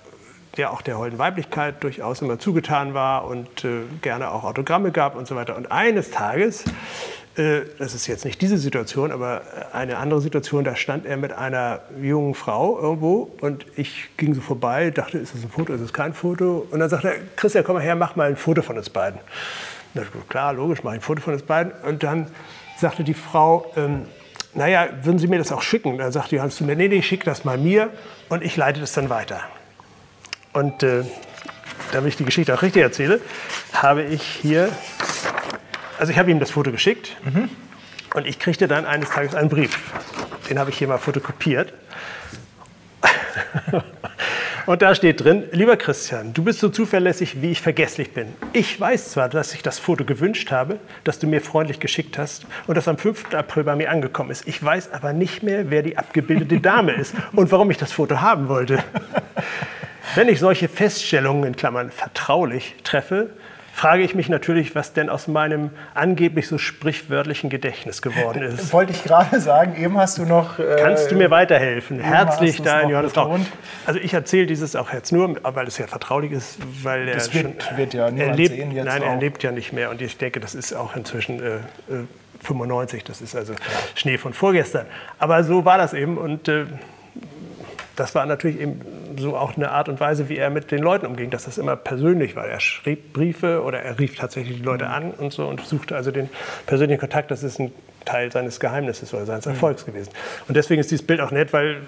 der 0.57 0.73
auch 0.73 0.83
der 0.83 0.99
holden 0.99 1.19
Weiblichkeit 1.19 1.83
durchaus 1.83 2.23
immer 2.23 2.39
zugetan 2.39 2.95
war 2.95 3.25
und 3.27 3.65
äh, 3.65 3.83
gerne 4.03 4.31
auch 4.31 4.45
Autogramme 4.45 4.91
gab 4.91 5.15
und 5.15 5.29
so 5.29 5.37
weiter. 5.37 5.57
Und 5.57 5.71
eines 5.71 6.11
Tages 6.11 6.65
das 7.37 7.95
ist 7.95 8.07
jetzt 8.07 8.25
nicht 8.25 8.43
diese 8.43 8.59
Situation, 8.59 9.13
aber 9.13 9.43
eine 9.73 9.99
andere 9.99 10.21
Situation, 10.21 10.65
da 10.65 10.75
stand 10.75 11.07
er 11.07 11.17
mit 11.17 11.33
einer 11.33 11.81
jungen 12.03 12.35
Frau 12.35 12.79
irgendwo 12.79 13.31
und 13.41 13.65
ich 13.77 14.11
ging 14.17 14.35
so 14.35 14.41
vorbei, 14.41 14.91
dachte, 14.91 15.19
ist 15.19 15.35
das 15.35 15.43
ein 15.43 15.49
Foto, 15.49 15.73
ist 15.73 15.83
das 15.83 15.93
kein 15.93 16.13
Foto? 16.13 16.67
Und 16.71 16.81
dann 16.81 16.91
sagte 16.91 17.09
er, 17.09 17.15
Christian, 17.37 17.65
komm 17.65 17.77
mal 17.77 17.83
her, 17.83 17.95
mach 17.95 18.17
mal 18.17 18.29
ein 18.29 18.37
Foto 18.37 18.63
von 18.63 18.77
uns 18.77 18.91
beiden. 18.91 19.21
Na, 19.95 20.03
klar, 20.29 20.53
logisch, 20.53 20.83
mach 20.83 20.93
ein 20.93 21.01
Foto 21.01 21.23
von 21.23 21.33
uns 21.33 21.43
beiden. 21.43 21.73
Und 21.87 22.03
dann 22.03 22.27
sagte 22.79 23.05
die 23.05 23.15
Frau, 23.15 23.73
ähm, 23.77 24.07
naja, 24.55 24.89
würden 25.03 25.19
Sie 25.19 25.29
mir 25.29 25.39
das 25.39 25.53
auch 25.53 25.63
schicken? 25.63 25.99
Dann 25.99 26.13
sagte 26.13 26.37
Johannes 26.37 26.57
zu 26.57 26.65
mir, 26.65 26.75
nee, 26.75 26.89
nee, 26.89 27.03
schick 27.03 27.25
das 27.25 27.45
mal 27.45 27.57
mir 27.57 27.91
und 28.29 28.43
ich 28.43 28.57
leite 28.57 28.81
das 28.81 28.93
dann 28.93 29.09
weiter. 29.09 29.41
Und 30.53 30.83
äh, 30.83 31.05
damit 31.93 32.11
ich 32.11 32.17
die 32.17 32.25
Geschichte 32.25 32.53
auch 32.55 32.63
richtig 32.63 32.83
erzähle, 32.83 33.21
habe 33.73 34.03
ich 34.03 34.23
hier, 34.23 34.71
also 36.01 36.13
ich 36.13 36.19
habe 36.19 36.31
ihm 36.31 36.41
das 36.41 36.51
Foto 36.51 36.73
geschickt 36.73 37.17
mhm. 37.25 37.51
und 38.15 38.27
ich 38.27 38.39
kriegte 38.39 38.67
dann 38.67 38.87
eines 38.87 39.11
Tages 39.11 39.35
einen 39.35 39.51
Brief. 39.51 39.79
Den 40.49 40.59
habe 40.59 40.71
ich 40.71 40.79
hier 40.79 40.89
mal 40.89 40.99
fotokopiert. 40.99 41.75
Und 44.67 44.83
da 44.83 44.95
steht 44.95 45.25
drin, 45.25 45.45
lieber 45.53 45.77
Christian, 45.77 46.33
du 46.33 46.45
bist 46.45 46.61
so 46.61 46.69
zuverlässig, 46.69 47.43
wie 47.43 47.51
ich 47.51 47.61
vergesslich 47.61 48.13
bin. 48.13 48.29
Ich 48.53 48.79
weiß 48.79 49.13
zwar, 49.13 49.29
dass 49.29 49.55
ich 49.55 49.63
das 49.63 49.79
Foto 49.79 50.05
gewünscht 50.05 50.53
habe, 50.53 50.79
das 51.03 51.19
du 51.19 51.27
mir 51.27 51.41
freundlich 51.41 51.81
geschickt 51.81 52.19
hast 52.19 52.47
und 52.67 52.77
das 52.77 52.87
am 52.87 52.97
5. 52.97 53.35
April 53.35 53.65
bei 53.65 53.75
mir 53.75 53.91
angekommen 53.91 54.31
ist. 54.31 54.47
Ich 54.47 54.63
weiß 54.63 54.93
aber 54.93 55.13
nicht 55.13 55.43
mehr, 55.43 55.71
wer 55.71 55.83
die 55.83 55.99
abgebildete 55.99 56.61
Dame 56.61 56.93
ist 56.93 57.15
und 57.33 57.51
warum 57.51 57.71
ich 57.71 57.79
das 57.79 57.91
Foto 57.91 58.21
haben 58.21 58.49
wollte. 58.49 58.85
Wenn 60.15 60.29
ich 60.29 60.39
solche 60.39 60.69
Feststellungen 60.69 61.45
in 61.45 61.57
Klammern 61.57 61.91
vertraulich 61.91 62.77
treffe, 62.85 63.31
frage 63.81 64.03
ich 64.03 64.15
mich 64.15 64.29
natürlich, 64.29 64.75
was 64.75 64.93
denn 64.93 65.09
aus 65.09 65.27
meinem 65.27 65.71
angeblich 65.95 66.47
so 66.49 66.59
sprichwörtlichen 66.59 67.49
Gedächtnis 67.49 68.03
geworden 68.03 68.43
ist. 68.43 68.71
Wollte 68.75 68.93
ich 68.93 69.03
gerade 69.03 69.41
sagen, 69.41 69.83
eben 69.83 69.97
hast 69.97 70.19
du 70.19 70.27
noch. 70.27 70.59
Äh, 70.59 70.77
Kannst 70.79 71.11
du 71.11 71.15
mir 71.17 71.31
weiterhelfen? 71.31 71.99
Herzlich 71.99 72.61
dein 72.61 72.91
Johannes 72.91 73.17
Rauch. 73.17 73.39
Also 73.87 73.99
ich 73.99 74.13
erzähle 74.13 74.45
dieses 74.45 74.77
auch 74.77 74.93
jetzt 74.93 75.13
nur, 75.13 75.35
weil 75.43 75.67
es 75.67 75.79
ja 75.79 75.87
vertraulich 75.87 76.33
ist, 76.33 76.59
weil 76.83 77.09
er 77.09 77.15
das 77.15 77.33
wird, 77.33 77.63
schon, 77.63 77.79
wird 77.79 77.95
ja 77.95 78.11
er 78.11 78.35
lebt, 78.35 78.55
sehen 78.55 78.71
jetzt 78.73 78.85
Nein, 78.85 79.03
auch. 79.03 79.07
er 79.07 79.17
lebt 79.17 79.43
ja 79.43 79.51
nicht 79.51 79.73
mehr 79.73 79.89
und 79.89 80.03
ich 80.03 80.19
denke, 80.19 80.41
das 80.41 80.55
ist 80.55 80.75
auch 80.75 80.95
inzwischen 80.95 81.41
äh, 81.43 81.61
95, 82.43 83.01
äh, 83.01 83.05
das 83.07 83.23
ist 83.23 83.35
also. 83.35 83.55
Schnee 83.95 84.19
von 84.19 84.35
vorgestern. 84.35 84.85
Aber 85.19 85.43
so 85.43 85.65
war 85.65 85.79
das 85.79 85.95
eben 85.95 86.19
und 86.19 86.49
äh, 86.49 86.67
das 87.97 88.15
war 88.15 88.27
natürlich 88.27 88.61
eben 88.61 88.83
so 89.19 89.37
auch 89.37 89.57
eine 89.57 89.71
Art 89.71 89.89
und 89.89 90.01
Weise, 90.01 90.29
wie 90.29 90.37
er 90.37 90.51
mit 90.51 90.71
den 90.71 90.81
Leuten 90.81 91.07
umging, 91.07 91.31
dass 91.31 91.45
das 91.45 91.59
immer 91.59 91.77
persönlich 91.77 92.37
war. 92.37 92.47
Er 92.47 92.61
schrieb 92.61 93.13
Briefe 93.13 93.63
oder 93.63 93.81
er 93.81 93.99
rief 93.99 94.17
tatsächlich 94.17 94.59
die 94.59 94.63
Leute 94.63 94.89
an 94.89 95.13
und 95.13 95.33
so 95.33 95.47
und 95.47 95.65
suchte 95.65 95.97
also 95.97 96.11
den 96.11 96.29
persönlichen 96.67 97.01
Kontakt. 97.01 97.31
Das 97.31 97.43
ist 97.43 97.59
ein 97.59 97.73
Teil 98.05 98.33
seines 98.33 98.61
Geheimnisses 98.61 99.13
oder 99.15 99.27
seines 99.27 99.47
mhm. 99.47 99.53
Erfolgs 99.53 99.87
mhm. 99.87 99.93
gewesen. 99.93 100.11
Und 100.49 100.57
deswegen 100.57 100.81
ist 100.81 100.91
dieses 100.91 101.07
Bild 101.07 101.21
auch 101.21 101.31
nett, 101.31 101.53
weil 101.53 101.79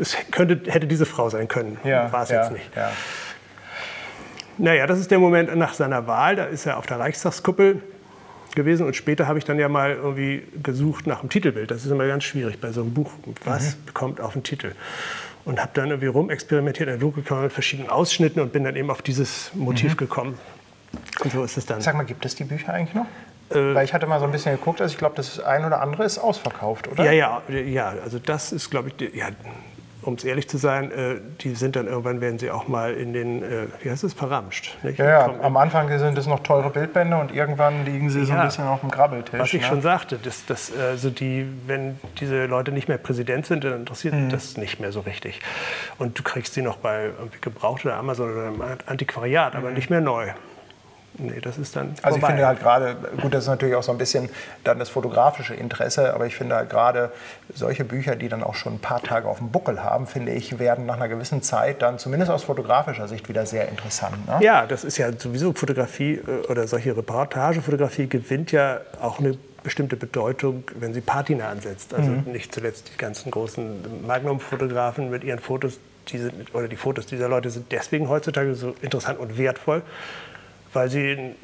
es 0.00 0.16
könnte, 0.30 0.70
hätte 0.70 0.86
diese 0.86 1.06
Frau 1.06 1.30
sein 1.30 1.48
können. 1.48 1.78
Ja, 1.84 2.12
war 2.12 2.22
es 2.22 2.30
ja, 2.30 2.42
jetzt 2.42 2.52
nicht. 2.52 2.76
Ja. 2.76 2.90
Naja, 4.58 4.86
das 4.86 4.98
ist 4.98 5.10
der 5.10 5.18
Moment 5.18 5.54
nach 5.56 5.74
seiner 5.74 6.06
Wahl. 6.06 6.36
Da 6.36 6.44
ist 6.44 6.66
er 6.66 6.78
auf 6.78 6.86
der 6.86 6.98
Reichstagskuppel 6.98 7.82
gewesen 8.54 8.86
und 8.86 8.96
später 8.96 9.28
habe 9.28 9.38
ich 9.38 9.44
dann 9.44 9.58
ja 9.58 9.68
mal 9.68 9.92
irgendwie 9.92 10.42
gesucht 10.62 11.06
nach 11.06 11.20
einem 11.20 11.28
Titelbild. 11.28 11.70
Das 11.70 11.84
ist 11.84 11.90
immer 11.90 12.06
ganz 12.06 12.24
schwierig 12.24 12.60
bei 12.60 12.72
so 12.72 12.80
einem 12.80 12.94
Buch. 12.94 13.12
Was 13.44 13.76
mhm. 13.76 13.84
bekommt 13.86 14.20
auf 14.20 14.32
den 14.32 14.42
Titel? 14.42 14.72
Und 15.46 15.60
habe 15.60 15.70
dann 15.74 15.88
irgendwie 15.88 16.08
rumexperimentiert 16.08 16.88
in 16.88 16.92
der 16.94 16.98
Dunkelkammer 16.98 17.42
mit 17.42 17.52
verschiedenen 17.52 17.88
Ausschnitten 17.88 18.40
und 18.40 18.52
bin 18.52 18.64
dann 18.64 18.76
eben 18.76 18.90
auf 18.90 19.00
dieses 19.00 19.52
Motiv 19.54 19.92
mhm. 19.92 19.96
gekommen. 19.96 20.38
Und 21.20 21.32
so 21.32 21.42
ist 21.44 21.56
es 21.56 21.64
dann. 21.64 21.80
Sag 21.80 21.94
mal, 21.94 22.04
gibt 22.04 22.24
es 22.26 22.34
die 22.34 22.44
Bücher 22.44 22.74
eigentlich 22.74 22.94
noch? 22.94 23.06
Äh, 23.50 23.74
Weil 23.74 23.84
ich 23.84 23.94
hatte 23.94 24.06
mal 24.06 24.18
so 24.18 24.26
ein 24.26 24.32
bisschen 24.32 24.56
geguckt, 24.56 24.80
also 24.80 24.92
ich 24.92 24.98
glaube, 24.98 25.14
das 25.14 25.38
ein 25.40 25.64
oder 25.64 25.80
andere 25.80 26.04
ist 26.04 26.18
ausverkauft, 26.18 26.88
oder? 26.88 27.04
Ja, 27.04 27.12
ja, 27.12 27.42
ja. 27.48 27.94
Also 28.02 28.18
das 28.18 28.52
ist, 28.52 28.70
glaube 28.70 28.90
ich, 28.90 29.14
ja, 29.14 29.28
um 30.06 30.14
es 30.14 30.24
ehrlich 30.24 30.48
zu 30.48 30.56
sein, 30.56 30.92
äh, 30.92 31.16
die 31.40 31.54
sind 31.54 31.76
dann 31.76 31.86
irgendwann, 31.86 32.20
werden 32.20 32.38
sie 32.38 32.50
auch 32.50 32.68
mal 32.68 32.94
in 32.94 33.12
den, 33.12 33.42
äh, 33.42 33.66
wie 33.80 33.90
heißt 33.90 34.04
es, 34.04 34.14
verramscht. 34.14 34.76
Nicht? 34.82 34.98
Ja, 34.98 35.06
ja 35.06 35.34
am 35.42 35.56
Anfang 35.56 35.88
sind 35.98 36.16
es 36.16 36.26
noch 36.26 36.40
teure 36.40 36.70
Bildbände 36.70 37.16
und 37.16 37.34
irgendwann 37.34 37.84
liegen 37.84 38.08
sie 38.10 38.20
ja, 38.20 38.24
so 38.26 38.32
ein 38.32 38.46
bisschen 38.46 38.66
auf 38.66 38.80
dem 38.80 38.90
Grabbeltisch. 38.90 39.38
Was 39.38 39.52
ich 39.52 39.62
ne? 39.62 39.66
schon 39.66 39.82
sagte, 39.82 40.16
dass, 40.16 40.46
dass, 40.46 40.72
also 40.76 41.10
die, 41.10 41.46
wenn 41.66 41.98
diese 42.20 42.46
Leute 42.46 42.72
nicht 42.72 42.88
mehr 42.88 42.98
Präsident 42.98 43.46
sind, 43.46 43.64
dann 43.64 43.74
interessiert 43.74 44.14
mhm. 44.14 44.28
das 44.28 44.56
nicht 44.56 44.80
mehr 44.80 44.92
so 44.92 45.00
richtig. 45.00 45.40
Und 45.98 46.18
du 46.18 46.22
kriegst 46.22 46.54
sie 46.54 46.62
noch 46.62 46.76
bei 46.76 47.10
Gebraucht 47.40 47.84
oder 47.84 47.96
Amazon 47.96 48.32
oder 48.32 48.48
im 48.48 48.62
Antiquariat, 48.86 49.54
mhm. 49.54 49.60
aber 49.60 49.70
nicht 49.72 49.90
mehr 49.90 50.00
neu. 50.00 50.28
Nee, 51.18 51.40
das 51.40 51.58
ist 51.58 51.76
dann. 51.76 51.94
Also 52.02 52.18
vorbei. 52.18 52.18
ich 52.18 52.26
finde 52.26 52.46
halt 52.46 52.60
gerade, 52.60 52.96
gut, 53.20 53.32
das 53.32 53.44
ist 53.44 53.48
natürlich 53.48 53.74
auch 53.74 53.82
so 53.82 53.92
ein 53.92 53.98
bisschen 53.98 54.28
dann 54.64 54.78
das 54.78 54.88
fotografische 54.88 55.54
Interesse, 55.54 56.14
aber 56.14 56.26
ich 56.26 56.36
finde 56.36 56.56
halt 56.56 56.70
gerade 56.70 57.12
solche 57.54 57.84
Bücher, 57.84 58.16
die 58.16 58.28
dann 58.28 58.42
auch 58.42 58.54
schon 58.54 58.74
ein 58.74 58.78
paar 58.78 59.02
Tage 59.02 59.28
auf 59.28 59.38
dem 59.38 59.50
Buckel 59.50 59.82
haben, 59.82 60.06
finde 60.06 60.32
ich, 60.32 60.58
werden 60.58 60.86
nach 60.86 60.96
einer 60.96 61.08
gewissen 61.08 61.42
Zeit 61.42 61.82
dann 61.82 61.98
zumindest 61.98 62.30
aus 62.30 62.44
fotografischer 62.44 63.08
Sicht 63.08 63.28
wieder 63.28 63.46
sehr 63.46 63.68
interessant. 63.68 64.26
Ne? 64.26 64.38
Ja, 64.40 64.66
das 64.66 64.84
ist 64.84 64.98
ja 64.98 65.10
sowieso 65.16 65.52
Fotografie 65.52 66.14
äh, 66.14 66.46
oder 66.48 66.66
solche 66.68 66.96
Reportagefotografie 66.96 68.08
gewinnt 68.08 68.52
ja 68.52 68.80
auch 69.00 69.18
eine 69.18 69.38
bestimmte 69.66 69.96
Bedeutung, 69.96 70.62
wenn 70.78 70.94
sie 70.94 71.00
Patina 71.00 71.48
ansetzt. 71.48 71.92
Also 71.92 72.10
mhm. 72.10 72.32
nicht 72.32 72.54
zuletzt 72.54 72.92
die 72.94 72.98
ganzen 72.98 73.32
großen 73.32 74.06
Magnum-Fotografen 74.06 75.10
mit 75.10 75.24
ihren 75.24 75.40
Fotos, 75.40 75.80
die 76.08 76.18
sind, 76.18 76.54
oder 76.54 76.68
die 76.68 76.76
Fotos 76.76 77.06
dieser 77.06 77.28
Leute 77.28 77.50
sind 77.50 77.72
deswegen 77.72 78.08
heutzutage 78.08 78.54
so 78.54 78.76
interessant 78.80 79.18
und 79.18 79.38
wertvoll, 79.38 79.82
weil 80.76 80.88
sie 80.88 81.00
äh, 81.00 81.34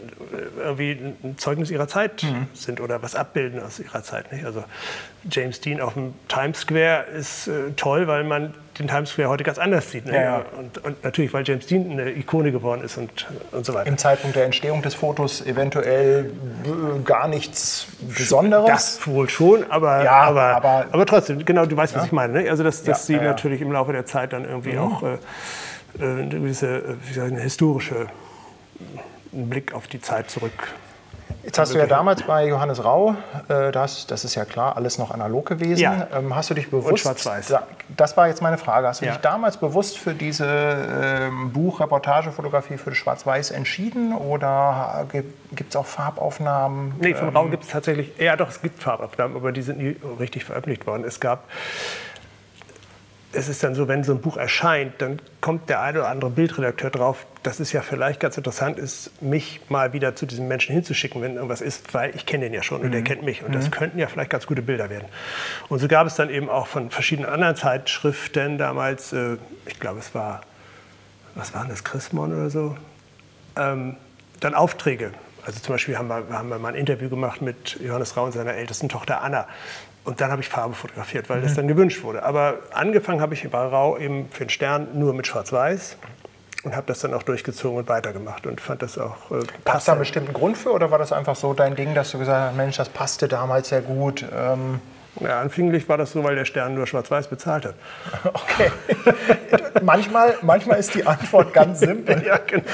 irgendwie 0.59 0.93
ein 1.25 1.37
Zeugnis 1.39 1.71
ihrer 1.71 1.89
Zeit 1.89 2.23
mhm. 2.23 2.47
sind 2.53 2.81
oder 2.81 3.03
was 3.03 3.17
abbilden 3.17 3.61
aus 3.61 3.81
ihrer 3.81 4.05
Zeit. 4.05 4.31
Nicht? 4.31 4.45
Also 4.45 4.63
James 5.29 5.61
Dean 5.61 5.81
auf 5.81 5.95
dem 5.95 6.15
Times 6.29 6.61
Square 6.61 7.07
ist 7.19 7.49
äh, 7.49 7.73
toll, 7.77 8.07
weil 8.07 8.23
man 8.23 8.55
den 8.79 8.89
Times 8.89 9.11
Square 9.11 9.29
heute 9.29 9.45
ganz 9.45 9.59
anders 9.59 9.91
sieht. 9.91 10.07
Ne? 10.07 10.15
Ja, 10.15 10.45
Und, 10.57 10.79
und, 10.85 11.03
natürlich, 11.03 11.33
weil 11.33 11.45
James 11.45 11.67
Dean 11.67 11.91
eine 11.91 12.11
Ikone 12.11 12.53
geworden 12.53 12.83
ist 12.83 12.97
und, 12.97 13.27
und 13.51 13.67
so 13.67 13.75
weiter. 13.75 13.89
Im 13.89 13.99
Zeitpunkt 13.99 14.37
der 14.37 14.45
Entstehung 14.45 14.83
des 14.83 14.95
Fotos 14.95 15.45
eventuell 15.45 16.31
äh, 16.65 17.03
gar 17.03 17.29
nichts 17.29 17.87
Besonderes? 18.01 18.67
Das 18.67 19.07
wohl 19.07 19.29
schon, 19.29 19.71
aber, 19.71 20.05
ja, 20.05 20.13
aber, 20.13 20.57
aber, 20.57 20.87
aber, 20.91 21.07
trotzdem, 21.07 21.45
genau, 21.45 21.67
du 21.67 21.77
weißt, 21.77 21.97
was 21.97 22.07
ich 22.07 22.13
meine. 22.13 22.43
Ne? 22.43 22.51
Also, 22.51 22.63
dass, 22.63 22.83
dass 22.83 23.07
sie 23.07 23.17
natürlich 23.17 23.61
im 23.61 23.73
Laufe 23.73 23.93
der 23.93 24.07
Zeit 24.07 24.33
dann 24.33 24.45
irgendwie 24.45 24.73
mhm. 24.73 24.79
auch 24.79 25.03
äh, 25.03 25.19
eine 26.01 26.29
gewisse 26.29 26.97
wie 27.03 27.09
gesagt, 27.09 27.33
eine 27.33 27.41
historische 27.41 28.07
einen 29.33 29.49
Blick 29.49 29.73
auf 29.75 29.87
die 29.87 30.01
Zeit 30.01 30.31
zurück. 30.31 30.53
Jetzt 31.45 31.59
hast 31.59 31.75
du 31.75 31.79
ja 31.79 31.87
damals 31.87 32.23
bei 32.23 32.47
Johannes 32.47 32.85
Rau, 32.85 33.17
äh, 33.49 33.73
das, 33.73 34.07
das 34.07 34.25
ist 34.25 34.37
ja 34.37 34.45
klar, 34.45 34.77
alles 34.77 34.99
noch 34.99 35.11
analog 35.11 35.47
gewesen. 35.47 35.81
Ja. 35.81 36.07
Ähm, 36.15 36.37
hast 36.37 36.51
du 36.51 36.55
dich 36.55 36.71
bewusst. 36.71 36.93
Und 36.93 36.99
schwarz-weiß. 36.99 37.55
Das 37.97 38.17
war 38.17 38.29
jetzt 38.29 38.43
meine 38.43 38.59
Frage. 38.59 38.87
Hast 38.87 39.01
du 39.01 39.07
ja. 39.07 39.13
dich 39.13 39.21
damals 39.23 39.57
bewusst 39.57 39.99
für 39.99 40.15
diese 40.15 40.47
ähm, 40.47 41.53
Buch-Reportagefotografie 41.53 42.77
für 42.77 42.95
Schwarz-Weiß 42.95 43.51
entschieden 43.51 44.15
oder 44.15 45.07
gibt 45.11 45.71
es 45.71 45.77
auch 45.77 45.87
Farbaufnahmen? 45.87 46.95
Nee, 47.01 47.15
von 47.15 47.29
ähm, 47.29 47.37
Rau 47.37 47.47
gibt 47.47 47.65
es 47.65 47.71
tatsächlich. 47.71 48.13
Ja, 48.19 48.37
doch, 48.37 48.51
es 48.51 48.63
gibt 48.63 48.81
Farbaufnahmen, 48.81 49.37
aber 49.37 49.51
die 49.51 49.63
sind 49.63 49.79
nie 49.79 49.97
richtig 50.21 50.45
veröffentlicht 50.45 50.87
worden. 50.87 51.05
Es 51.05 51.19
gab 51.19 51.45
es 53.35 53.49
ist 53.49 53.65
dann 53.65 53.75
so, 53.75 53.89
wenn 53.89 54.05
so 54.05 54.13
ein 54.13 54.21
Buch 54.21 54.37
erscheint, 54.37 55.01
dann 55.01 55.21
kommt 55.41 55.69
der 55.69 55.81
eine 55.81 56.01
oder 56.01 56.09
andere 56.09 56.31
Bildredakteur 56.31 56.91
drauf, 56.91 57.27
dass 57.43 57.61
es 57.61 57.73
ja 57.73 57.81
vielleicht 57.81 58.21
ganz 58.21 58.37
interessant 58.37 58.79
ist, 58.79 59.23
mich 59.23 59.61
mal 59.69 59.93
wieder 59.93 60.15
zu 60.15 60.27
diesem 60.27 60.49
Menschen 60.49 60.75
hinzuschicken, 60.75 61.23
wenn 61.23 61.37
irgendwas 61.37 61.63
ist, 61.63 61.95
weil 61.95 62.15
ich 62.15 62.27
kenne 62.27 62.45
den 62.45 62.55
ja 62.55 62.63
schon 62.63 62.83
und 62.83 62.91
der 62.91 63.01
mhm. 63.01 63.05
kennt 63.05 63.23
mich. 63.23 63.43
Und 63.43 63.51
mhm. 63.51 63.55
das 63.55 63.71
könnten 63.71 63.99
ja 63.99 64.07
vielleicht 64.07 64.31
ganz 64.31 64.47
gute 64.47 64.63
Bilder 64.63 64.91
werden. 64.91 65.07
Und 65.69 65.79
so 65.79 65.89
gab 65.89 66.07
es 66.07 66.15
dann 66.15 66.29
eben 66.29 66.51
auch 66.51 66.67
von 66.67 66.91
verschiedenen 66.91 67.31
anderen 67.31 67.57
Zeitschriften 67.57 68.59
damals, 68.59 69.13
äh, 69.13 69.37
ich 69.67 69.81
glaube 69.81 70.01
es 70.01 70.15
war, 70.15 70.43
was 71.35 71.55
war 71.55 71.67
das, 71.67 71.85
Chrismon 71.85 72.33
oder 72.33 72.51
so, 72.51 72.77
ähm, 73.57 73.97
dann 74.41 74.55
Aufträge. 74.55 75.13
Also 75.45 75.59
zum 75.59 75.75
Beispiel 75.75 75.97
haben 75.97 76.09
wir, 76.09 76.27
haben 76.31 76.51
wir 76.51 76.59
mal 76.59 76.69
ein 76.69 76.75
Interview 76.75 77.09
gemacht 77.09 77.43
mit 77.43 77.81
Johannes 77.81 78.17
Rau 78.17 78.27
und 78.27 78.33
seiner 78.33 78.55
ältesten 78.55 78.89
Tochter 78.89 79.23
Anna. 79.23 79.49
Und 80.05 80.21
dann 80.21 80.31
habe 80.31 80.43
ich 80.43 80.49
Farbe 80.49 80.75
fotografiert, 80.75 81.29
weil 81.31 81.39
mhm. 81.39 81.43
das 81.45 81.55
dann 81.55 81.69
gewünscht 81.69 82.03
wurde. 82.03 82.23
Aber 82.25 82.59
angefangen 82.73 83.21
habe 83.21 83.35
ich 83.35 83.49
bei 83.49 83.59
Rau 83.59 83.97
eben 83.99 84.29
für 84.31 84.45
den 84.45 84.51
Stern 84.51 84.89
nur 84.95 85.15
mit 85.15 85.27
Schwarz-Weiß 85.27 85.97
und 86.65 86.77
habe 86.77 86.87
das 86.87 87.01
dann 87.01 87.15
auch 87.15 87.23
durchgezogen 87.23 87.79
und 87.79 87.89
weitergemacht 87.89 88.47
und 88.47 88.61
fand 88.61 88.83
das 88.83 88.99
auch 88.99 89.31
äh, 89.31 89.45
es 89.75 89.85
da 89.85 89.93
einen 89.93 90.01
bestimmten 90.01 90.33
Grund 90.33 90.57
für 90.57 90.73
oder 90.73 90.91
war 90.91 90.99
das 90.99 91.13
einfach 91.13 91.37
so 91.37 91.55
dein 91.55 91.77
Ding, 91.77 91.95
dass 91.95 92.11
du 92.13 92.19
gesagt 92.19 92.51
hast, 92.51 92.57
Mensch, 92.57 92.77
das 92.77 92.89
passte 92.89 93.29
damals 93.29 93.69
sehr 93.69 93.83
gut? 93.83 94.25
Ähm 94.35 94.81
ja, 95.21 95.41
anfänglich 95.41 95.89
war 95.89 95.99
das 95.99 96.13
so, 96.13 96.25
weil 96.25 96.35
der 96.37 96.45
Stern 96.45 96.75
nur 96.75 96.87
schwarz-weiß 96.87 97.29
bezahlt 97.29 97.67
hat. 97.67 97.75
Okay. 98.25 98.71
manchmal, 99.83 100.35
manchmal 100.43 100.79
ist 100.79 100.95
die 100.95 101.07
Antwort 101.07 101.53
ganz 101.53 101.81
simpel. 101.81 102.23
ja, 102.27 102.39
genau. 102.39 102.65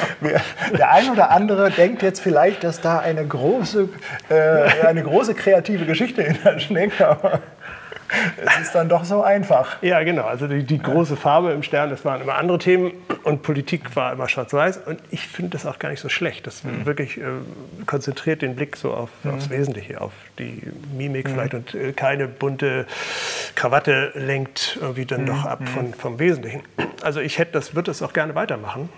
Der 0.76 0.92
ein 0.92 1.10
oder 1.10 1.30
andere 1.30 1.70
denkt 1.70 2.02
jetzt 2.02 2.20
vielleicht, 2.20 2.64
dass 2.64 2.80
da 2.80 2.98
eine 2.98 3.26
große, 3.26 3.88
äh, 4.28 4.86
eine 4.86 5.02
große 5.02 5.34
kreative 5.34 5.84
Geschichte 5.84 6.22
hintersteckt. 6.22 7.00
Aber 7.00 7.40
es 8.36 8.66
ist 8.66 8.74
dann 8.74 8.88
doch 8.88 9.04
so 9.04 9.22
einfach. 9.22 9.82
Ja, 9.82 10.02
genau. 10.02 10.24
Also 10.24 10.46
die, 10.46 10.64
die 10.64 10.78
große 10.78 11.16
Farbe 11.16 11.52
im 11.52 11.62
Stern, 11.62 11.90
das 11.90 12.04
waren 12.04 12.20
immer 12.20 12.36
andere 12.36 12.58
Themen 12.58 12.92
und 13.24 13.42
Politik 13.42 13.94
war 13.96 14.12
immer 14.12 14.28
schwarz-weiß. 14.28 14.78
Und 14.86 15.00
ich 15.10 15.26
finde 15.26 15.50
das 15.50 15.66
auch 15.66 15.78
gar 15.78 15.90
nicht 15.90 16.00
so 16.00 16.08
schlecht. 16.08 16.46
Das 16.46 16.64
mhm. 16.64 16.86
wirklich 16.86 17.18
äh, 17.18 17.24
konzentriert 17.86 18.42
den 18.42 18.56
Blick 18.56 18.76
so 18.76 18.92
auf, 18.94 19.10
mhm. 19.22 19.34
aufs 19.34 19.50
Wesentliche, 19.50 20.00
auf 20.00 20.12
die 20.38 20.62
Mimik 20.96 21.28
mhm. 21.28 21.32
vielleicht 21.32 21.54
und 21.54 21.74
äh, 21.74 21.92
keine 21.92 22.28
bunte 22.28 22.86
Krawatte 23.54 24.12
lenkt 24.14 24.78
irgendwie 24.80 25.06
dann 25.06 25.26
doch 25.26 25.44
ab 25.44 25.68
von, 25.68 25.92
vom 25.94 26.18
Wesentlichen. 26.18 26.62
Also 27.02 27.20
ich 27.20 27.38
hätte 27.38 27.52
das, 27.52 27.74
würde 27.74 27.90
das 27.90 28.02
auch 28.02 28.12
gerne 28.12 28.34
weitermachen. 28.34 28.88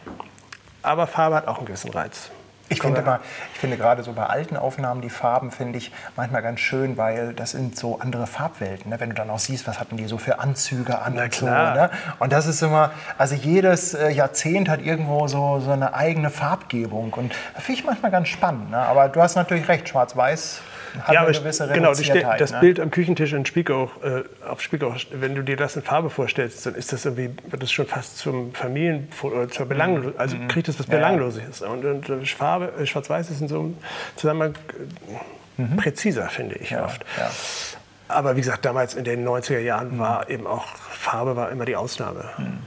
Aber 0.83 1.07
Farbe 1.07 1.37
hat 1.37 1.49
auch 1.49 1.59
einen 1.59 1.67
gewissen 1.67 1.91
Reiz. 1.91 2.31
Ich 2.73 2.83
finde, 2.83 3.03
mal, 3.03 3.19
ich 3.53 3.59
finde 3.59 3.77
gerade 3.77 4.05
so 4.05 4.13
bei 4.13 4.27
alten 4.27 4.57
Aufnahmen 4.57 5.01
die 5.01 5.11
Farben 5.11 5.51
finde 5.51 5.79
ich 5.79 5.91
manchmal 6.15 6.41
ganz 6.41 6.61
schön, 6.61 6.97
weil 6.97 7.35
das 7.35 7.51
sind 7.51 7.77
so 7.77 7.99
andere 7.99 8.29
Farbwelten. 8.29 8.91
Ne? 8.91 9.01
Wenn 9.01 9.11
du 9.11 9.17
dann 9.17 9.29
auch 9.29 9.41
siehst, 9.41 9.67
was 9.67 9.81
hatten 9.81 9.97
die 9.97 10.07
so 10.07 10.19
für 10.19 10.39
Anzüge 10.39 11.01
an 11.01 11.19
und 11.19 11.35
so. 11.35 11.47
Ne? 11.47 11.91
Und 12.21 12.33
das 12.33 12.47
ist 12.47 12.63
immer, 12.63 12.93
also 13.19 13.35
jedes 13.35 13.95
äh, 13.95 14.11
Jahrzehnt 14.11 14.69
hat 14.69 14.83
irgendwo 14.83 15.27
so, 15.27 15.59
so 15.59 15.73
eine 15.73 15.95
eigene 15.95 16.31
Farbgebung. 16.31 17.13
Und 17.13 17.35
das 17.55 17.65
finde 17.65 17.81
ich 17.81 17.87
manchmal 17.87 18.13
ganz 18.13 18.29
spannend. 18.29 18.71
Ne? 18.71 18.79
Aber 18.79 19.09
du 19.09 19.21
hast 19.21 19.35
natürlich 19.35 19.67
recht, 19.67 19.89
Schwarz-Weiß 19.89 20.63
hat 20.99 21.15
ja, 21.15 21.23
eine 21.23 21.33
gewisse 21.33 21.69
genau, 21.69 21.93
das 21.93 22.53
ne? 22.53 22.61
Bild 22.61 22.81
am 22.81 22.91
Küchentisch 22.91 23.33
in 23.33 23.47
Spiekeroog, 23.47 23.91
äh, 24.03 24.23
auf 24.47 24.61
Spiekeroog, 24.61 24.97
wenn 25.13 25.35
du 25.35 25.43
dir 25.43 25.57
das 25.57 25.77
in 25.77 25.83
Farbe 25.83 26.11
vorstellst, 26.11 26.67
dann 26.67 26.75
ist 26.75 26.93
das 26.93 27.05
irgendwie, 27.05 27.31
wird 27.49 27.63
das 27.63 27.71
schon 27.71 27.87
fast 27.87 28.19
zum 28.19 28.53
Familien- 28.55 29.09
oder 29.23 29.49
zur 29.49 29.67
Belanglos, 29.67 30.15
also 30.17 30.37
mhm. 30.37 30.49
kriegt 30.49 30.69
das 30.69 30.79
was 30.79 30.87
Belangloses. 30.87 31.63
Und, 31.63 31.85
und 31.85 32.29
Farbe, 32.29 32.73
äh, 32.81 32.87
Schwarz-Weiß 32.87 33.31
ist 33.31 33.41
in 33.41 33.49
so 33.49 33.61
einem 33.61 33.79
Zusammenhang 34.17 34.55
äh, 35.59 35.63
mhm. 35.63 35.77
präziser, 35.77 36.29
finde 36.29 36.57
ich 36.57 36.71
ja, 36.71 36.85
oft. 36.85 37.05
Ja. 37.17 37.31
Aber 38.09 38.37
wie 38.37 38.41
gesagt, 38.41 38.65
damals 38.65 38.95
in 38.95 39.05
den 39.05 39.27
90er 39.27 39.61
Jahren 39.61 39.97
mhm. 39.97 39.99
war 39.99 40.29
eben 40.29 40.47
auch 40.47 40.67
Farbe 40.67 41.37
war 41.37 41.51
immer 41.51 41.65
die 41.65 41.77
Ausnahme. 41.77 42.25
Mhm. 42.39 42.59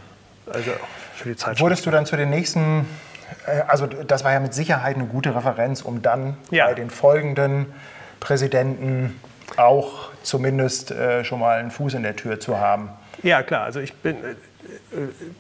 Also 0.51 0.71
für 1.15 1.29
die 1.29 1.36
Zeit. 1.36 1.59
Wurdest 1.59 1.86
du 1.86 1.91
dann 1.91 2.05
zu 2.05 2.15
den 2.15 2.29
nächsten 2.29 2.86
äh, 3.45 3.62
also 3.67 3.88
das 3.88 4.23
war 4.23 4.31
ja 4.31 4.39
mit 4.39 4.53
Sicherheit 4.53 4.95
eine 4.95 5.05
gute 5.05 5.36
Referenz, 5.36 5.81
um 5.81 6.01
dann 6.01 6.38
ja. 6.51 6.65
bei 6.67 6.73
den 6.73 6.89
folgenden 6.89 7.73
Präsidenten 8.23 9.19
auch 9.57 10.09
zumindest 10.23 10.91
äh, 10.91 11.25
schon 11.25 11.41
mal 11.41 11.59
einen 11.59 11.71
Fuß 11.71 11.93
in 11.95 12.03
der 12.03 12.15
Tür 12.15 12.39
zu 12.39 12.57
haben. 12.57 12.89
Ja, 13.21 13.43
klar. 13.43 13.65
Also 13.65 13.81
ich 13.81 13.93
bin 13.95 14.15
äh, 14.15 14.29
äh, 14.29 14.36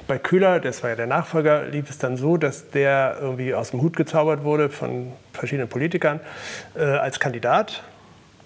bei 0.05 0.17
Köhler, 0.17 0.59
das 0.59 0.83
war 0.83 0.89
ja 0.89 0.97
der 0.97 1.07
Nachfolger, 1.07 1.63
lief 1.63 1.89
es 1.89 1.97
dann 1.97 2.17
so, 2.17 2.35
dass 2.35 2.71
der 2.71 3.17
irgendwie 3.21 3.55
aus 3.55 3.71
dem 3.71 3.81
Hut 3.81 3.95
gezaubert 3.95 4.43
wurde 4.43 4.69
von 4.69 5.13
verschiedenen 5.31 5.69
Politikern 5.69 6.19
äh, 6.75 6.83
als 6.83 7.21
Kandidat 7.21 7.83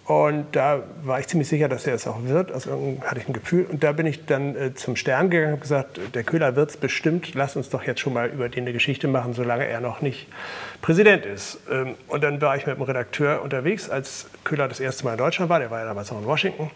und 0.08 0.56
da 0.56 0.84
war 1.04 1.20
ich 1.20 1.28
ziemlich 1.28 1.50
sicher, 1.50 1.67
dass 1.67 1.86
er 1.86 1.93
es 1.93 2.08
auch 2.08 2.24
wird. 2.24 2.54
Aus 2.54 2.65
irgendeinem 2.65 3.02
hatte 3.10 3.20
ich 3.20 3.28
ein 3.28 3.34
Gefühl. 3.34 3.65
Und 3.70 3.84
da 3.84 3.91
bin 3.91 4.06
ich 4.06 4.26
dann 4.26 4.56
äh, 4.56 4.74
zum 4.74 4.96
Stern 4.96 5.30
gegangen 5.30 5.56
und 5.56 5.62
gesagt, 5.62 6.00
der 6.13 6.24
Köhler 6.24 6.56
wird 6.56 6.70
es 6.70 6.78
bestimmt. 6.78 7.34
Lass 7.36 7.58
uns 7.58 7.70
doch 7.70 7.84
jetzt 7.84 8.00
schon 8.00 8.13
mal 8.13 8.30
über 8.30 8.48
den 8.48 8.63
eine 8.63 8.72
Geschichte 8.72 9.10
machen, 9.10 9.34
solange 9.34 9.67
er 9.67 9.82
noch 9.82 10.02
nicht 10.02 10.28
Präsident 10.82 11.26
ist. 11.26 11.60
Ähm, 11.70 11.96
und 12.08 12.24
dann 12.24 12.39
war 12.39 12.56
ich 12.56 12.65
mit 12.65 12.78
dem 12.78 12.84
Redakteur 12.84 13.41
unterwegs, 13.41 13.89
als 13.89 14.28
Köhler 14.46 14.70
das 14.70 14.80
erste 14.80 15.04
Mal 15.04 15.12
in 15.12 15.17
Deutschland 15.17 15.50
war. 15.50 15.60
Der 15.60 15.72
war 15.72 15.80
ja 15.80 15.86
damals 15.86 16.10
noch 16.10 16.22
in 16.22 16.26
Washington. 16.26 16.72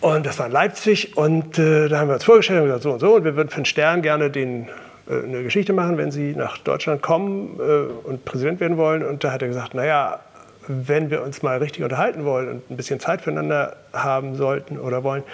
Und 0.00 0.24
das 0.24 0.38
war 0.38 0.46
in 0.46 0.52
Leipzig. 0.52 1.18
Und 1.18 1.58
äh, 1.58 1.88
da 1.88 1.98
haben 1.98 2.08
wir 2.08 2.14
uns 2.14 2.24
vorgestellt 2.24 2.60
und 2.60 2.68
gesagt, 2.68 2.84
so 2.84 2.92
und 2.92 3.00
so. 3.00 3.16
Und 3.16 3.24
wir 3.24 3.36
würden 3.36 3.50
für 3.50 3.60
den 3.60 3.66
Stern 3.66 4.00
gerne 4.00 4.30
den 4.30 4.66
äh, 5.10 5.24
eine 5.24 5.42
Geschichte 5.42 5.74
machen, 5.74 5.98
wenn 5.98 6.10
Sie 6.10 6.34
nach 6.34 6.56
Deutschland 6.56 7.02
kommen 7.02 7.60
äh, 7.60 8.08
und 8.08 8.24
Präsident 8.24 8.60
werden 8.60 8.78
wollen. 8.78 9.04
Und 9.04 9.24
da 9.24 9.32
hat 9.32 9.42
er 9.42 9.48
gesagt, 9.48 9.74
naja, 9.74 10.20
wenn 10.70 11.10
wir 11.10 11.22
uns 11.22 11.42
mal 11.42 11.58
richtig 11.58 11.82
unterhalten 11.82 12.24
wollen 12.24 12.48
und 12.48 12.70
ein 12.70 12.76
bisschen 12.76 13.00
Zeit 13.00 13.22
füreinander 13.22 13.76
haben 13.92 14.36
sollten 14.36 14.78
oder 14.78 15.02
wollen, 15.02 15.24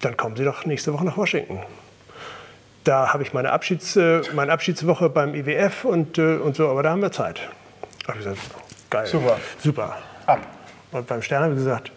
dann 0.00 0.16
kommen 0.16 0.36
Sie 0.36 0.44
doch 0.44 0.64
nächste 0.64 0.92
Woche 0.92 1.04
nach 1.04 1.16
Washington. 1.16 1.60
Da 2.84 3.12
habe 3.12 3.22
ich 3.22 3.32
meine, 3.32 3.50
Abschieds, 3.50 3.96
äh, 3.96 4.22
meine 4.34 4.52
Abschiedswoche 4.52 5.10
beim 5.10 5.34
IWF 5.34 5.84
und, 5.84 6.16
äh, 6.18 6.36
und 6.36 6.56
so, 6.56 6.68
aber 6.68 6.82
da 6.82 6.90
haben 6.90 7.02
wir 7.02 7.12
Zeit. 7.12 7.40
Da 8.02 8.08
habe 8.08 8.18
ich 8.20 8.24
gesagt, 8.24 8.40
geil. 8.88 9.06
Super. 9.06 9.38
Super. 9.58 9.98
Ab. 10.26 10.40
Und 10.92 11.06
beim 11.06 11.20
Stern 11.20 11.42
habe 11.42 11.54
ich 11.54 11.58
gesagt, 11.58 11.90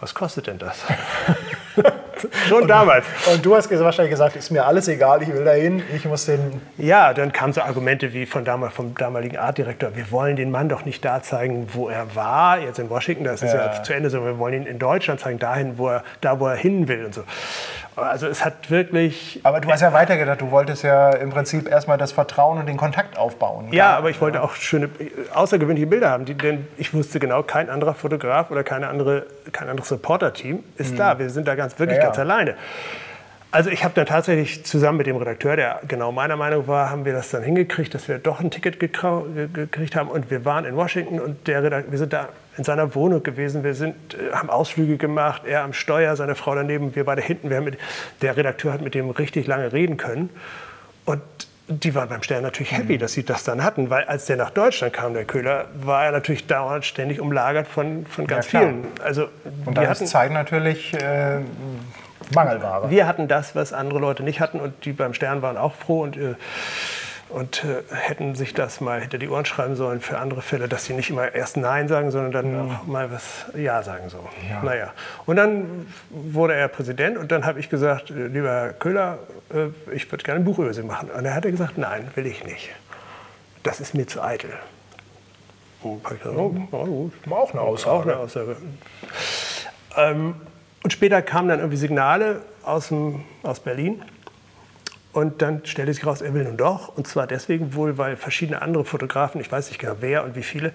was 0.00 0.14
kostet 0.14 0.46
denn 0.46 0.58
das? 0.58 0.84
Schon 2.48 2.62
und, 2.62 2.68
damals. 2.68 3.04
Und 3.32 3.44
du 3.44 3.54
hast 3.54 3.70
wahrscheinlich 3.70 4.10
gesagt, 4.10 4.36
ist 4.36 4.50
mir 4.50 4.64
alles 4.64 4.88
egal, 4.88 5.22
ich 5.22 5.32
will 5.32 5.44
dahin, 5.44 5.82
ich 5.94 6.04
muss 6.06 6.26
den. 6.26 6.60
Ja, 6.78 7.12
dann 7.12 7.32
kamen 7.32 7.52
so 7.52 7.60
Argumente 7.60 8.12
wie 8.12 8.26
von 8.26 8.44
damals, 8.44 8.74
vom 8.74 8.94
damaligen 8.94 9.36
Artdirektor, 9.36 9.94
wir 9.94 10.10
wollen 10.10 10.36
den 10.36 10.50
Mann 10.50 10.68
doch 10.68 10.84
nicht 10.84 11.04
da 11.04 11.22
zeigen, 11.22 11.68
wo 11.72 11.88
er 11.88 12.14
war, 12.14 12.58
jetzt 12.58 12.78
in 12.78 12.88
Washington, 12.88 13.24
das 13.24 13.42
ist 13.42 13.52
ja, 13.52 13.66
ja 13.66 13.82
zu 13.82 13.92
Ende, 13.92 14.10
sondern 14.10 14.34
wir 14.34 14.38
wollen 14.38 14.54
ihn 14.54 14.66
in 14.66 14.78
Deutschland 14.78 15.20
zeigen, 15.20 15.38
dahin, 15.38 15.78
wo 15.78 15.88
er, 15.88 16.04
da 16.20 16.40
wo 16.40 16.46
er 16.46 16.56
hin 16.56 16.88
will 16.88 17.04
und 17.04 17.14
so. 17.14 17.22
Also 17.96 18.26
es 18.26 18.44
hat 18.44 18.70
wirklich. 18.70 19.40
Aber 19.42 19.60
du 19.60 19.70
hast 19.70 19.80
ja 19.80 19.90
weitergedacht, 19.92 20.42
du 20.42 20.50
wolltest 20.50 20.82
ja 20.82 21.10
im 21.12 21.30
Prinzip 21.30 21.66
erstmal 21.66 21.96
das 21.96 22.12
Vertrauen 22.12 22.58
und 22.58 22.66
den 22.66 22.76
Kontakt 22.76 23.16
aufbauen. 23.16 23.72
Ja, 23.72 23.96
aber 23.96 24.10
ich 24.10 24.20
wollte 24.20 24.42
auch 24.42 24.54
schöne, 24.54 24.90
außergewöhnliche 25.32 25.86
Bilder 25.86 26.10
haben, 26.10 26.26
die, 26.26 26.34
denn 26.34 26.68
ich 26.76 26.92
wusste 26.92 27.18
genau, 27.18 27.42
kein 27.42 27.70
anderer 27.70 27.94
Fotograf 27.94 28.50
oder 28.50 28.64
keine 28.64 28.88
andere, 28.88 29.24
kein 29.52 29.70
anderes 29.70 29.90
Reporter-Team 29.90 30.62
ist 30.76 30.92
mhm. 30.92 30.96
da. 30.98 31.18
Wir 31.18 31.30
sind 31.30 31.48
da 31.48 31.54
ganz 31.54 31.65
wirklich 31.78 31.98
ja, 31.98 32.04
ja. 32.04 32.08
ganz 32.08 32.18
alleine. 32.18 32.54
Also 33.50 33.70
ich 33.70 33.84
habe 33.84 33.94
dann 33.94 34.06
tatsächlich 34.06 34.64
zusammen 34.64 34.98
mit 34.98 35.06
dem 35.06 35.16
Redakteur, 35.16 35.56
der 35.56 35.80
genau 35.88 36.12
meiner 36.12 36.36
Meinung 36.36 36.66
war, 36.66 36.90
haben 36.90 37.04
wir 37.04 37.12
das 37.12 37.30
dann 37.30 37.42
hingekriegt, 37.42 37.94
dass 37.94 38.08
wir 38.08 38.18
doch 38.18 38.40
ein 38.40 38.50
Ticket 38.50 38.78
gekriegt 38.80 39.96
haben 39.96 40.08
und 40.08 40.30
wir 40.30 40.44
waren 40.44 40.64
in 40.64 40.76
Washington 40.76 41.20
und 41.20 41.46
der 41.46 41.62
Redakteur, 41.62 41.92
wir 41.92 41.98
sind 41.98 42.12
da 42.12 42.28
in 42.56 42.64
seiner 42.64 42.94
Wohnung 42.94 43.22
gewesen. 43.22 43.64
Wir 43.64 43.74
sind, 43.74 44.14
äh, 44.14 44.32
haben 44.32 44.50
Ausflüge 44.50 44.96
gemacht, 44.96 45.42
er 45.46 45.62
am 45.62 45.72
Steuer, 45.72 46.16
seine 46.16 46.34
Frau 46.34 46.54
daneben, 46.54 46.94
wir 46.94 47.04
beide 47.04 47.22
hinten. 47.22 47.50
Wir 47.50 47.60
mit, 47.60 47.78
der 48.22 48.36
Redakteur 48.36 48.72
hat 48.72 48.80
mit 48.80 48.94
dem 48.94 49.10
richtig 49.10 49.46
lange 49.46 49.72
reden 49.72 49.96
können. 49.96 50.30
Und 51.04 51.22
die 51.68 51.94
waren 51.94 52.08
beim 52.08 52.22
Stern 52.22 52.42
natürlich 52.42 52.72
happy, 52.72 52.94
mhm. 52.94 52.98
dass 52.98 53.12
sie 53.12 53.24
das 53.24 53.44
dann 53.44 53.64
hatten, 53.64 53.90
weil 53.90 54.04
als 54.04 54.26
der 54.26 54.36
nach 54.36 54.50
Deutschland 54.50 54.92
kam, 54.92 55.14
der 55.14 55.24
Köhler, 55.24 55.66
war 55.74 56.04
er 56.04 56.12
natürlich 56.12 56.46
dauernd 56.46 56.84
ständig 56.84 57.20
umlagert 57.20 57.66
von, 57.66 58.06
von 58.06 58.26
ganz 58.26 58.52
ja, 58.52 58.60
vielen. 58.60 58.86
Also, 59.02 59.28
und 59.64 59.76
da 59.76 59.82
ist 59.82 60.06
Zeit 60.06 60.30
natürlich 60.30 60.94
äh, 60.94 61.40
Mangelware. 62.34 62.90
Wir 62.90 63.06
hatten 63.06 63.28
das, 63.28 63.54
was 63.54 63.72
andere 63.72 63.98
Leute 63.98 64.22
nicht 64.22 64.40
hatten 64.40 64.60
und 64.60 64.84
die 64.84 64.92
beim 64.92 65.14
Stern 65.14 65.42
waren 65.42 65.56
auch 65.56 65.74
froh 65.74 66.02
und 66.02 66.16
äh, 66.16 66.34
und 67.28 67.64
äh, 67.64 67.82
hätten 67.92 68.34
sich 68.34 68.54
das 68.54 68.80
mal 68.80 69.00
hinter 69.00 69.18
die 69.18 69.28
Ohren 69.28 69.44
schreiben 69.44 69.74
sollen 69.74 70.00
für 70.00 70.18
andere 70.18 70.42
Fälle, 70.42 70.68
dass 70.68 70.84
sie 70.84 70.92
nicht 70.92 71.10
immer 71.10 71.34
erst 71.34 71.56
Nein 71.56 71.88
sagen, 71.88 72.10
sondern 72.10 72.32
dann 72.32 72.52
mhm. 72.52 72.70
auch 72.70 72.86
mal 72.86 73.10
was 73.10 73.46
Ja 73.56 73.82
sagen. 73.82 74.08
So. 74.08 74.18
Ja. 74.48 74.62
Naja. 74.62 74.92
Und 75.26 75.36
dann 75.36 75.86
wurde 76.10 76.54
er 76.54 76.68
Präsident 76.68 77.18
und 77.18 77.32
dann 77.32 77.44
habe 77.44 77.58
ich 77.58 77.68
gesagt, 77.68 78.10
äh, 78.10 78.28
lieber 78.28 78.48
Herr 78.48 78.72
Köhler, 78.74 79.18
ich 79.92 80.10
würde 80.10 80.24
gerne 80.24 80.40
ein 80.40 80.44
Buch 80.44 80.58
über 80.58 80.74
Sie 80.74 80.82
machen. 80.82 81.10
Und 81.10 81.24
er 81.24 81.34
hat 81.34 81.44
gesagt, 81.44 81.78
nein, 81.78 82.08
will 82.14 82.26
ich 82.26 82.44
nicht. 82.44 82.70
Das 83.62 83.80
ist 83.80 83.94
mir 83.94 84.06
zu 84.06 84.22
eitel. 84.22 84.50
Oh, 85.82 85.98
oh, 86.72 87.10
auch 87.30 87.52
eine 87.52 87.60
Aussage. 87.60 87.92
Auch 87.92 88.02
eine 88.02 88.16
Aussage. 88.16 88.56
Ähm, 89.96 90.34
und 90.82 90.92
später 90.92 91.22
kamen 91.22 91.48
dann 91.48 91.60
irgendwie 91.60 91.78
Signale 91.78 92.42
aus, 92.64 92.88
dem, 92.88 93.24
aus 93.42 93.60
Berlin 93.60 94.02
und 95.16 95.40
dann 95.40 95.64
stellte 95.64 95.94
sich 95.94 96.04
raus, 96.04 96.20
er 96.20 96.34
will 96.34 96.44
nun 96.44 96.56
doch. 96.58 96.94
Und 96.96 97.06
zwar 97.06 97.26
deswegen 97.26 97.74
wohl, 97.74 97.96
weil 97.96 98.16
verschiedene 98.16 98.60
andere 98.60 98.84
Fotografen, 98.84 99.40
ich 99.40 99.50
weiß 99.50 99.68
nicht 99.68 99.78
genau 99.78 99.96
wer 100.00 100.24
und 100.24 100.36
wie 100.36 100.42
viele, 100.42 100.72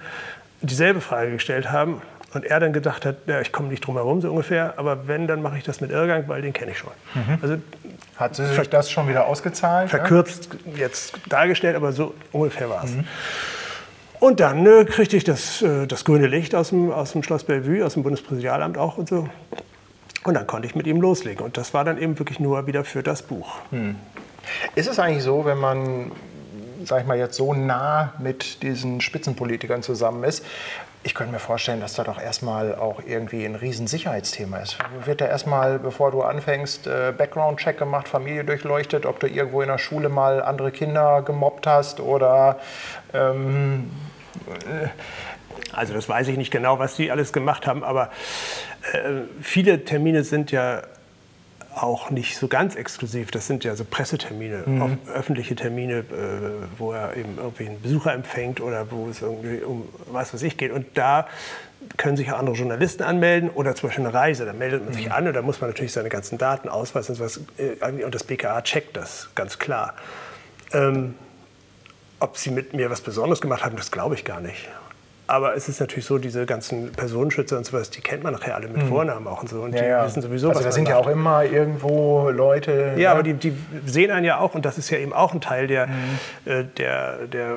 dieselbe 0.62 0.99
Frage 0.99 1.31
gestellt 1.31 1.71
haben. 1.71 2.01
Und 2.34 2.45
er 2.45 2.60
dann 2.60 2.73
gedacht 2.73 3.05
hat, 3.05 3.17
ja, 3.27 3.41
ich 3.41 3.51
komme 3.51 3.67
nicht 3.67 3.86
drum 3.86 3.95
herum, 3.95 4.19
so 4.21 4.29
ungefähr. 4.31 4.73
Aber 4.77 5.07
wenn, 5.07 5.27
dann 5.27 5.41
mache 5.41 5.57
ich 5.57 5.63
das 5.63 5.79
mit 5.79 5.91
Irrgang, 5.91 6.27
weil 6.27 6.41
den 6.41 6.53
kenne 6.53 6.71
ich 6.71 6.79
schon. 6.79 6.91
Mhm. 7.13 7.38
Also, 7.41 7.57
hat 8.21 8.36
sie 8.36 8.45
sich 8.45 8.69
das 8.69 8.89
schon 8.89 9.10
wieder 9.10 9.25
ausgezahlt? 9.25 9.89
Verkürzt 9.89 10.49
ja? 10.65 10.84
jetzt 10.84 11.15
dargestellt, 11.27 11.75
aber 11.75 11.91
so 11.91 12.13
ungefähr 12.31 12.69
war 12.69 12.86
es. 12.86 12.91
Mhm. 12.91 13.07
Und 14.21 14.39
dann 14.39 14.65
äh, 14.67 14.86
kriegte 14.86 15.17
ich 15.17 15.23
das, 15.23 15.62
äh, 15.63 15.88
das 15.88 16.05
grüne 16.05 16.27
Licht 16.27 16.53
aus 16.53 16.69
dem, 16.69 16.91
aus 16.91 17.12
dem 17.12 17.23
Schloss 17.23 17.43
Bellevue, 17.43 17.84
aus 17.86 17.95
dem 17.95 18.03
Bundespräsidialamt 18.03 18.77
auch 18.77 18.97
und 18.97 19.10
so. 19.10 19.27
Und 20.23 20.36
dann 20.36 20.45
konnte 20.45 20.67
ich 20.67 20.75
mit 20.75 20.86
ihm 20.86 21.01
loslegen. 21.01 21.43
Und 21.43 21.57
das 21.57 21.73
war 21.73 21.84
dann 21.84 21.97
eben 21.97 22.19
wirklich 22.19 22.39
nur 22.39 22.67
wieder 22.67 22.84
für 22.84 23.01
das 23.01 23.23
Buch. 23.23 23.55
Mhm. 23.71 23.95
Ist 24.75 24.88
es 24.88 24.99
eigentlich 24.99 25.23
so, 25.23 25.45
wenn 25.45 25.57
man, 25.57 26.12
sag 26.86 27.01
ich 27.01 27.07
mal, 27.07 27.17
jetzt 27.17 27.36
so 27.36 27.53
nah 27.53 28.13
mit 28.19 28.62
diesen 28.62 29.01
Spitzenpolitikern 29.01 29.81
zusammen 29.81 30.23
ist, 30.23 30.45
ich 31.03 31.15
könnte 31.15 31.33
mir 31.33 31.39
vorstellen, 31.39 31.81
dass 31.81 31.93
da 31.93 32.03
doch 32.03 32.19
erstmal 32.19 32.75
auch 32.75 33.01
irgendwie 33.05 33.43
ein 33.45 33.55
Riesensicherheitsthema 33.55 34.57
ist. 34.57 34.77
Wird 35.05 35.21
da 35.21 35.25
erstmal, 35.25 35.79
bevor 35.79 36.11
du 36.11 36.21
anfängst, 36.21 36.85
äh, 36.85 37.12
Background-Check 37.17 37.77
gemacht, 37.77 38.08
Familie 38.08 38.43
durchleuchtet, 38.43 39.06
ob 39.06 39.19
du 39.19 39.27
irgendwo 39.27 39.62
in 39.62 39.67
der 39.67 39.79
Schule 39.79 40.10
mal 40.10 40.41
andere 40.41 40.71
Kinder 40.71 41.21
gemobbt 41.23 41.65
hast 41.65 41.99
oder. 41.99 42.60
Ähm, 43.13 43.91
äh 44.47 44.87
also, 45.73 45.93
das 45.93 46.08
weiß 46.08 46.27
ich 46.27 46.37
nicht 46.37 46.52
genau, 46.52 46.79
was 46.79 46.95
die 46.95 47.12
alles 47.12 47.31
gemacht 47.31 47.65
haben, 47.65 47.83
aber 47.83 48.10
äh, 48.93 49.21
viele 49.41 49.85
Termine 49.85 50.23
sind 50.23 50.52
ja 50.52 50.81
auch 51.76 52.10
nicht 52.10 52.38
so 52.38 52.48
ganz 52.48 52.76
exklusiv. 52.76 53.32
Das 53.32 53.48
sind 53.48 53.63
ja 53.63 53.76
so 53.76 53.86
Pressetermine, 53.86 54.63
mhm. 54.65 54.98
öffentliche 55.13 55.56
Termine, 55.56 56.00
äh, 56.00 56.04
wo 56.78 56.92
er 56.92 57.15
eben 57.15 57.38
irgendwie 57.38 57.67
einen 57.67 57.82
Besucher 57.82 58.13
empfängt 58.13 58.62
oder 58.62 58.92
wo 58.92 59.08
es 59.10 59.22
irgendwie 59.22 59.62
um 59.62 59.88
was 60.08 60.34
weiß 60.34 60.44
ich 60.44 60.58
geht. 60.58 60.72
Und 60.72 60.86
da 60.96 61.28
können 61.98 62.17
sich 62.17 62.32
auch 62.32 62.38
andere 62.38 62.56
Journalisten 62.56 63.04
anmelden 63.04 63.50
oder 63.50 63.76
zum 63.76 63.90
Beispiel 63.90 64.06
eine 64.06 64.13
Reise. 64.13 64.46
Da 64.46 64.54
meldet 64.54 64.86
man 64.86 64.94
sich 64.94 65.08
mhm. 65.08 65.12
an 65.12 65.28
und 65.28 65.34
da 65.34 65.42
muss 65.42 65.62
man 65.62 65.69
natürlich 65.69 65.94
seine 65.94 66.10
ganzen 66.10 66.38
Daten 66.38 66.69
ausweisen. 66.69 67.13
Und, 67.13 67.17
sowas. 67.17 67.40
Äh, 67.58 68.04
und 68.04 68.13
das 68.13 68.24
BKA 68.24 68.62
checkt 68.62 68.98
das 68.98 69.30
ganz 69.36 69.60
klar. 69.60 69.96
Ähm, 70.74 71.15
ob 72.19 72.38
sie 72.38 72.52
mit 72.52 72.74
mir 72.74 72.90
was 72.90 73.02
Besonderes 73.02 73.42
gemacht 73.42 73.65
haben, 73.65 73.76
das 73.76 73.92
glaube 73.92 74.15
ich 74.15 74.26
gar 74.26 74.42
nicht. 74.42 74.69
Aber 75.32 75.56
es 75.56 75.69
ist 75.69 75.79
natürlich 75.79 76.04
so, 76.04 76.17
diese 76.17 76.46
ganzen 76.46 76.92
Personenschützer 76.92 77.58
und 77.58 77.65
sowas, 77.65 77.90
die 77.90 78.02
kennt 78.02 78.21
man 78.21 78.34
nachher 78.34 78.56
alle 78.56 78.67
mit 78.67 78.84
mhm. 78.84 78.90
Vornamen 78.90 79.27
auch 79.27 79.42
und 79.42 79.48
so. 79.48 79.62
Und 79.62 79.73
ja, 79.73 79.82
die 79.82 79.88
ja. 79.88 80.06
wissen 80.06 80.21
sowieso, 80.21 80.50
also 80.50 80.60
was 80.60 80.65
da 80.65 80.71
sind 80.73 80.84
macht. 80.84 80.92
ja 80.92 80.98
auch 80.98 81.08
immer 81.08 81.46
irgendwo 81.46 82.29
Leute. 82.29 82.96
Ja, 82.96 83.02
ja, 83.02 83.12
aber 83.13 83.23
die, 83.23 83.36
die, 83.36 83.54
sehen 83.86 84.12
einen 84.12 84.25
ja 84.25 84.40
auch, 84.40 84.56
und 84.56 84.65
das 84.65 84.77
ist 84.77 84.90
ja 84.90 84.98
eben 84.98 85.13
auch 85.13 85.34
ein 85.34 85.40
Teil 85.40 85.67
der, 85.67 85.88
mhm. 85.88 85.94
äh, 86.44 86.63
der, 86.65 87.27
der 87.27 87.56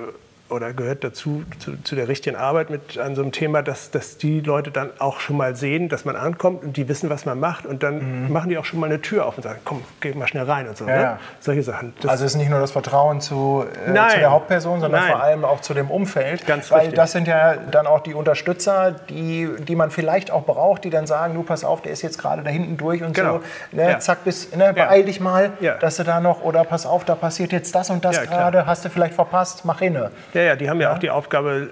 oder 0.51 0.75
gehört 0.75 1.05
dazu, 1.05 1.43
zu, 1.59 1.77
zu, 1.83 1.97
der 1.97 2.07
richtigen 2.07 2.37
Arbeit 2.37 2.69
mit 2.69 2.99
an 2.99 3.15
so 3.15 3.23
einem 3.23 3.33
Thema, 3.33 3.63
dass, 3.63 3.91
dass 3.91 4.19
die 4.19 4.41
Leute 4.41 4.71
dann 4.71 4.91
auch 4.99 5.19
schon 5.21 5.37
mal 5.39 5.57
sehen, 5.57 5.89
dass 5.89 6.05
man 6.05 6.17
ankommt 6.17 6.63
und 6.63 6.77
die 6.77 6.87
wissen, 6.89 7.09
was 7.09 7.25
man 7.25 7.41
macht 7.41 7.65
und 7.65 7.83
dann 7.83 8.27
mhm. 8.27 8.33
machen 8.33 8.51
die 8.51 8.59
auch 8.59 8.67
schon 8.67 8.79
mal 8.79 8.87
eine 8.87 9.01
Tür 9.01 9.27
auf 9.27 9.39
und 9.39 9.43
sagen, 9.43 9.61
komm, 9.65 9.83
geh 10.01 10.13
mal 10.13 10.29
schnell 10.29 10.45
rein 10.45 10.69
und 10.69 10.77
so. 10.77 10.87
Ja, 10.87 10.97
ne? 10.97 11.03
ja. 11.03 11.19
Solche 11.41 11.63
Sachen. 11.63 11.95
Das 12.01 12.11
also 12.11 12.25
es 12.27 12.33
ist 12.33 12.39
nicht 12.39 12.51
nur 12.51 12.61
das 12.61 12.73
Vertrauen 12.73 13.23
zu, 13.23 13.65
äh, 13.73 13.87
zu 13.87 13.93
der 13.93 14.31
Hauptperson, 14.31 14.81
sondern 14.81 15.01
Nein. 15.01 15.13
vor 15.13 15.23
allem 15.23 15.45
auch 15.47 15.61
zu 15.61 15.73
dem 15.73 15.91
Umfeld. 15.91 16.47
Ganz 16.47 16.71
Weil 16.71 16.81
richtig. 16.81 16.97
das 16.97 17.13
sind 17.13 17.27
ja 17.27 17.57
dann 17.57 17.87
auch 17.87 18.01
die 18.01 18.13
Unterstützer, 18.13 18.93
die, 18.93 19.49
die 19.67 19.77
man 19.77 19.91
vielleicht 19.91 20.31
auch 20.31 20.45
braucht, 20.45 20.85
die 20.85 20.91
dann 20.91 21.07
sagen, 21.07 21.35
du 21.35 21.43
pass 21.43 21.65
auf, 21.65 21.81
der 21.81 21.93
ist 21.93 22.03
jetzt 22.03 22.19
gerade 22.19 22.43
da 22.43 22.51
hinten 22.51 22.77
durch 22.77 23.03
und 23.03 23.15
genau. 23.15 23.39
so. 23.39 23.77
Ne, 23.77 23.93
ja. 23.93 23.99
Zack, 23.99 24.25
bis, 24.25 24.55
ne, 24.55 24.75
beeil 24.75 25.05
dich 25.05 25.21
mal, 25.21 25.53
dass 25.81 25.97
du 25.97 26.05
da 26.05 26.21
noch, 26.21 26.43
oder 26.43 26.65
pass 26.65 26.85
auf, 26.85 27.05
da 27.05 27.15
passiert 27.15 27.53
jetzt 27.53 27.75
das 27.75 27.89
und 27.89 28.05
das 28.05 28.21
gerade, 28.23 28.67
hast 28.67 28.85
du 28.85 28.91
vielleicht 28.91 29.15
verpasst, 29.15 29.65
mach 29.65 29.79
hinne. 29.79 30.11
Ja, 30.35 30.43
ja, 30.43 30.57
die 30.57 30.69
haben 30.69 30.81
ja, 30.81 30.89
ja. 30.89 30.95
auch 30.95 30.99
die 30.99 31.11
Aufgabe, 31.11 31.71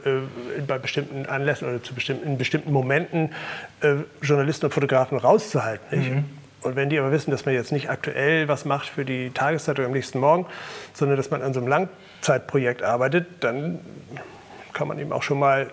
äh, 0.56 0.60
bei 0.62 0.78
bestimmten 0.78 1.26
Anlässen 1.26 1.68
oder 1.68 1.82
zu 1.82 1.94
bestimmten, 1.94 2.26
in 2.26 2.38
bestimmten 2.38 2.72
Momenten 2.72 3.30
äh, 3.80 3.96
Journalisten 4.22 4.66
und 4.66 4.72
Fotografen 4.72 5.18
rauszuhalten. 5.18 5.98
Mhm. 5.98 6.24
Und 6.62 6.76
wenn 6.76 6.88
die 6.88 6.98
aber 6.98 7.10
wissen, 7.10 7.32
dass 7.32 7.44
man 7.44 7.54
jetzt 7.54 7.72
nicht 7.72 7.90
aktuell 7.90 8.46
was 8.46 8.64
macht 8.64 8.88
für 8.88 9.04
die 9.04 9.30
Tageszeitung 9.30 9.86
am 9.86 9.92
nächsten 9.92 10.20
Morgen, 10.20 10.46
sondern 10.94 11.16
dass 11.16 11.30
man 11.30 11.42
an 11.42 11.52
so 11.52 11.60
einem 11.60 11.68
Langzeitprojekt 11.68 12.84
arbeitet, 12.84 13.26
dann 13.40 13.80
kann 14.72 14.86
man 14.86 14.98
eben 15.00 15.12
auch 15.12 15.24
schon 15.24 15.40
mal 15.40 15.66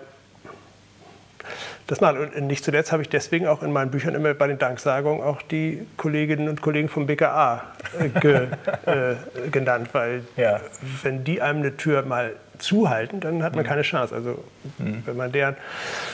das 1.90 2.00
machen. 2.00 2.18
Und 2.18 2.46
nicht 2.46 2.64
zuletzt 2.64 2.92
habe 2.92 3.02
ich 3.02 3.08
deswegen 3.08 3.46
auch 3.46 3.62
in 3.62 3.72
meinen 3.72 3.90
Büchern 3.90 4.14
immer 4.14 4.32
bei 4.34 4.46
den 4.46 4.58
Danksagungen 4.58 5.22
auch 5.22 5.42
die 5.42 5.86
Kolleginnen 5.96 6.48
und 6.48 6.62
Kollegen 6.62 6.88
vom 6.88 7.06
BKA 7.06 7.64
äh, 7.98 8.08
ge, 8.20 8.46
äh, 8.86 9.48
genannt, 9.50 9.88
weil 9.92 10.22
ja. 10.36 10.60
wenn 11.02 11.24
die 11.24 11.42
einem 11.42 11.60
eine 11.60 11.76
Tür 11.76 12.02
mal 12.02 12.32
zuhalten, 12.60 13.20
dann 13.20 13.42
hat 13.42 13.54
man 13.54 13.64
mhm. 13.64 13.68
keine 13.68 13.82
Chance. 13.82 14.14
Also 14.14 14.44
mhm. 14.78 15.02
wenn 15.06 15.16
man 15.16 15.32
deren 15.32 15.56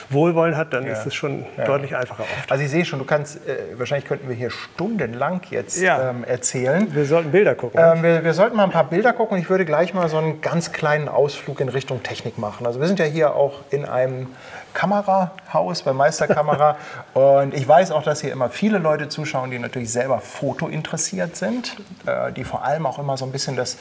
Wohlwollen 0.09 0.57
hat, 0.57 0.73
dann 0.73 0.85
ja. 0.85 0.93
ist 0.93 1.05
es 1.05 1.13
schon 1.13 1.45
ja. 1.57 1.65
deutlich 1.65 1.95
einfacher 1.95 2.23
oft. 2.23 2.51
Also 2.51 2.63
ich 2.63 2.71
sehe 2.71 2.85
schon, 2.85 2.99
du 2.99 3.05
kannst, 3.05 3.47
äh, 3.47 3.77
wahrscheinlich 3.77 4.07
könnten 4.07 4.27
wir 4.29 4.35
hier 4.35 4.49
stundenlang 4.49 5.41
jetzt 5.49 5.79
ja. 5.81 6.09
ähm, 6.09 6.23
erzählen. 6.23 6.87
Wir 6.93 7.05
sollten 7.05 7.31
Bilder 7.31 7.53
gucken. 7.55 7.79
Ähm, 7.83 8.01
wir, 8.01 8.23
wir, 8.23 8.33
sollten 8.33 8.55
mal 8.55 8.63
ein 8.63 8.71
paar 8.71 8.89
Bilder 8.89 9.13
gucken 9.13 9.35
und 9.35 9.43
ich 9.43 9.49
würde 9.49 9.65
gleich 9.65 9.93
mal 9.93 10.09
so 10.09 10.17
einen 10.17 10.41
ganz 10.41 10.71
kleinen 10.71 11.09
Ausflug 11.09 11.59
in 11.59 11.69
Richtung 11.69 12.01
Technik 12.01 12.37
machen. 12.37 12.65
Also 12.65 12.79
wir 12.79 12.87
sind 12.87 12.99
ja 12.99 13.05
hier 13.05 13.35
auch 13.35 13.59
in 13.69 13.85
einem 13.85 14.27
Kamerahaus 14.77 15.81
bei 15.81 15.91
Meisterkamera. 15.91 16.77
und 17.15 17.55
ich 17.55 17.67
weiß 17.67 17.89
auch, 17.89 18.03
dass 18.03 18.21
hier 18.21 18.31
immer 18.31 18.49
viele 18.49 18.77
Leute 18.77 19.09
zuschauen, 19.09 19.49
die 19.49 19.57
natürlich 19.57 19.91
selber 19.91 20.19
Foto 20.19 20.67
interessiert 20.67 21.35
sind, 21.35 21.75
äh, 22.05 22.31
die 22.31 22.43
vor 22.43 22.63
allem 22.63 22.85
auch 22.85 22.99
immer 22.99 23.17
so 23.17 23.25
ein 23.25 23.31
bisschen 23.31 23.55
das, 23.55 23.77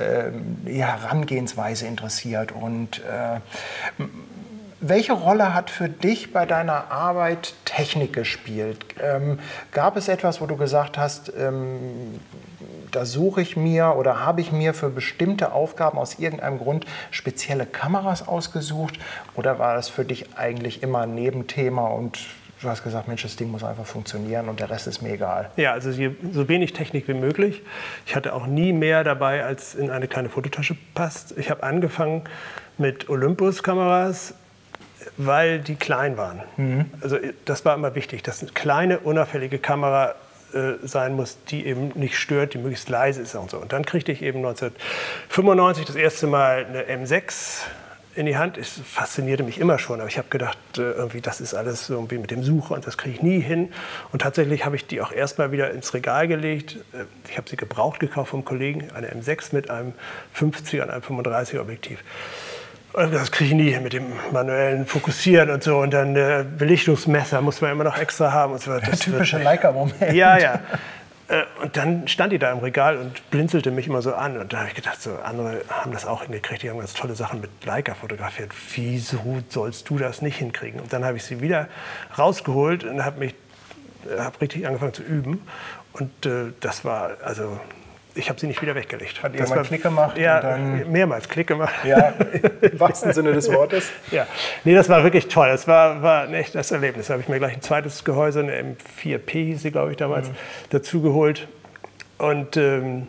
äh, 0.00 0.32
die 0.66 0.84
Herangehensweise 0.84 1.86
interessiert. 1.86 2.50
Und 2.50 2.98
äh, 2.98 3.38
welche 4.80 5.12
Rolle 5.12 5.54
hat 5.54 5.70
für 5.70 5.88
dich 5.88 6.32
bei 6.32 6.46
deiner 6.46 6.90
Arbeit 6.90 7.54
Technik 7.64 8.12
gespielt? 8.12 8.84
Ähm, 9.00 9.38
gab 9.70 9.96
es 9.96 10.08
etwas, 10.08 10.40
wo 10.40 10.46
du 10.46 10.56
gesagt 10.56 10.98
hast, 10.98 11.32
ähm, 11.38 12.18
da 12.90 13.04
suche 13.04 13.42
ich 13.42 13.56
mir 13.56 13.96
oder 13.96 14.24
habe 14.24 14.40
ich 14.40 14.52
mir 14.52 14.74
für 14.74 14.90
bestimmte 14.90 15.52
Aufgaben 15.52 15.98
aus 15.98 16.18
irgendeinem 16.18 16.58
Grund 16.58 16.86
spezielle 17.10 17.66
Kameras 17.66 18.26
ausgesucht? 18.26 18.98
Oder 19.34 19.58
war 19.58 19.74
das 19.74 19.88
für 19.88 20.04
dich 20.04 20.36
eigentlich 20.36 20.82
immer 20.82 21.02
ein 21.02 21.14
Nebenthema 21.14 21.86
und 21.86 22.18
du 22.60 22.68
hast 22.68 22.84
gesagt, 22.84 23.08
Mensch, 23.08 23.22
das 23.22 23.36
Ding 23.36 23.50
muss 23.50 23.64
einfach 23.64 23.86
funktionieren 23.86 24.48
und 24.48 24.60
der 24.60 24.70
Rest 24.70 24.86
ist 24.86 25.02
mir 25.02 25.12
egal? 25.12 25.50
Ja, 25.56 25.72
also 25.72 25.90
so 25.90 26.48
wenig 26.48 26.72
Technik 26.72 27.08
wie 27.08 27.14
möglich. 27.14 27.62
Ich 28.06 28.16
hatte 28.16 28.34
auch 28.34 28.46
nie 28.46 28.72
mehr 28.72 29.04
dabei, 29.04 29.44
als 29.44 29.74
in 29.74 29.90
eine 29.90 30.08
kleine 30.08 30.28
Fototasche 30.28 30.76
passt. 30.94 31.36
Ich 31.38 31.50
habe 31.50 31.62
angefangen 31.62 32.24
mit 32.78 33.08
Olympus-Kameras, 33.08 34.34
weil 35.16 35.60
die 35.60 35.76
klein 35.76 36.16
waren. 36.16 36.40
Mhm. 36.56 36.86
Also 37.00 37.18
das 37.44 37.64
war 37.64 37.74
immer 37.74 37.94
wichtig, 37.94 38.22
dass 38.22 38.42
eine 38.42 38.52
kleine, 38.52 39.00
unauffällige 39.00 39.58
Kamera 39.58 40.14
äh, 40.54 40.86
sein 40.86 41.14
muss, 41.14 41.38
die 41.48 41.66
eben 41.66 41.92
nicht 41.94 42.16
stört, 42.16 42.54
die 42.54 42.58
möglichst 42.58 42.88
leise 42.88 43.22
ist 43.22 43.34
und 43.34 43.50
so. 43.50 43.58
Und 43.58 43.72
dann 43.72 43.84
kriegte 43.84 44.12
ich 44.12 44.22
eben 44.22 44.38
1995 44.38 45.86
das 45.86 45.96
erste 45.96 46.26
Mal 46.26 46.66
eine 46.66 46.82
M6 46.84 47.62
in 48.14 48.26
die 48.26 48.36
Hand. 48.36 48.58
Es 48.58 48.80
faszinierte 48.84 49.42
mich 49.42 49.58
immer 49.58 49.78
schon, 49.78 50.00
aber 50.00 50.08
ich 50.08 50.18
habe 50.18 50.28
gedacht, 50.28 50.58
äh, 50.76 50.82
irgendwie 50.92 51.20
das 51.20 51.40
ist 51.40 51.54
alles 51.54 51.88
irgendwie 51.88 52.18
mit 52.18 52.30
dem 52.30 52.42
Sucher 52.42 52.74
und 52.74 52.86
das 52.86 52.98
kriege 52.98 53.16
ich 53.16 53.22
nie 53.22 53.40
hin. 53.40 53.72
Und 54.12 54.22
tatsächlich 54.22 54.64
habe 54.64 54.76
ich 54.76 54.86
die 54.86 55.00
auch 55.00 55.12
erstmal 55.12 55.52
wieder 55.52 55.70
ins 55.70 55.94
Regal 55.94 56.28
gelegt. 56.28 56.76
Äh, 56.92 57.04
ich 57.28 57.36
habe 57.36 57.48
sie 57.48 57.56
gebraucht 57.56 58.00
gekauft 58.00 58.30
vom 58.30 58.44
Kollegen, 58.44 58.90
eine 58.94 59.08
M6 59.12 59.54
mit 59.54 59.70
einem 59.70 59.94
50er 60.36 60.82
und 60.82 60.90
einem 60.90 61.02
35er 61.02 61.60
Objektiv. 61.60 62.02
Das 62.92 63.30
kriege 63.30 63.50
ich 63.50 63.54
nie 63.54 63.78
mit 63.80 63.92
dem 63.92 64.12
manuellen 64.32 64.84
Fokussieren 64.84 65.50
und 65.50 65.62
so. 65.62 65.78
Und 65.78 65.92
dann 65.92 66.16
äh, 66.16 66.44
Belichtungsmesser 66.58 67.40
muss 67.40 67.60
man 67.60 67.70
immer 67.70 67.84
noch 67.84 67.96
extra 67.96 68.32
haben. 68.32 68.54
Und 68.54 68.62
so. 68.62 68.72
Das 68.72 68.82
Der 68.82 68.98
typische 68.98 69.38
Leica-Moment. 69.38 70.12
Ja, 70.12 70.38
ja. 70.38 70.60
Äh, 71.28 71.44
und 71.62 71.76
dann 71.76 72.08
stand 72.08 72.32
die 72.32 72.38
da 72.38 72.50
im 72.50 72.58
Regal 72.58 72.96
und 72.96 73.30
blinzelte 73.30 73.70
mich 73.70 73.86
immer 73.86 74.02
so 74.02 74.14
an. 74.14 74.36
Und 74.36 74.52
da 74.52 74.58
habe 74.58 74.68
ich 74.68 74.74
gedacht, 74.74 75.00
so 75.00 75.16
andere 75.22 75.62
haben 75.68 75.92
das 75.92 76.04
auch 76.04 76.24
hingekriegt. 76.24 76.64
Die 76.64 76.70
haben 76.70 76.78
ganz 76.78 76.94
tolle 76.94 77.14
Sachen 77.14 77.40
mit 77.40 77.50
Leica 77.64 77.94
fotografiert. 77.94 78.50
Wieso 78.74 79.40
sollst 79.48 79.88
du 79.88 79.98
das 79.98 80.20
nicht 80.20 80.38
hinkriegen? 80.38 80.80
Und 80.80 80.92
dann 80.92 81.04
habe 81.04 81.16
ich 81.16 81.22
sie 81.22 81.40
wieder 81.40 81.68
rausgeholt 82.18 82.82
und 82.82 83.04
habe 83.04 83.20
mich 83.20 83.34
hab 84.18 84.40
richtig 84.40 84.66
angefangen 84.66 84.94
zu 84.94 85.02
üben. 85.02 85.46
Und 85.92 86.26
äh, 86.26 86.52
das 86.58 86.84
war 86.84 87.12
also 87.22 87.60
ich 88.20 88.28
habe 88.28 88.38
sie 88.38 88.46
nicht 88.46 88.62
wieder 88.62 88.74
weggelegt. 88.74 89.22
Hat 89.22 89.34
irgendwann 89.34 89.64
Klick 89.64 89.82
gemacht? 89.82 90.16
Ja, 90.16 90.56
mehrmals 90.86 91.28
Klick 91.28 91.48
gemacht. 91.48 91.74
Ja, 91.84 92.14
im 92.60 92.78
wahrsten 92.78 93.12
Sinne 93.12 93.32
des 93.32 93.50
Wortes. 93.52 93.90
Ja, 94.10 94.26
nee, 94.64 94.74
das 94.74 94.88
war 94.88 95.04
wirklich 95.04 95.28
toll. 95.28 95.48
Das 95.48 95.68
war, 95.68 96.02
war 96.02 96.22
ein 96.24 96.34
echtes 96.34 96.70
Erlebnis. 96.70 97.06
Da 97.06 97.14
habe 97.14 97.22
ich 97.22 97.28
mir 97.28 97.38
gleich 97.38 97.54
ein 97.54 97.62
zweites 97.62 98.04
Gehäuse, 98.04 98.40
eine 98.40 98.52
M4P 98.52 99.30
hieß 99.30 99.62
sie, 99.62 99.70
glaube 99.70 99.92
ich, 99.92 99.96
damals, 99.96 100.28
mhm. 100.28 100.34
dazu 100.70 101.00
geholt. 101.00 101.46
Und 102.18 102.56
ähm, 102.56 103.08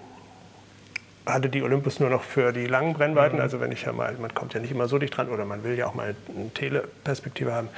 hatte 1.26 1.49
die 1.49 1.64
Olympus 1.64 1.99
nur 1.99 2.09
noch 2.09 2.24
für 2.24 2.53
die 2.53 2.68
langen 2.68 2.93
Brennweiten. 2.93 3.38
Mhm. 3.38 3.41
Also 3.41 3.59
wenn 3.59 3.72
ich 3.72 3.84
ja 3.84 3.93
mal, 3.93 4.14
man 4.14 4.34
kommt 4.34 4.53
ja 4.53 4.59
nicht 4.59 4.72
immer 4.72 4.88
so 4.88 4.99
dicht 4.99 5.18
dran 5.18 5.30
oder 5.30 5.45
man 5.45 5.64
will 5.64 5.78
ja 5.78 5.88
auch 5.88 5.95
mal 5.95 6.16
eine 6.36 6.53
Teleperspektive 6.53 7.53
haben. 7.53 7.70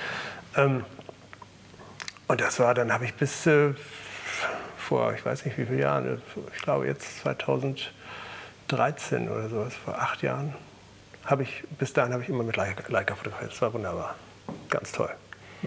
Ähm, 0.57 0.83
und 2.27 2.41
das 2.41 2.59
war, 2.59 2.73
dann 2.73 2.91
habe 2.91 3.05
ich 3.05 3.13
bis... 3.13 3.47
Äh, 3.47 3.73
vor, 4.83 5.13
ich 5.13 5.25
weiß 5.25 5.45
nicht 5.45 5.57
wie 5.57 5.65
viele 5.65 5.81
Jahren, 5.81 6.21
ich 6.55 6.61
glaube 6.61 6.85
jetzt 6.87 7.21
2013 7.21 9.29
oder 9.29 9.49
sowas, 9.49 9.73
vor 9.73 9.95
acht 9.95 10.21
Jahren, 10.21 10.53
habe 11.25 11.43
ich, 11.43 11.63
bis 11.79 11.93
dahin 11.93 12.13
habe 12.13 12.23
ich 12.23 12.29
immer 12.29 12.43
mit 12.43 12.57
Leica 12.57 13.15
fotografiert. 13.15 13.51
Das 13.51 13.61
war 13.61 13.73
wunderbar. 13.73 14.15
Ganz 14.69 14.91
toll. 14.91 15.09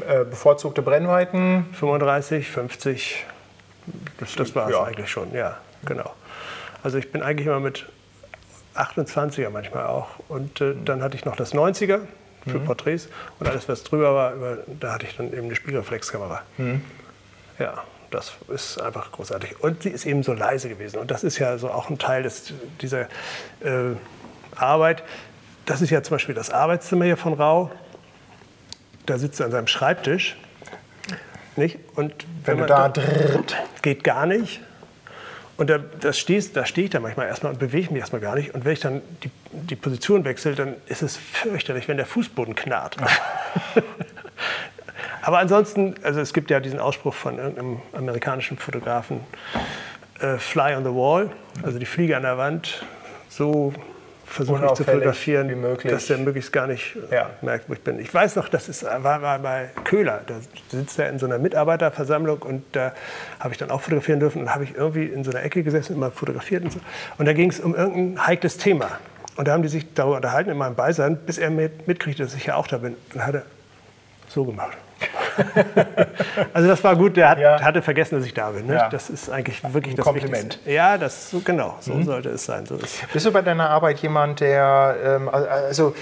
Äh, 0.06 0.24
bevorzugte 0.24 0.82
Brennweiten? 0.82 1.66
35, 1.72 2.50
50. 2.50 3.24
Das, 4.18 4.34
das 4.34 4.54
war 4.54 4.68
es 4.68 4.74
ja. 4.74 4.84
eigentlich 4.84 5.10
schon, 5.10 5.32
ja, 5.32 5.56
genau. 5.84 6.14
Also 6.82 6.98
ich 6.98 7.10
bin 7.10 7.22
eigentlich 7.22 7.46
immer 7.46 7.60
mit 7.60 7.86
28er 8.74 9.48
manchmal 9.50 9.86
auch. 9.86 10.08
Und 10.28 10.60
äh, 10.60 10.74
dann 10.84 11.02
hatte 11.02 11.16
ich 11.16 11.24
noch 11.24 11.36
das 11.36 11.54
90er 11.54 12.00
für 12.46 12.58
mhm. 12.58 12.64
Porträts 12.64 13.08
und 13.40 13.48
alles, 13.48 13.68
was 13.68 13.82
drüber 13.82 14.14
war, 14.14 14.34
über, 14.34 14.58
da 14.66 14.92
hatte 14.92 15.06
ich 15.06 15.16
dann 15.16 15.32
eben 15.32 15.46
eine 15.46 15.56
Spiegelreflexkamera. 15.56 16.42
Mhm. 16.58 16.82
Ja, 17.58 17.82
das 18.10 18.34
ist 18.48 18.80
einfach 18.80 19.12
großartig. 19.12 19.60
Und 19.60 19.82
sie 19.82 19.90
ist 19.90 20.06
eben 20.06 20.22
so 20.22 20.32
leise 20.32 20.68
gewesen. 20.68 20.98
Und 20.98 21.10
das 21.10 21.24
ist 21.24 21.38
ja 21.38 21.58
so 21.58 21.70
auch 21.70 21.90
ein 21.90 21.98
Teil 21.98 22.22
des, 22.22 22.52
dieser 22.80 23.02
äh, 23.60 23.94
Arbeit. 24.54 25.02
Das 25.64 25.82
ist 25.82 25.90
ja 25.90 26.02
zum 26.02 26.14
Beispiel 26.14 26.34
das 26.34 26.50
Arbeitszimmer 26.50 27.04
hier 27.04 27.16
von 27.16 27.34
Rau. 27.34 27.70
Da 29.06 29.18
sitzt 29.18 29.40
er 29.40 29.46
an 29.46 29.52
seinem 29.52 29.66
Schreibtisch. 29.66 30.36
Nicht? 31.56 31.78
Und 31.94 32.12
wenn, 32.44 32.54
wenn 32.54 32.58
man 32.60 32.68
da 32.68 32.88
drrrt. 32.88 33.56
geht 33.82 34.04
gar 34.04 34.26
nicht. 34.26 34.60
Und 35.56 35.70
da, 35.70 35.78
das 35.78 36.18
stehst, 36.18 36.54
da 36.54 36.66
stehe 36.66 36.84
ich 36.84 36.90
dann 36.90 37.02
manchmal 37.02 37.28
erstmal 37.28 37.52
und 37.52 37.58
bewege 37.58 37.90
mich 37.92 38.00
erstmal 38.00 38.20
gar 38.20 38.34
nicht. 38.34 38.54
Und 38.54 38.64
wenn 38.64 38.72
ich 38.72 38.80
dann 38.80 39.00
die, 39.24 39.30
die 39.52 39.76
Position 39.76 40.24
wechsle, 40.24 40.54
dann 40.54 40.74
ist 40.86 41.02
es 41.02 41.16
fürchterlich, 41.16 41.88
wenn 41.88 41.96
der 41.96 42.06
Fußboden 42.06 42.54
knarrt. 42.54 42.96
Aber 45.26 45.40
ansonsten, 45.40 45.96
also 46.04 46.20
es 46.20 46.32
gibt 46.32 46.52
ja 46.52 46.60
diesen 46.60 46.78
Ausspruch 46.78 47.12
von 47.12 47.38
irgendeinem 47.38 47.82
amerikanischen 47.92 48.58
Fotografen, 48.58 49.18
äh, 50.20 50.38
Fly 50.38 50.76
on 50.76 50.84
the 50.84 50.90
Wall, 50.90 51.30
also 51.64 51.80
die 51.80 51.84
Fliege 51.84 52.16
an 52.16 52.22
der 52.22 52.38
Wand, 52.38 52.84
so 53.28 53.74
versuche 54.24 54.64
ich 54.64 54.72
zu 54.74 54.84
fotografieren, 54.84 55.52
dass 55.82 56.06
der 56.06 56.18
möglichst 56.18 56.52
gar 56.52 56.68
nicht 56.68 56.96
äh, 57.10 57.16
ja. 57.16 57.30
merkt, 57.42 57.68
wo 57.68 57.72
ich 57.72 57.80
bin. 57.80 57.98
Ich 57.98 58.14
weiß 58.14 58.36
noch, 58.36 58.48
das 58.48 58.68
ist, 58.68 58.84
war, 58.84 59.20
war 59.20 59.40
bei 59.40 59.70
Köhler, 59.82 60.20
da 60.28 60.34
sitzt 60.68 60.96
er 61.00 61.10
in 61.10 61.18
so 61.18 61.26
einer 61.26 61.38
Mitarbeiterversammlung 61.38 62.42
und 62.42 62.62
da 62.70 62.92
habe 63.40 63.50
ich 63.52 63.58
dann 63.58 63.72
auch 63.72 63.80
fotografieren 63.80 64.20
dürfen 64.20 64.42
und 64.42 64.54
habe 64.54 64.62
ich 64.62 64.76
irgendwie 64.76 65.06
in 65.06 65.24
so 65.24 65.32
einer 65.32 65.42
Ecke 65.42 65.64
gesessen 65.64 65.94
und 65.94 65.98
immer 65.98 66.12
fotografiert 66.12 66.62
und 66.62 66.72
so. 66.72 66.78
Und 67.18 67.26
da 67.26 67.32
ging 67.32 67.50
es 67.50 67.58
um 67.58 67.74
irgendein 67.74 68.24
heikles 68.28 68.58
Thema. 68.58 69.00
Und 69.34 69.48
da 69.48 69.54
haben 69.54 69.64
die 69.64 69.68
sich 69.70 69.92
darüber 69.92 70.16
unterhalten 70.18 70.50
in 70.50 70.56
meinem 70.56 70.76
Beisein, 70.76 71.16
bis 71.16 71.38
er 71.38 71.50
mitkriegte, 71.50 72.22
dass 72.22 72.36
ich 72.36 72.46
ja 72.46 72.54
auch 72.54 72.68
da 72.68 72.78
bin. 72.78 72.94
Und 73.12 73.26
hat 73.26 73.34
er 73.34 73.42
so 74.28 74.44
gemacht. 74.44 74.78
also 76.52 76.68
das 76.68 76.82
war 76.82 76.96
gut, 76.96 77.16
der 77.16 77.28
hat, 77.28 77.38
ja. 77.38 77.60
hatte 77.60 77.82
vergessen, 77.82 78.16
dass 78.16 78.26
ich 78.26 78.34
da 78.34 78.50
bin. 78.50 78.66
Ne? 78.66 78.74
Ja. 78.74 78.88
Das 78.88 79.10
ist 79.10 79.28
eigentlich 79.30 79.62
wirklich 79.72 79.94
Ein 79.94 79.96
das 79.96 80.04
Kompliment. 80.04 80.44
Wichtigste. 80.44 80.70
Ja, 80.70 80.96
das, 80.98 81.34
genau, 81.44 81.76
so 81.80 81.94
mhm. 81.94 82.04
sollte 82.04 82.30
es 82.30 82.44
sein. 82.44 82.66
So 82.66 82.78
Bist 83.12 83.26
du 83.26 83.32
bei 83.32 83.42
deiner 83.42 83.68
Arbeit 83.68 83.98
jemand, 84.00 84.40
der, 84.40 84.96
ähm, 85.04 85.28
also 85.28 85.94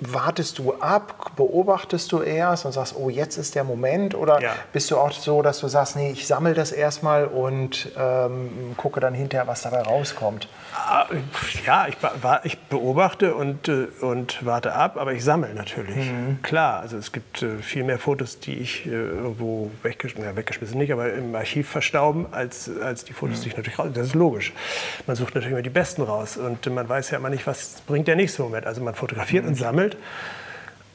wartest 0.00 0.58
du 0.58 0.74
ab, 0.74 1.32
beobachtest 1.36 2.10
du 2.12 2.20
erst 2.22 2.64
und 2.64 2.72
sagst, 2.72 2.94
oh, 2.96 3.10
jetzt 3.10 3.36
ist 3.36 3.54
der 3.54 3.64
Moment? 3.64 4.14
Oder 4.14 4.40
ja. 4.40 4.52
bist 4.72 4.90
du 4.90 4.96
auch 4.96 5.12
so, 5.12 5.42
dass 5.42 5.60
du 5.60 5.68
sagst, 5.68 5.96
nee, 5.96 6.10
ich 6.10 6.26
sammle 6.26 6.54
das 6.54 6.72
erstmal 6.72 7.26
und 7.26 7.90
ähm, 7.96 8.74
gucke 8.76 9.00
dann 9.00 9.14
hinterher, 9.14 9.46
was 9.46 9.62
dabei 9.62 9.82
rauskommt? 9.82 10.48
Ah, 10.74 11.06
ja, 11.66 11.86
ich, 11.88 11.96
ich 12.44 12.58
beobachte 12.58 13.34
und, 13.34 13.68
äh, 13.68 13.88
und 14.00 14.44
warte 14.44 14.74
ab, 14.74 14.96
aber 14.96 15.12
ich 15.12 15.22
sammle 15.22 15.54
natürlich. 15.54 16.10
Mhm. 16.10 16.38
Klar, 16.42 16.80
also 16.80 16.96
es 16.96 17.12
gibt 17.12 17.42
äh, 17.42 17.58
viel 17.58 17.84
mehr 17.84 17.98
Fotos, 17.98 18.40
die 18.40 18.54
ich 18.54 18.86
äh, 18.86 18.90
irgendwo 18.90 19.70
weggeschmissen, 19.82 20.30
ja, 20.30 20.36
weggeschmissen 20.36 20.78
nicht, 20.78 20.92
aber 20.92 21.12
im 21.12 21.34
Archiv 21.34 21.68
verstauben, 21.68 22.26
als, 22.30 22.70
als 22.82 23.04
die 23.04 23.12
Fotos, 23.12 23.38
mhm. 23.38 23.42
die 23.42 23.48
ich 23.48 23.56
natürlich 23.56 23.78
raus. 23.78 23.88
Das 23.92 24.06
ist 24.06 24.14
logisch. 24.14 24.52
Man 25.06 25.16
sucht 25.16 25.34
natürlich 25.34 25.52
immer 25.52 25.62
die 25.62 25.70
besten 25.70 26.02
raus 26.02 26.36
und 26.36 26.66
man 26.72 26.88
weiß 26.88 27.10
ja 27.10 27.18
immer 27.18 27.30
nicht, 27.30 27.46
was 27.46 27.82
bringt 27.86 28.08
der 28.08 28.16
nächste 28.16 28.42
Moment. 28.42 28.66
Also 28.66 28.82
man 28.82 28.94
fotografiert 28.94 29.44
mhm. 29.44 29.50
und 29.50 29.54
sammelt 29.56 29.89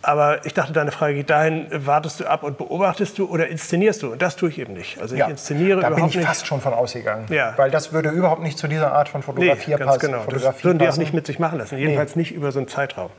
aber 0.06 0.46
ich 0.46 0.54
dachte, 0.54 0.72
deine 0.72 0.92
Frage 0.92 1.16
geht 1.16 1.32
dahin, 1.32 1.66
wartest 1.72 2.20
du 2.20 2.28
ab 2.28 2.44
und 2.44 2.60
beobachtest 2.60 3.18
du 3.18 3.28
oder 3.28 3.48
inszenierst 3.48 4.04
du? 4.04 4.12
Und 4.12 4.22
das 4.22 4.36
tue 4.36 4.50
ich 4.50 4.60
eben 4.60 4.74
nicht. 4.74 5.02
Also 5.02 5.16
ich 5.16 5.20
ja, 5.20 5.28
inszeniere 5.28 5.82
da 5.82 5.90
bin 5.90 6.06
ich 6.06 6.16
nicht. 6.16 6.28
fast 6.28 6.46
schon 6.46 6.62
von 6.62 6.76
ausgegangen. 6.76 7.26
Ja. 7.30 7.54
Weil 7.58 7.72
das 7.72 7.92
würde 7.92 8.10
überhaupt 8.10 8.44
nicht 8.44 8.60
zu 8.60 8.68
dieser 8.68 8.92
Art 8.92 9.10
von 9.10 9.24
Fotografie 9.24 9.72
nee, 9.72 9.78
passen. 9.78 10.00
Genau. 10.00 10.24
Das 10.28 10.64
würden 10.64 10.78
die 10.78 10.88
auch 10.88 10.98
nicht 10.98 11.16
mit 11.16 11.26
sich 11.26 11.40
machen 11.40 11.58
lassen. 11.58 11.80
Jedenfalls 11.80 12.16
nee. 12.16 12.22
nicht 12.22 12.34
über 12.34 12.52
so 12.52 12.60
einen 12.60 12.68
Zeitraum. 12.68 13.10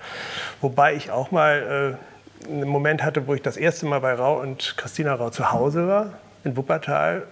Wobei 0.61 0.95
ich 0.95 1.11
auch 1.11 1.33
mal 1.33 1.97
äh, 2.47 2.49
einen 2.53 2.69
Moment 2.69 3.03
hatte, 3.03 3.27
wo 3.27 3.35
ich 3.35 3.43
das 3.43 3.57
erste 3.57 3.87
Mal 3.87 4.01
bei 4.01 4.15
Rau 4.15 4.41
und 4.41 4.75
Christina 4.77 5.15
Rau 5.15 5.31
zu 5.31 5.51
Hause 5.51 5.89
war, 5.89 6.11
in 6.45 6.57
Wuppertal. 6.57 7.25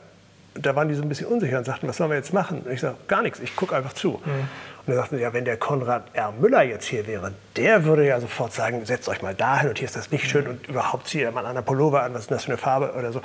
Da 0.54 0.76
waren 0.76 0.88
die 0.88 0.94
so 0.94 1.02
ein 1.02 1.08
bisschen 1.08 1.26
unsicher 1.26 1.58
und 1.58 1.64
sagten, 1.64 1.88
was 1.88 1.96
sollen 1.96 2.10
wir 2.10 2.16
jetzt 2.16 2.32
machen? 2.32 2.62
Und 2.64 2.72
ich 2.72 2.80
sage, 2.80 2.96
gar 3.08 3.22
nichts, 3.22 3.40
ich 3.40 3.56
gucke 3.56 3.74
einfach 3.74 3.92
zu. 3.92 4.20
Mhm. 4.24 4.48
Und 4.86 4.92
dann 4.92 4.96
sagten 4.96 5.16
sie, 5.16 5.22
ja, 5.22 5.32
wenn 5.32 5.46
der 5.46 5.56
Konrad 5.56 6.04
R. 6.12 6.32
Müller 6.38 6.62
jetzt 6.62 6.84
hier 6.84 7.06
wäre, 7.06 7.32
der 7.56 7.84
würde 7.84 8.06
ja 8.06 8.20
sofort 8.20 8.52
sagen, 8.52 8.84
setzt 8.84 9.08
euch 9.08 9.22
mal 9.22 9.34
dahin 9.34 9.70
und 9.70 9.78
hier 9.78 9.86
ist 9.86 9.96
das 9.96 10.10
Licht 10.10 10.28
schön 10.28 10.46
und 10.46 10.68
überhaupt 10.68 11.08
zieht 11.08 11.22
er 11.22 11.32
mal 11.32 11.46
einen 11.46 11.64
Pullover 11.64 12.02
an, 12.02 12.12
was 12.12 12.22
ist 12.22 12.30
das 12.30 12.44
für 12.44 12.52
eine 12.52 12.58
Farbe 12.58 12.92
oder 12.92 13.10
so. 13.10 13.22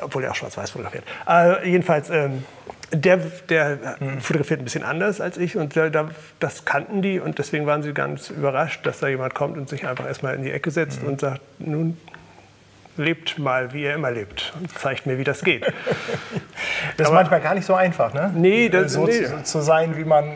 Obwohl 0.00 0.24
er 0.24 0.30
auch 0.30 0.34
schwarz-weiß 0.34 0.70
fotografiert. 0.70 1.04
Also 1.26 1.62
jedenfalls, 1.62 2.08
ähm, 2.08 2.44
der, 2.90 3.18
der 3.48 3.96
mhm. 4.00 4.20
fotografiert 4.20 4.60
ein 4.60 4.64
bisschen 4.64 4.82
anders 4.82 5.20
als 5.20 5.36
ich 5.36 5.56
und 5.56 5.76
da, 5.76 6.08
das 6.40 6.64
kannten 6.64 7.02
die 7.02 7.20
und 7.20 7.38
deswegen 7.38 7.66
waren 7.66 7.82
sie 7.82 7.92
ganz 7.92 8.30
überrascht, 8.30 8.86
dass 8.86 9.00
da 9.00 9.08
jemand 9.08 9.34
kommt 9.34 9.58
und 9.58 9.68
sich 9.68 9.86
einfach 9.86 10.06
erstmal 10.06 10.34
in 10.34 10.42
die 10.42 10.52
Ecke 10.52 10.70
setzt 10.70 11.02
mhm. 11.02 11.08
und 11.08 11.20
sagt, 11.20 11.40
nun 11.58 11.98
lebt 12.96 13.38
mal, 13.38 13.72
wie 13.72 13.84
er 13.84 13.94
immer 13.94 14.10
lebt 14.10 14.52
und 14.58 14.70
zeigt 14.78 15.06
mir, 15.06 15.18
wie 15.18 15.24
das 15.24 15.42
geht. 15.42 15.64
das 16.96 17.08
ist 17.08 17.14
manchmal 17.14 17.40
gar 17.40 17.54
nicht 17.54 17.66
so 17.66 17.74
einfach, 17.74 18.12
ne? 18.14 18.32
Nee, 18.34 18.68
das, 18.68 18.92
so 18.92 19.06
nee. 19.06 19.24
Zu, 19.24 19.42
zu, 19.42 19.60
sein, 19.60 19.96
wie 19.96 20.04
man. 20.04 20.24
Äh, 20.24 20.34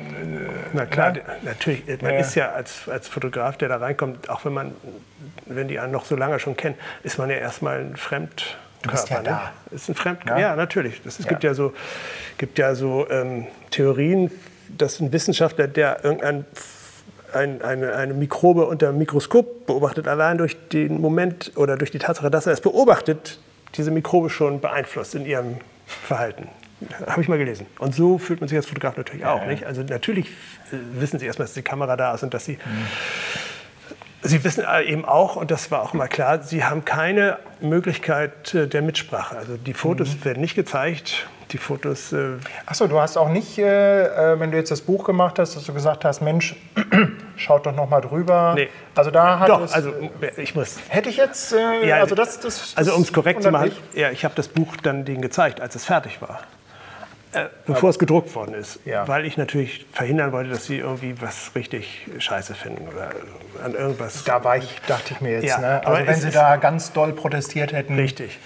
Na 0.72 0.86
klar, 0.86 1.12
ne? 1.12 1.22
natürlich. 1.42 1.84
Man 2.02 2.14
ja. 2.14 2.20
ist 2.20 2.34
ja 2.34 2.52
als, 2.52 2.88
als 2.88 3.08
Fotograf, 3.08 3.56
der 3.56 3.68
da 3.68 3.76
reinkommt, 3.76 4.28
auch 4.28 4.44
wenn 4.44 4.52
man, 4.52 4.72
wenn 5.46 5.68
die 5.68 5.78
einen 5.78 5.92
noch 5.92 6.04
so 6.04 6.16
lange 6.16 6.38
schon 6.38 6.56
kennen, 6.56 6.76
ist 7.02 7.18
man 7.18 7.30
ja 7.30 7.36
erstmal 7.36 7.80
ein 7.80 7.96
Fremd. 7.96 8.58
Du 8.82 8.90
bist 8.90 9.10
ja 9.10 9.18
ne? 9.18 9.24
da. 9.24 9.52
Ist 9.70 9.88
ein 9.88 9.94
Fremd 9.94 10.20
ja? 10.26 10.38
ja, 10.38 10.56
natürlich. 10.56 11.00
Es 11.04 11.18
ja. 11.18 11.28
gibt 11.28 11.42
ja 11.44 11.54
so, 11.54 11.72
gibt 12.38 12.58
ja 12.58 12.74
so 12.74 13.08
ähm, 13.10 13.46
Theorien, 13.70 14.30
dass 14.68 15.00
ein 15.00 15.12
Wissenschaftler, 15.12 15.66
der 15.66 16.04
irgendein 16.04 16.44
ein, 17.32 17.62
eine, 17.62 17.94
eine 17.94 18.14
Mikrobe 18.14 18.66
unter 18.66 18.88
dem 18.88 18.98
Mikroskop 18.98 19.66
beobachtet, 19.66 20.08
allein 20.08 20.38
durch 20.38 20.56
den 20.68 21.00
Moment 21.00 21.52
oder 21.56 21.76
durch 21.76 21.90
die 21.90 21.98
Tatsache, 21.98 22.30
dass 22.30 22.46
er 22.46 22.52
es 22.52 22.60
beobachtet, 22.60 23.38
diese 23.74 23.90
Mikrobe 23.90 24.30
schon 24.30 24.60
beeinflusst 24.60 25.14
in 25.14 25.26
ihrem 25.26 25.56
Verhalten. 25.86 26.48
Habe 27.06 27.22
ich 27.22 27.28
mal 27.28 27.38
gelesen. 27.38 27.66
Und 27.78 27.94
so 27.94 28.18
fühlt 28.18 28.40
man 28.40 28.48
sich 28.48 28.56
als 28.56 28.66
Fotograf 28.66 28.96
natürlich 28.96 29.26
auch. 29.26 29.42
Ja, 29.42 29.48
Nicht? 29.48 29.64
Also 29.64 29.82
natürlich 29.82 30.30
wissen 30.70 31.18
Sie 31.18 31.26
erstmal, 31.26 31.46
dass 31.46 31.54
die 31.54 31.62
Kamera 31.62 31.96
da 31.96 32.14
ist 32.14 32.22
und 32.22 32.32
dass 32.34 32.44
Sie... 32.44 32.52
Mhm. 32.52 32.86
Sie 34.22 34.42
wissen 34.42 34.64
eben 34.84 35.04
auch, 35.04 35.36
und 35.36 35.50
das 35.50 35.70
war 35.70 35.82
auch 35.82 35.92
mal 35.92 36.08
klar, 36.08 36.42
Sie 36.42 36.64
haben 36.64 36.84
keine 36.84 37.38
Möglichkeit 37.60 38.54
äh, 38.54 38.66
der 38.66 38.82
Mitsprache. 38.82 39.36
Also 39.36 39.56
die 39.56 39.74
Fotos 39.74 40.16
mhm. 40.16 40.24
werden 40.24 40.40
nicht 40.40 40.54
gezeigt 40.54 41.26
die 41.52 41.58
Fotos. 41.58 42.12
Äh 42.12 42.36
Achso, 42.66 42.86
du 42.86 43.00
hast 43.00 43.16
auch 43.16 43.28
nicht, 43.28 43.58
äh, 43.58 44.32
äh, 44.32 44.40
wenn 44.40 44.50
du 44.50 44.56
jetzt 44.56 44.70
das 44.70 44.80
Buch 44.80 45.04
gemacht 45.04 45.38
hast, 45.38 45.56
dass 45.56 45.64
du 45.64 45.72
gesagt 45.72 46.04
hast, 46.04 46.20
Mensch, 46.20 46.56
schaut 47.36 47.66
doch 47.66 47.74
noch 47.74 47.88
mal 47.88 48.00
drüber. 48.00 48.54
Nee. 48.54 48.68
Also 48.94 49.10
da 49.10 49.38
hat 49.38 49.48
doch, 49.48 49.62
es, 49.62 49.72
also 49.72 49.92
ich 50.36 50.54
muss. 50.54 50.78
Hätte 50.88 51.08
ich 51.08 51.16
jetzt, 51.16 51.52
äh, 51.52 51.86
ja, 51.86 51.96
also 51.96 52.14
das, 52.14 52.40
das, 52.40 52.74
Also 52.76 52.94
um 52.94 53.02
es 53.02 53.12
korrekt 53.12 53.42
zu 53.42 53.50
machen, 53.50 53.72
ja, 53.94 54.10
ich 54.10 54.24
habe 54.24 54.34
das 54.34 54.48
Buch 54.48 54.76
dann 54.82 55.04
denen 55.04 55.22
gezeigt, 55.22 55.60
als 55.60 55.74
es 55.74 55.84
fertig 55.84 56.20
war. 56.20 56.40
Äh, 57.32 57.46
bevor 57.66 57.90
es 57.90 57.98
gedruckt 57.98 58.34
worden 58.34 58.54
ist. 58.54 58.80
Ja. 58.84 59.06
Weil 59.06 59.26
ich 59.26 59.36
natürlich 59.36 59.86
verhindern 59.92 60.32
wollte, 60.32 60.50
dass 60.50 60.64
sie 60.64 60.78
irgendwie 60.78 61.20
was 61.20 61.54
richtig 61.54 62.06
scheiße 62.18 62.54
finden 62.54 62.88
oder 62.88 63.10
an 63.62 63.74
irgendwas. 63.74 64.24
Da 64.24 64.42
war 64.44 64.56
ich, 64.56 64.80
dachte 64.86 65.14
ich 65.14 65.20
mir 65.20 65.32
jetzt. 65.32 65.44
Ja, 65.44 65.58
ne? 65.58 65.86
Also 65.86 66.06
wenn 66.06 66.14
sie 66.14 66.30
da 66.30 66.56
ganz 66.56 66.92
doll 66.92 67.12
protestiert 67.12 67.72
hätten. 67.72 67.96
Richtig. 67.96 68.38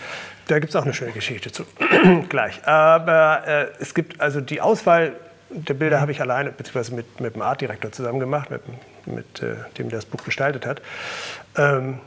Da 0.48 0.58
gibt 0.58 0.70
es 0.70 0.76
auch 0.76 0.82
eine 0.82 0.94
schöne 0.94 1.12
Geschichte 1.12 1.52
zu. 1.52 1.64
Gleich. 2.28 2.66
Aber 2.66 3.42
äh, 3.46 3.66
es 3.80 3.94
gibt 3.94 4.20
also 4.20 4.40
die 4.40 4.60
Auswahl 4.60 5.12
der 5.52 5.74
Bilder 5.74 6.00
habe 6.00 6.12
ich 6.12 6.20
alleine, 6.20 6.50
beziehungsweise 6.50 6.94
mit, 6.94 7.20
mit 7.20 7.34
dem 7.34 7.42
Artdirektor 7.42 7.92
zusammen 7.92 8.20
gemacht, 8.20 8.50
mit, 8.50 8.62
mit 9.06 9.42
äh, 9.42 9.56
dem 9.78 9.88
der 9.88 9.98
das 9.98 10.06
Buch 10.06 10.24
gestaltet 10.24 10.66
hat. 10.66 10.80
Ähm, 11.56 12.00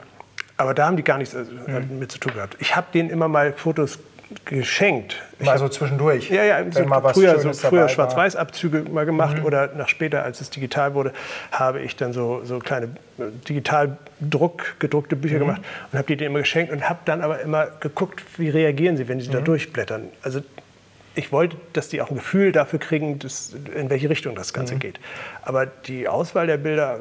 aber 0.58 0.74
da 0.74 0.88
haben 0.88 0.98
die 0.98 1.04
gar 1.04 1.18
nichts 1.18 1.34
äh, 1.34 1.44
mhm. 1.68 2.00
mit 2.00 2.12
zu 2.12 2.20
tun 2.20 2.34
gehabt. 2.34 2.58
Ich 2.60 2.76
habe 2.76 2.88
denen 2.94 3.10
immer 3.10 3.28
mal 3.28 3.54
Fotos 3.54 4.00
geschenkt. 4.46 5.22
Mal 5.40 5.58
so 5.58 5.68
zwischendurch. 5.70 6.30
Ja, 6.30 6.44
ja, 6.44 6.64
so 6.72 6.84
früher, 7.14 7.40
so 7.40 7.54
früher 7.54 7.90
Schwarz-Weiß-Abzüge 7.90 8.86
mal 8.92 9.06
gemacht 9.06 9.40
mhm. 9.40 9.46
oder 9.46 9.68
nach 9.76 9.90
später, 9.90 10.24
als 10.24 10.42
es 10.42 10.50
digital 10.50 10.94
wurde, 10.94 11.14
habe 11.52 11.82
ich 11.82 11.96
dann 11.96 12.14
so, 12.14 12.42
so 12.44 12.60
kleine 12.60 12.90
digital 13.48 13.98
Druck, 14.20 14.76
gedruckte 14.80 15.16
Bücher 15.16 15.36
mhm. 15.36 15.40
gemacht 15.40 15.62
und 15.92 15.98
habe 15.98 16.08
die 16.08 16.18
denen 16.18 16.32
immer 16.32 16.40
geschenkt 16.40 16.72
und 16.72 16.90
habe 16.90 17.00
dann 17.06 17.22
aber 17.22 17.42
immer 17.42 17.68
geguckt, 17.80 18.24
wie 18.38 18.50
reagieren 18.50 18.98
sie, 18.98 19.08
wenn 19.08 19.20
sie 19.20 19.30
mhm. 19.30 19.34
da 19.34 19.42
durchblättern. 19.42 20.10
Also 20.22 20.42
ich 21.16 21.32
wollte, 21.32 21.58
dass 21.74 21.88
die 21.88 22.02
auch 22.02 22.10
ein 22.10 22.16
Gefühl 22.16 22.52
dafür 22.52 22.80
kriegen, 22.80 23.20
dass, 23.20 23.56
in 23.76 23.90
welche 23.90 24.10
Richtung 24.10 24.36
das 24.36 24.54
Ganze 24.54 24.76
mhm. 24.76 24.80
geht. 24.80 25.00
Aber 25.44 25.66
die 25.66 26.08
Auswahl 26.08 26.48
der 26.48 26.58
Bilder 26.58 27.00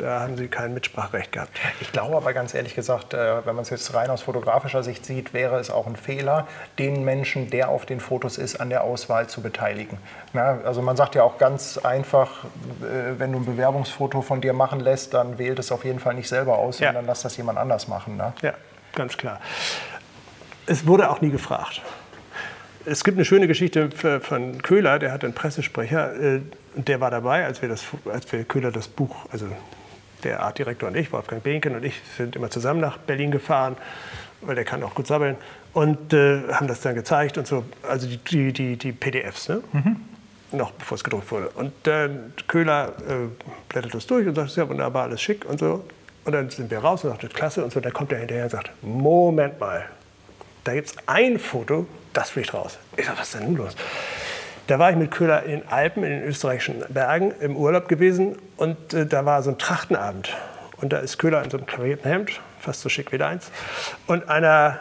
da 0.00 0.20
haben 0.20 0.36
Sie 0.36 0.48
kein 0.48 0.72
Mitspracherecht 0.72 1.32
gehabt. 1.32 1.50
Ich 1.80 1.92
glaube 1.92 2.16
aber 2.16 2.32
ganz 2.32 2.54
ehrlich 2.54 2.74
gesagt, 2.74 3.12
äh, 3.12 3.44
wenn 3.44 3.54
man 3.54 3.62
es 3.62 3.70
jetzt 3.70 3.92
rein 3.92 4.10
aus 4.10 4.22
fotografischer 4.22 4.82
Sicht 4.82 5.04
sieht, 5.04 5.34
wäre 5.34 5.58
es 5.58 5.70
auch 5.70 5.86
ein 5.86 5.96
Fehler, 5.96 6.46
den 6.78 7.04
Menschen, 7.04 7.50
der 7.50 7.68
auf 7.68 7.84
den 7.84 8.00
Fotos 8.00 8.38
ist, 8.38 8.60
an 8.60 8.70
der 8.70 8.82
Auswahl 8.84 9.26
zu 9.28 9.42
beteiligen. 9.42 9.98
also 10.32 10.80
man 10.80 10.96
sagt 10.96 11.14
ja 11.14 11.22
auch 11.22 11.38
ganz 11.38 11.78
einfach, 11.78 12.44
äh, 12.44 13.18
wenn 13.18 13.32
du 13.32 13.38
ein 13.38 13.44
Bewerbungsfoto 13.44 14.22
von 14.22 14.40
dir 14.40 14.54
machen 14.54 14.80
lässt, 14.80 15.12
dann 15.12 15.38
wählt 15.38 15.58
es 15.58 15.70
auf 15.70 15.84
jeden 15.84 16.00
Fall 16.00 16.14
nicht 16.14 16.28
selber 16.28 16.58
aus, 16.58 16.80
ja. 16.80 16.88
sondern 16.88 17.06
lass 17.06 17.22
das 17.22 17.36
jemand 17.36 17.58
anders 17.58 17.86
machen. 17.86 18.16
Ne? 18.16 18.32
Ja, 18.42 18.54
ganz 18.94 19.16
klar. 19.16 19.40
Es 20.66 20.86
wurde 20.86 21.10
auch 21.10 21.20
nie 21.20 21.30
gefragt. 21.30 21.82
Es 22.86 23.04
gibt 23.04 23.18
eine 23.18 23.26
schöne 23.26 23.46
Geschichte 23.46 23.90
von 24.20 24.62
Köhler, 24.62 24.98
der 24.98 25.12
hat 25.12 25.24
einen 25.24 25.34
Pressesprecher, 25.34 26.14
äh, 26.14 26.40
der 26.74 27.00
war 27.00 27.10
dabei, 27.10 27.44
als 27.44 27.60
wir, 27.60 27.68
das, 27.68 27.84
als 28.10 28.32
wir 28.32 28.44
Köhler 28.44 28.72
das 28.72 28.88
Buch, 28.88 29.26
also 29.30 29.46
der 30.20 30.42
Artdirektor 30.42 30.88
und 30.88 30.96
ich, 30.96 31.12
Wolfgang 31.12 31.42
Behnken 31.42 31.74
und 31.74 31.84
ich, 31.84 32.00
sind 32.16 32.36
immer 32.36 32.50
zusammen 32.50 32.80
nach 32.80 32.98
Berlin 32.98 33.30
gefahren, 33.30 33.76
weil 34.40 34.54
der 34.54 34.64
kann 34.64 34.82
auch 34.82 34.94
gut 34.94 35.06
sabbeln, 35.06 35.36
und 35.72 36.12
äh, 36.12 36.42
haben 36.52 36.66
das 36.66 36.80
dann 36.80 36.94
gezeigt 36.94 37.38
und 37.38 37.46
so, 37.46 37.64
also 37.88 38.08
die, 38.08 38.18
die, 38.18 38.52
die, 38.52 38.76
die 38.76 38.92
PDFs, 38.92 39.48
ne? 39.48 39.62
Mhm. 39.72 39.96
noch 40.52 40.72
bevor 40.72 40.96
es 40.96 41.04
gedruckt 41.04 41.30
wurde. 41.30 41.48
Und 41.50 41.72
dann 41.84 42.32
Köhler 42.48 42.94
äh, 43.08 43.28
blättert 43.68 43.94
das 43.94 44.06
durch 44.06 44.26
und 44.26 44.34
sagt, 44.34 44.56
ja 44.56 44.68
wunderbar, 44.68 45.04
alles 45.04 45.22
schick 45.22 45.44
und 45.44 45.60
so. 45.60 45.84
Und 46.24 46.32
dann 46.32 46.50
sind 46.50 46.70
wir 46.70 46.78
raus 46.78 47.04
und 47.04 47.10
sagt, 47.10 47.34
klasse 47.34 47.64
und 47.64 47.72
so. 47.72 47.80
Dann 47.80 47.92
kommt 47.92 48.12
er 48.12 48.18
hinterher 48.18 48.44
und 48.44 48.50
sagt, 48.50 48.70
Moment 48.82 49.60
mal, 49.60 49.86
da 50.64 50.74
gibt 50.74 50.88
es 50.88 50.96
ein 51.06 51.38
Foto, 51.38 51.86
das 52.12 52.30
fliegt 52.30 52.52
raus. 52.52 52.78
Ich 52.96 53.06
sage, 53.06 53.18
was 53.18 53.28
ist 53.28 53.34
denn 53.34 53.44
nun 53.44 53.56
los? 53.56 53.76
Da 54.70 54.78
war 54.78 54.92
ich 54.92 54.96
mit 54.96 55.10
Köhler 55.10 55.42
in 55.42 55.50
den 55.50 55.68
Alpen, 55.68 56.04
in 56.04 56.10
den 56.10 56.22
österreichischen 56.22 56.84
Bergen, 56.90 57.34
im 57.40 57.56
Urlaub 57.56 57.88
gewesen 57.88 58.36
und 58.56 58.94
äh, 58.94 59.04
da 59.04 59.26
war 59.26 59.42
so 59.42 59.50
ein 59.50 59.58
Trachtenabend. 59.58 60.36
Und 60.76 60.92
da 60.92 60.98
ist 60.98 61.18
Köhler 61.18 61.42
in 61.42 61.50
so 61.50 61.56
einem 61.56 61.66
klavierten 61.66 62.08
Hemd, 62.08 62.40
fast 62.60 62.80
so 62.82 62.88
schick 62.88 63.10
wie 63.10 63.18
deins, 63.18 63.50
und 64.06 64.28
einer 64.28 64.78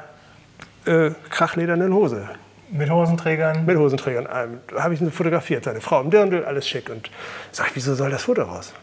äh, 0.85 1.09
krachledernen 1.31 1.91
Hose. 1.91 2.29
Mit 2.69 2.91
Hosenträgern? 2.91 3.65
Mit 3.65 3.79
Hosenträgern. 3.79 4.27
Ähm, 4.31 4.59
Da 4.67 4.83
habe 4.83 4.93
ich 4.93 5.01
ihn 5.01 5.11
fotografiert, 5.11 5.63
seine 5.63 5.81
Frau 5.81 6.01
im 6.01 6.11
Dirndl, 6.11 6.45
alles 6.45 6.67
schick. 6.69 6.91
Und 6.91 7.09
sag 7.51 7.69
ich, 7.69 7.75
wieso 7.77 7.95
soll 7.95 8.11
das 8.11 8.21
Foto 8.21 8.43
raus? 8.43 8.73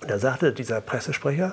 Und 0.00 0.10
da 0.10 0.18
sagte 0.18 0.52
dieser 0.54 0.80
Pressesprecher, 0.80 1.52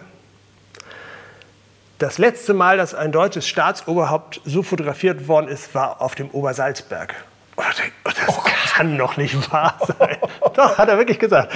das 1.97 2.19
letzte 2.19 2.53
Mal, 2.53 2.77
dass 2.77 2.95
ein 2.95 3.11
deutsches 3.11 3.49
Staatsoberhaupt 3.49 4.39
so 4.45 4.63
fotografiert 4.63 5.27
worden 5.27 5.49
ist, 5.49 5.75
war 5.75 6.01
auf 6.01 6.15
dem 6.15 6.29
Obersalzberg. 6.29 7.15
Und 7.57 7.65
das 7.65 8.04
kann 8.75 8.97
doch 8.97 9.17
nicht 9.17 9.51
wahr 9.51 9.77
sein. 9.79 10.17
doch, 10.55 10.77
hat 10.77 10.89
er 10.89 10.97
wirklich 10.97 11.19
gesagt. 11.19 11.53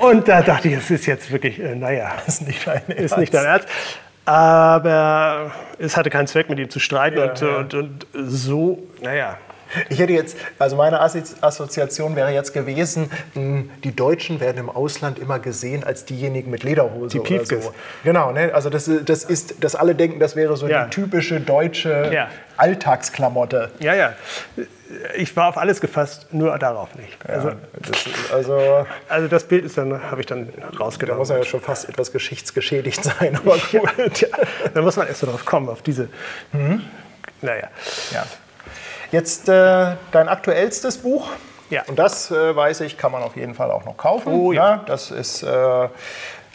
Und 0.00 0.26
da 0.28 0.42
dachte 0.42 0.68
ich, 0.68 0.74
es 0.74 0.90
ist 0.90 1.06
jetzt 1.06 1.30
wirklich, 1.30 1.60
äh, 1.60 1.74
naja, 1.74 2.12
ist 2.26 2.46
nicht 2.46 2.66
dein 2.66 2.82
ist 2.88 3.16
nicht 3.18 3.34
dein 3.34 3.44
Ernst. 3.44 3.68
Aber 4.24 5.52
es 5.78 5.96
hatte 5.96 6.10
keinen 6.10 6.26
Zweck, 6.26 6.48
mit 6.48 6.58
ihm 6.58 6.70
zu 6.70 6.80
streiten. 6.80 7.18
und, 7.18 7.40
ja. 7.40 7.56
Und, 7.58 7.74
und 7.74 8.06
so, 8.12 8.82
naja. 9.02 9.38
Ich 9.88 9.98
hätte 9.98 10.12
jetzt, 10.12 10.36
also 10.58 10.76
meine 10.76 11.02
Assozi- 11.02 11.34
Assoziation 11.42 12.16
wäre 12.16 12.30
jetzt 12.32 12.52
gewesen, 12.54 13.10
mh, 13.34 13.64
die 13.84 13.94
Deutschen 13.94 14.40
werden 14.40 14.58
im 14.58 14.70
Ausland 14.70 15.18
immer 15.18 15.38
gesehen 15.38 15.84
als 15.84 16.04
diejenigen 16.04 16.50
mit 16.50 16.62
Lederhose 16.62 17.08
Die 17.12 17.20
oder 17.20 17.28
Piefkes. 17.28 17.64
so. 17.64 17.74
Genau, 18.04 18.32
ne? 18.32 18.52
also 18.54 18.70
das, 18.70 18.90
das 19.04 19.24
ist, 19.24 19.62
dass 19.64 19.74
alle 19.74 19.94
denken, 19.94 20.20
das 20.20 20.36
wäre 20.36 20.56
so 20.56 20.68
Ja. 20.68 20.84
die 20.84 20.90
typische 20.90 21.40
deutsche 21.40 22.10
Ja. 22.12 22.28
Alltagsklamotte. 22.56 23.70
Ja, 23.80 23.94
ja. 23.94 24.12
Ich 25.16 25.36
war 25.36 25.48
auf 25.48 25.58
alles 25.58 25.80
gefasst, 25.80 26.32
nur 26.32 26.56
darauf 26.58 26.94
nicht. 26.94 27.18
Also, 27.28 27.52
Das 27.82 28.06
ist, 28.06 28.32
also 28.32 28.86
also 29.08 29.28
das 29.28 29.44
Bild 29.44 29.64
ist 29.64 29.76
dann, 29.76 30.00
habe 30.10 30.20
ich 30.20 30.26
dann 30.26 30.48
da 30.70 30.78
rausgenommen. 30.78 31.18
muss 31.18 31.30
er 31.30 31.38
ja 31.38 31.44
schon 31.44 31.60
fast 31.60 31.88
etwas 31.88 32.12
geschichtsgeschädigt 32.12 33.02
sein. 33.02 33.36
Aber 33.36 33.56
gut. 33.72 34.20
Ja, 34.20 34.28
da 34.72 34.82
muss 34.82 34.96
man 34.96 35.08
erst 35.08 35.20
so 35.20 35.26
drauf 35.26 35.44
kommen, 35.44 35.68
auf 35.68 35.82
diese. 35.82 36.08
Naja. 37.42 37.68
Ja. 38.12 38.24
Jetzt 39.12 39.48
äh, 39.48 39.96
dein 40.12 40.28
aktuellstes 40.28 40.98
Buch. 40.98 41.28
Ja. 41.70 41.82
Und 41.86 41.98
das, 41.98 42.30
äh, 42.30 42.54
weiß 42.54 42.80
ich, 42.82 42.96
kann 42.96 43.12
man 43.12 43.22
auf 43.22 43.36
jeden 43.36 43.54
Fall 43.54 43.70
auch 43.70 43.84
noch 43.84 43.96
kaufen. 43.96 44.32
Oh 44.32 44.52
ja. 44.52 44.82
Das 44.86 45.10
ist 45.10 45.42
äh, 45.42 45.88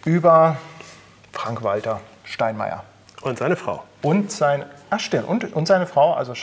über 0.06 0.58
Frank-Walter 1.34 2.00
Steinmeier. 2.24 2.84
Und 3.22 3.38
seine 3.38 3.56
Frau. 3.56 3.84
Und, 4.02 4.32
sein, 4.32 4.66
ach 4.90 5.00
stimmt, 5.00 5.28
und, 5.28 5.54
und 5.54 5.68
seine 5.68 5.86
Frau, 5.86 6.14
also 6.14 6.34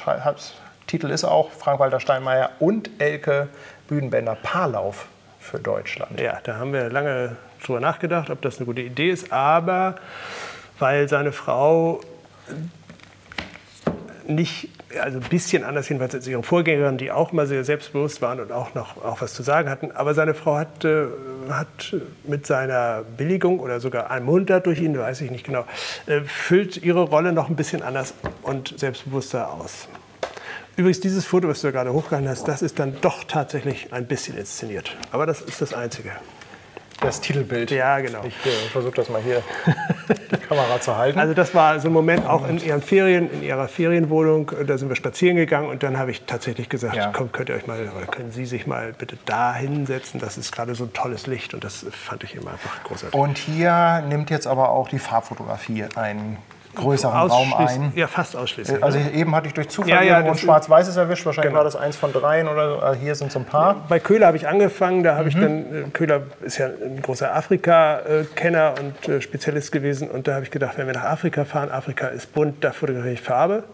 Titel 0.87 1.11
ist 1.11 1.25
auch 1.25 1.51
Frank-Walter 1.51 2.01
Steinmeier 2.01 2.51
und 2.61 2.91
Elke 2.99 3.49
Bühnenbender 3.89 4.37
Paarlauf 4.37 5.07
für 5.41 5.59
Deutschland. 5.59 6.21
Ja, 6.21 6.39
da 6.45 6.57
haben 6.57 6.73
wir 6.73 6.89
lange 6.91 7.37
drüber 7.65 7.81
nachgedacht, 7.81 8.31
ob 8.31 8.43
das 8.43 8.59
eine 8.59 8.67
gute 8.67 8.83
Idee 8.83 9.11
ist, 9.11 9.33
aber 9.33 9.97
weil 10.79 11.09
seine 11.09 11.33
Frau 11.33 12.01
nicht, 14.27 14.71
also 15.01 15.19
ein 15.19 15.29
bisschen 15.29 15.65
anders 15.65 15.89
jedenfalls 15.89 16.15
als 16.15 16.27
ihre 16.27 16.43
Vorgängerin, 16.43 16.99
die 16.99 17.11
auch 17.11 17.33
immer 17.33 17.47
sehr 17.47 17.65
selbstbewusst 17.65 18.23
waren 18.23 18.41
und 18.41 18.53
auch 18.53 18.75
noch 18.75 19.03
auch 19.05 19.21
was 19.21 19.35
zu 19.35 19.43
sagen 19.43 19.69
hatten. 19.69 19.93
Aber 19.93 20.15
seine 20.15 20.35
Frau 20.35 20.57
hat, 20.57 20.85
äh, 20.85 21.07
hat 21.51 21.95
mit 22.25 22.47
seiner 22.47 23.03
Billigung 23.17 23.61
oder 23.61 23.81
sogar 23.81 24.11
ermuntert 24.11 24.67
durch 24.67 24.81
ihn, 24.81 24.99
weiß 24.99 25.21
ich 25.21 25.31
nicht 25.31 25.45
genau, 25.45 25.65
äh, 26.07 26.21
füllt 26.23 26.83
ihre 26.83 27.03
Rolle 27.03 27.33
noch 27.33 27.49
ein 27.49 27.57
bisschen 27.57 27.83
anders 27.83 28.15
und 28.43 28.79
selbstbewusster 28.79 29.53
aus. 29.53 29.89
Übrigens, 30.77 31.01
dieses 31.01 31.27
Foto, 31.27 31.49
was 31.49 31.61
du 31.61 31.73
gerade 31.73 31.93
hochgehalten 31.93 32.31
hast, 32.31 32.47
das 32.47 32.63
ist 32.63 32.79
dann 32.79 32.97
doch 33.01 33.25
tatsächlich 33.25 33.93
ein 33.93 34.07
bisschen 34.07 34.39
inszeniert. 34.39 34.97
Aber 35.11 35.27
das 35.27 35.41
ist 35.41 35.61
das 35.61 35.75
Einzige. 35.75 36.13
Das 37.01 37.21
Titelbild. 37.21 37.71
Ja, 37.71 38.01
genau. 38.01 38.23
Ich 38.25 38.35
äh, 38.45 38.51
versuche 38.73 38.95
das 38.95 39.09
mal 39.09 39.21
hier 39.23 39.43
die 40.33 40.37
Kamera 40.37 40.81
zu 40.81 40.97
halten. 40.97 41.19
Also 41.19 41.33
das 41.33 41.55
war 41.55 41.79
so 41.79 41.89
ein 41.89 41.93
Moment 41.93 42.27
auch 42.27 42.49
in 42.49 42.59
ihren 42.59 42.83
Ferien, 42.83 43.31
in 43.31 43.43
ihrer 43.43 43.69
Ferienwohnung. 43.69 44.51
Da 44.67 44.79
sind 44.79 44.89
wir 44.89 44.97
spazieren 44.97 45.37
gegangen 45.37 45.69
und 45.69 45.83
dann 45.85 45.97
habe 45.99 46.11
ich 46.11 46.23
tatsächlich 46.25 46.69
gesagt, 46.69 46.97
Ja. 46.97 47.11
komm, 47.13 47.31
könnt 47.31 47.51
ihr 47.51 47.55
euch 47.55 47.67
mal 47.67 47.79
können 48.11 48.33
Sie 48.33 48.47
sich 48.47 48.67
mal 48.67 48.93
bitte 48.99 49.17
da 49.27 49.55
hinsetzen. 49.55 50.19
Das 50.19 50.37
ist 50.39 50.51
gerade 50.51 50.75
so 50.75 50.85
ein 50.85 50.93
tolles 50.93 51.27
Licht 51.29 51.55
und 51.55 51.63
das 51.63 51.87
fand 51.91 52.25
ich 52.25 52.35
immer 52.35 52.53
einfach 52.53 52.83
großartig. 52.85 53.19
und 53.19 53.39
hier 53.39 54.03
nimmt 54.09 54.31
jetzt 54.31 54.47
aber 54.49 54.71
auch 54.71 54.89
die 54.89 54.99
Farbfotografie 54.99 55.85
einen 55.95 56.37
größeren 56.79 57.15
Raum 57.31 57.53
ein. 57.55 57.93
Ja, 57.95 58.07
fast 58.07 58.35
ausschließlich. 58.37 58.83
Also 58.83 58.99
ne? 58.99 59.11
eben 59.13 59.35
hatte 59.35 59.49
ich 59.49 59.55
durch 59.55 59.69
Zufall 59.69 59.91
Ja, 59.91 60.03
ja, 60.03 60.17
irgendwo 60.21 60.35
schwarz-weißes 60.39 60.97
erwischt. 60.97 61.27
Wahrscheinlich 61.27 61.51
Genau. 61.51 61.59
war 61.59 61.65
das 61.65 61.77
eins 61.77 61.97
von 61.97 62.13
dreien 62.13 62.49
oder. 62.49 62.83
Also 62.83 63.01
Hier 63.01 63.15
sind 63.15 63.31
so 63.31 63.39
ein 63.41 63.45
paar. 63.45 63.85
Bei 63.89 63.99
Köhler 64.01 64.27
habe 64.29 64.37
ich 64.37 64.49
angefangen, 64.49 65.03
da 65.03 65.13
habe 65.17 65.25
Mhm. 65.25 65.29
ich 65.29 65.35
dann, 65.35 65.59
äh, 65.87 65.91
Köhler 65.93 66.23
ist 66.41 66.59
ja 66.59 66.67
ein 66.67 67.03
großer 67.03 67.35
Afrika-Kenner 67.35 68.75
und 68.81 69.09
äh, 69.09 69.21
Spezialist 69.21 69.73
gewesen 69.73 70.09
und 70.11 70.27
da 70.29 70.35
habe 70.35 70.45
ich 70.45 70.51
gedacht, 70.51 70.79
wenn 70.79 70.87
wir 70.87 70.95
nach 70.95 71.05
Afrika 71.05 71.45
fahren, 71.45 71.71
Afrika 71.71 72.09
ist 72.09 72.33
bunt, 72.33 72.63
da 72.65 72.73
fotografiere 72.73 73.15
ich 73.15 73.21
Farbe 73.21 73.65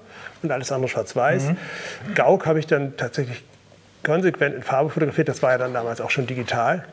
und 0.43 0.51
alles 0.51 0.73
andere 0.73 0.89
schwarz-weiß. 0.89 1.51
Mhm. 1.51 2.15
Gauk 2.15 2.47
habe 2.47 2.59
ich 2.59 2.67
dann 2.67 2.97
tatsächlich 2.97 3.45
konsequent 4.05 4.55
in 4.55 4.63
Farbe 4.63 4.91
fotografiert, 4.91 5.29
das 5.29 5.43
war 5.43 5.53
ja 5.53 5.59
dann 5.59 5.73
damals 5.73 6.01
auch 6.01 6.11
schon 6.11 6.27
digital. 6.27 6.85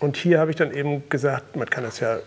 Und 0.00 0.16
hier 0.16 0.40
habe 0.40 0.50
ich 0.50 0.56
dann 0.56 0.72
eben 0.72 1.08
gesagt, 1.10 1.56
man 1.56 1.68
kann 1.68 1.84
das 1.84 2.00
ja, 2.00 2.16
äh, 2.16 2.20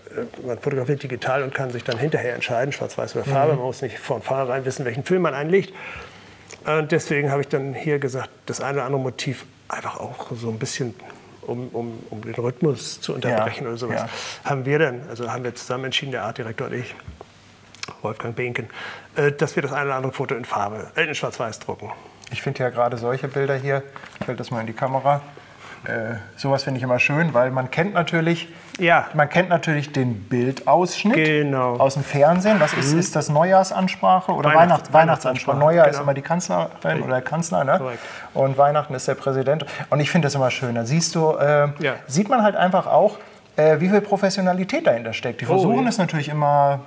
man 0.46 0.60
fotografiert 0.60 1.02
digital 1.02 1.42
und 1.42 1.54
kann 1.54 1.72
sich 1.72 1.84
dann 1.84 1.98
hinterher 1.98 2.36
entscheiden, 2.36 2.72
schwarz-weiß 2.72 3.16
oder 3.16 3.26
Farbe. 3.26 3.54
Man 3.54 3.66
muss 3.66 3.82
nicht 3.82 3.98
von 3.98 4.22
vornherein 4.22 4.64
wissen, 4.64 4.86
welchen 4.86 5.04
Film 5.04 5.24
man 5.24 5.34
einlegt. 5.34 5.74
Und 6.66 6.92
deswegen 6.92 7.32
habe 7.32 7.42
ich 7.42 7.48
dann 7.48 7.74
hier 7.74 8.00
gesagt, 8.00 8.30
das 8.46 8.62
eine 8.62 8.78
oder 8.78 8.86
andere 8.86 9.02
Motiv 9.02 9.46
einfach 9.68 10.00
auch 10.00 10.32
so 10.36 10.50
ein 10.50 10.60
bisschen, 10.60 10.94
um, 11.42 11.68
um, 11.70 12.00
um 12.12 12.22
den 12.22 12.36
Rhythmus 12.36 13.02
zu 13.02 13.16
unterbrechen 13.16 13.64
Ja, 13.64 13.70
oder 13.70 13.78
sowas, 13.78 14.02
ja. 14.02 14.50
haben 14.50 14.66
wir 14.66 14.80
dann, 14.80 15.02
also 15.10 15.30
haben 15.32 15.44
wir 15.44 15.56
zusammen 15.56 15.86
entschieden, 15.86 16.12
der 16.12 16.24
Artdirektor 16.24 16.68
und 16.68 16.74
ich, 16.74 16.96
Wolfgang 18.02 18.36
Behnken, 18.36 18.70
äh, 19.16 19.32
dass 19.32 19.56
wir 19.56 19.64
das 19.64 19.74
eine 19.74 19.88
oder 19.88 19.96
andere 19.96 20.14
Foto 20.14 20.36
in 20.36 20.46
Farbe, 20.46 20.92
äh, 20.96 21.04
in 21.04 21.16
Schwarz-Weiß 21.16 21.60
drucken. 21.60 21.92
Ich 22.32 22.42
finde 22.42 22.60
ja 22.64 22.70
gerade 22.70 22.98
solche 22.98 23.28
Bilder 23.28 23.56
hier, 23.56 23.84
ich 24.22 24.28
halte 24.28 24.38
das 24.38 24.52
mal 24.52 24.62
in 24.62 24.68
die 24.68 24.74
Kamera, 24.74 25.22
äh, 25.86 26.16
sowas 26.38 26.64
finde 26.64 26.78
ich 26.78 26.84
immer 26.84 27.00
schön, 27.00 27.34
weil 27.34 27.52
man 27.52 27.70
kennt 27.72 27.94
natürlich, 27.94 28.48
Ja. 28.80 29.08
man 29.14 29.30
kennt 29.30 29.50
natürlich 29.50 29.92
den 29.92 30.24
Bildausschnitt 30.30 31.16
Genau. 31.16 31.76
aus 31.78 31.96
dem 31.96 32.04
Fernsehen. 32.04 32.60
Was 32.60 32.74
ist, 32.74 32.94
ist 32.94 33.16
das 33.16 33.30
Neujahrsansprache 33.30 34.32
oder 34.32 34.50
Weihnachts- 34.50 34.60
Weihnachts 34.60 34.94
Weihnachtsansprache? 34.94 35.58
Neujahr 35.58 35.88
ist 35.88 35.94
genau. 35.94 36.04
immer 36.04 36.14
die 36.14 36.22
Kanzlerin 36.22 37.02
oder 37.02 37.14
der 37.16 37.22
Kanzler, 37.22 37.64
ne? 37.64 37.80
Und 38.34 38.58
Weihnachten 38.58 38.94
ist 38.94 39.08
der 39.08 39.16
Präsident. 39.16 39.66
Und 39.90 40.00
ich 40.00 40.10
finde 40.10 40.26
das 40.28 40.36
immer 40.36 40.52
schön. 40.52 40.76
Da 40.76 40.86
siehst 40.86 41.16
du, 41.16 41.32
äh, 41.36 41.68
Ja. 41.80 41.94
sieht 42.08 42.30
man 42.30 42.42
halt 42.44 42.56
einfach 42.56 42.88
auch, 42.88 43.18
äh, 43.56 43.80
wie 43.80 43.90
viel 43.90 44.02
Professionalität 44.02 44.88
dahinter 44.88 45.14
steckt. 45.14 45.42
Die 45.42 45.46
versuchen 45.46 45.80
Oh, 45.80 45.82
ja. 45.84 45.90
es 45.90 45.98
natürlich 45.98 46.30
immer 46.30 46.80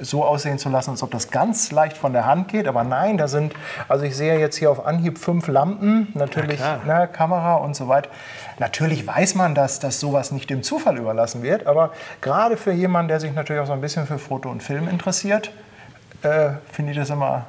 so 0.00 0.24
aussehen 0.24 0.58
zu 0.58 0.68
lassen, 0.68 0.90
als 0.90 1.02
ob 1.02 1.10
das 1.10 1.30
ganz 1.30 1.70
leicht 1.72 1.96
von 1.96 2.12
der 2.12 2.26
Hand 2.26 2.48
geht. 2.48 2.68
Aber 2.68 2.84
nein, 2.84 3.18
da 3.18 3.28
sind, 3.28 3.54
also 3.88 4.04
ich 4.04 4.16
sehe 4.16 4.38
jetzt 4.38 4.56
hier 4.56 4.70
auf 4.70 4.84
Anhieb 4.86 5.18
fünf 5.18 5.48
Lampen, 5.48 6.08
natürlich 6.14 6.60
Ja, 6.60 6.80
ne, 6.86 7.08
Kamera 7.08 7.56
und 7.56 7.76
so 7.76 7.88
weiter. 7.88 8.10
Natürlich 8.58 9.06
weiß 9.06 9.34
man, 9.34 9.54
dass, 9.54 9.78
dass 9.78 10.00
sowas 10.00 10.32
nicht 10.32 10.50
dem 10.50 10.62
Zufall 10.62 10.96
überlassen 10.96 11.42
wird, 11.42 11.66
aber 11.66 11.92
gerade 12.20 12.56
für 12.56 12.72
jemanden, 12.72 13.08
der 13.08 13.20
sich 13.20 13.34
natürlich 13.34 13.62
auch 13.62 13.66
so 13.66 13.72
ein 13.72 13.80
bisschen 13.80 14.06
für 14.06 14.18
Foto 14.18 14.50
und 14.50 14.62
Film 14.62 14.88
interessiert, 14.88 15.50
äh, 16.22 16.50
finde 16.72 16.92
ich 16.92 16.98
das 16.98 17.10
immer 17.10 17.46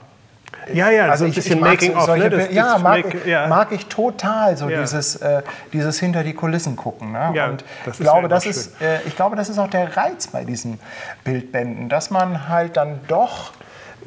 Ja, 0.73 0.89
ja, 0.89 1.05
also 1.05 1.19
so 1.19 1.23
ein 1.25 1.29
ich, 1.29 1.35
bisschen 1.35 1.55
ich 1.55 1.61
mag 1.61 1.69
Making 1.71 1.91
so- 1.93 1.97
of. 1.99 2.05
solche 2.05 2.23
Ne? 2.29 2.29
Das- 2.29 2.51
ja, 2.53 2.73
das 2.73 2.81
mag, 2.81 3.05
Make- 3.05 3.17
ich, 3.19 3.25
ja. 3.25 3.47
mag 3.47 3.71
ich 3.71 3.85
total, 3.85 4.57
so 4.57 4.69
Ja. 4.69 4.81
dieses, 4.81 5.15
äh, 5.17 5.41
dieses 5.71 5.99
hinter 5.99 6.23
die 6.23 6.33
Kulissen 6.33 6.75
gucken. 6.75 7.13
Ne? 7.13 7.31
Ja, 7.33 7.47
und 7.47 7.63
ich 7.85 7.97
glaube, 7.99 8.27
das 8.27 8.45
ist, 8.45 8.81
äh, 8.81 8.99
ich 9.05 9.15
glaube, 9.15 9.35
das 9.37 9.47
ist 9.49 9.59
auch 9.59 9.69
der 9.69 9.95
Reiz 9.95 10.27
bei 10.27 10.43
diesen 10.43 10.79
Bildbänden, 11.23 11.87
dass 11.89 12.09
man 12.09 12.49
halt 12.49 12.75
dann 12.75 12.99
doch 13.07 13.51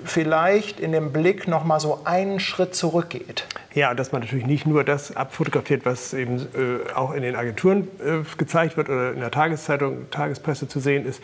vielleicht 0.05 0.81
in 0.81 0.93
dem 0.93 1.13
Blick 1.13 1.47
noch 1.47 1.65
mal 1.65 1.79
so 1.81 2.01
einen 2.05 2.41
Schritt 2.41 2.75
zurückgeht. 2.75 3.47
Ja, 3.75 3.95
dass 3.95 4.11
man 4.13 4.23
natürlich 4.23 4.47
nicht 4.47 4.67
nur 4.67 4.83
das 4.83 5.15
abfotografiert, 5.15 5.85
was 5.85 6.13
eben 6.15 6.39
äh, 6.39 6.93
auch 6.95 7.13
in 7.13 7.23
den 7.23 7.37
Agenturen 7.37 7.87
äh, 8.05 8.19
gezeigt 8.37 8.77
wird 8.77 8.89
oder 8.89 9.13
in 9.13 9.21
der 9.21 9.31
Tageszeitung, 9.31 10.11
Tagespresse 10.11 10.67
zu 10.67 10.81
sehen 10.81 11.07
ist, 11.07 11.23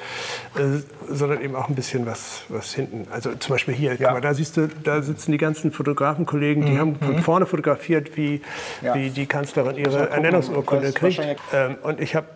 äh, 0.57 0.81
sondern 1.09 1.43
eben 1.43 1.57
auch 1.57 1.69
ein 1.69 1.75
bisschen 1.75 2.07
was, 2.07 2.43
was 2.49 2.73
hinten. 2.75 3.09
Also 3.11 3.35
zum 3.35 3.55
Beispiel 3.55 3.75
hier, 3.75 3.95
Ja. 3.95 4.09
Mhm. 4.11 4.15
mal, 4.15 4.21
da 4.21 4.35
siehst 4.35 4.57
du, 4.57 4.69
da 4.85 5.03
sitzen 5.03 5.33
die 5.33 5.39
ganzen 5.39 5.73
Fotografenkollegen, 5.73 6.67
die 6.67 6.79
haben 6.79 6.97
von 6.97 7.19
vorne 7.21 7.47
fotografiert, 7.47 8.17
wie, 8.17 8.43
Ja. 8.83 8.95
wie 8.95 9.11
die 9.11 9.27
Kanzlerin 9.27 9.77
ihre 9.77 9.91
gucken, 9.91 10.13
Ernennungsurkunde 10.13 10.93
kriegt. 10.93 11.21
Ähm, 11.53 11.77
und 11.83 12.01
ich 12.01 12.15
habe 12.15 12.27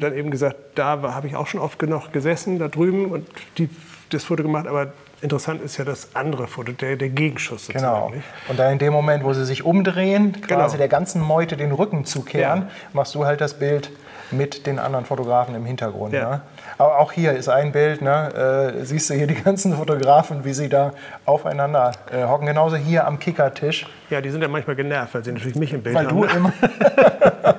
dann 0.00 0.16
eben 0.16 0.30
gesagt, 0.30 0.56
da 0.76 1.02
habe 1.02 1.26
ich 1.26 1.36
auch 1.36 1.46
schon 1.46 1.60
oft 1.60 1.78
genug 1.78 2.12
gesessen, 2.12 2.58
da 2.58 2.68
drüben 2.68 3.06
und 3.06 3.28
die, 3.58 3.68
das 4.10 4.24
Foto 4.24 4.42
gemacht, 4.42 4.66
aber 4.66 4.92
interessant 5.20 5.62
ist 5.62 5.76
ja 5.78 5.84
das 5.84 6.14
andere 6.14 6.46
Foto, 6.46 6.72
der, 6.72 6.96
der 6.96 7.08
Gegenschuss 7.08 7.66
sozusagen. 7.66 8.12
Genau. 8.12 8.22
Und 8.48 8.58
dann 8.58 8.72
in 8.72 8.78
dem 8.78 8.92
Moment, 8.92 9.24
wo 9.24 9.32
sie 9.32 9.44
sich 9.44 9.64
umdrehen, 9.64 10.32
quasi 10.40 10.46
Genau. 10.48 10.76
der 10.76 10.88
ganzen 10.88 11.20
Meute 11.22 11.56
den 11.56 11.72
Rücken 11.72 12.04
zukehren, 12.04 12.62
Ja. 12.62 12.68
machst 12.92 13.14
du 13.14 13.24
halt 13.24 13.40
das 13.40 13.54
Bild 13.58 13.90
mit 14.30 14.66
den 14.66 14.78
anderen 14.78 15.04
Fotografen 15.06 15.54
im 15.54 15.64
Hintergrund. 15.64 16.12
Ja. 16.12 16.30
Ne? 16.30 16.40
Aber 16.76 16.98
auch 16.98 17.12
hier 17.12 17.32
ist 17.32 17.48
ein 17.48 17.72
Bild, 17.72 18.02
ne? 18.02 18.74
äh, 18.78 18.84
siehst 18.84 19.10
du 19.10 19.14
hier 19.14 19.26
die 19.26 19.40
ganzen 19.42 19.74
Fotografen, 19.76 20.44
wie 20.44 20.52
sie 20.52 20.68
da 20.68 20.92
aufeinander 21.24 21.92
äh, 22.12 22.24
hocken. 22.24 22.46
Genauso 22.46 22.76
hier 22.76 23.06
am 23.06 23.18
Kickertisch. 23.18 23.86
Ja, 24.10 24.20
die 24.20 24.30
sind 24.30 24.42
ja 24.42 24.48
manchmal 24.48 24.76
genervt, 24.76 25.14
weil 25.14 25.24
sie 25.24 25.32
natürlich 25.32 25.56
mich 25.56 25.72
im 25.72 25.82
Bild 25.82 25.94
Weil 25.94 26.06
haben. 26.06 26.16
du 26.20 26.24
ne? 26.24 26.32
immer. 26.36 26.52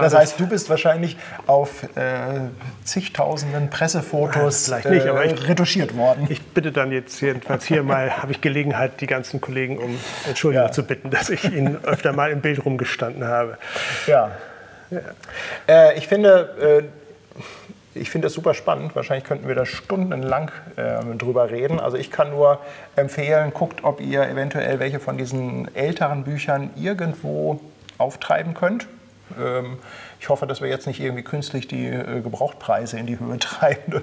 das 0.00 0.14
heißt, 0.14 0.38
du 0.40 0.46
bist 0.46 0.70
wahrscheinlich 0.70 1.16
auf 1.46 1.84
äh, 1.96 2.40
zigtausenden 2.84 3.70
Pressefotos 3.70 4.66
Vielleicht 4.66 4.90
nicht, 4.90 5.06
aber 5.06 5.24
äh, 5.24 5.32
ich- 5.32 5.48
retuschiert 5.48 5.96
worden. 5.96 6.26
Ich 6.28 6.42
bitte 6.42 6.72
dann 6.72 6.92
jetzt 6.92 7.20
jedenfalls 7.20 7.64
hier 7.64 7.82
mal, 7.82 8.16
habe 8.22 8.32
ich 8.32 8.40
Gelegenheit, 8.40 9.00
die 9.00 9.06
ganzen 9.06 9.40
Kollegen 9.40 9.78
um 9.78 9.98
Entschuldigung 10.28 10.66
Ja. 10.66 10.72
zu 10.72 10.82
bitten, 10.84 11.10
dass 11.10 11.30
ich 11.30 11.44
ihnen 11.44 11.82
öfter 11.84 12.12
mal 12.12 12.30
im 12.30 12.40
Bild 12.40 12.64
rumgestanden 12.64 13.24
habe. 13.24 13.58
Ja. 14.06 14.30
Äh, 15.68 15.96
ich 15.98 16.06
finde, 16.06 16.82
äh, 16.82 16.84
ich 17.94 18.10
finde 18.10 18.26
das 18.26 18.34
super 18.34 18.54
spannend. 18.54 18.94
Wahrscheinlich 18.96 19.24
könnten 19.24 19.48
wir 19.48 19.54
da 19.54 19.66
stundenlang 19.66 20.50
äh, 20.76 21.02
drüber 21.16 21.50
reden. 21.50 21.80
Also 21.80 21.96
ich 21.96 22.10
kann 22.10 22.30
nur 22.30 22.58
empfehlen, 22.96 23.52
guckt, 23.52 23.84
ob 23.84 24.00
ihr 24.00 24.22
eventuell 24.28 24.78
welche 24.80 25.00
von 25.00 25.18
diesen 25.18 25.74
älteren 25.74 26.24
Büchern 26.24 26.70
irgendwo 26.76 27.60
auftreiben 27.98 28.54
könnt. 28.54 28.86
Ähm, 29.40 29.78
ich 30.20 30.28
hoffe, 30.28 30.46
dass 30.46 30.60
wir 30.60 30.68
jetzt 30.68 30.86
nicht 30.86 31.00
irgendwie 31.00 31.22
künstlich 31.22 31.66
die 31.68 31.86
äh, 31.86 32.20
Gebrauchtpreise 32.20 32.98
in 32.98 33.06
die 33.06 33.18
Höhe 33.18 33.38
treiben. 33.40 34.02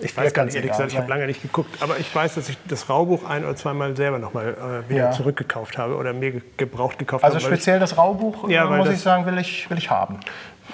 Ich 0.00 0.16
weiß 0.16 0.32
nicht, 0.36 0.54
ehrlich 0.54 0.70
gesagt, 0.70 0.92
ich 0.92 0.96
habe 0.98 1.08
lange 1.08 1.26
nicht 1.26 1.42
geguckt, 1.42 1.82
aber 1.82 1.98
ich 1.98 2.14
weiß, 2.14 2.36
dass 2.36 2.48
ich 2.48 2.56
das 2.68 2.88
Raubuch 2.88 3.28
ein 3.28 3.44
oder 3.44 3.56
zweimal 3.56 3.96
selber 3.96 4.20
nochmal 4.20 4.84
äh, 4.86 4.88
wieder 4.88 5.04
Ja. 5.06 5.10
zurückgekauft 5.10 5.78
habe 5.78 5.96
oder 5.96 6.12
mir 6.12 6.30
ge- 6.30 6.42
gebraucht 6.56 6.98
gekauft 6.98 7.24
Also 7.24 7.36
habe. 7.38 7.44
weil 7.46 7.52
speziell 7.56 7.80
das 7.80 7.98
Raubuch, 7.98 8.48
Ja, 8.48 8.72
äh, 8.72 8.76
muss 8.78 8.88
ich 8.88 9.00
sagen, 9.00 9.26
will 9.26 9.36
ich, 9.38 9.68
will 9.70 9.78
ich 9.78 9.90
haben. 9.90 10.20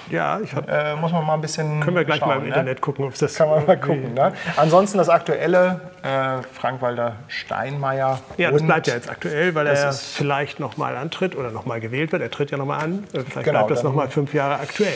Ja, 0.09 0.41
ich 0.41 0.55
hab, 0.55 0.69
Äh, 0.69 0.97
muss 0.97 1.13
man 1.13 1.25
mal 1.27 1.35
ein 1.35 1.41
bisschen 1.41 1.81
können 1.81 1.97
wir 1.97 2.05
gleich 2.05 2.19
schauen, 2.21 2.29
mal 2.29 2.37
im 2.37 2.43
ne? 2.43 2.49
Internet 2.49 2.81
gucken, 2.81 3.05
ob 3.05 3.13
es 3.13 3.19
das 3.21 3.35
Kann 3.35 3.49
man 3.49 3.67
mal 3.67 3.79
gucken. 3.79 4.15
Ne? 4.15 4.33
Ansonsten 4.57 4.99
das 4.99 5.09
aktuelle, 5.09 5.81
äh, 6.03 6.43
Frank-Walter 6.53 7.17
Steinmeier. 7.29 8.19
Ja, 8.37 8.51
das 8.51 8.63
bleibt 8.63 8.87
ja 8.87 8.95
jetzt 8.95 9.09
aktuell, 9.11 9.55
weil 9.55 9.67
er 9.67 9.91
ist- 9.91 10.03
vielleicht 10.17 10.59
nochmal 10.59 10.97
antritt 10.97 11.37
oder 11.37 11.51
nochmal 11.51 11.81
gewählt 11.81 12.13
wird. 12.13 12.23
Er 12.23 12.31
tritt 12.31 12.51
ja 12.51 12.57
nochmal 12.59 12.81
an. 12.83 13.05
Äh, 13.13 13.21
Vielleicht 13.21 13.45
Genau, 13.45 13.59
bleibt 13.61 13.71
das 13.71 13.83
dann- 13.83 13.91
nochmal 13.91 14.09
fünf 14.09 14.33
Jahre 14.35 14.55
aktuell. 14.55 14.93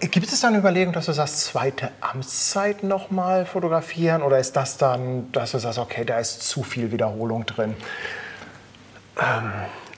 Gibt 0.00 0.26
es 0.32 0.40
da 0.40 0.48
eine 0.48 0.58
Überlegung, 0.58 0.92
dass 0.92 1.06
du 1.06 1.12
sagst, 1.12 1.40
zweite 1.44 1.90
Amtszeit 2.00 2.82
nochmal 2.82 3.46
fotografieren? 3.46 4.22
Oder 4.22 4.38
ist 4.38 4.56
das 4.56 4.76
dann, 4.76 5.30
dass 5.32 5.52
du 5.52 5.58
sagst, 5.58 5.78
okay, 5.78 6.04
da 6.04 6.18
ist 6.18 6.42
zu 6.42 6.62
viel 6.62 6.90
Wiederholung 6.92 7.46
drin? 7.46 7.74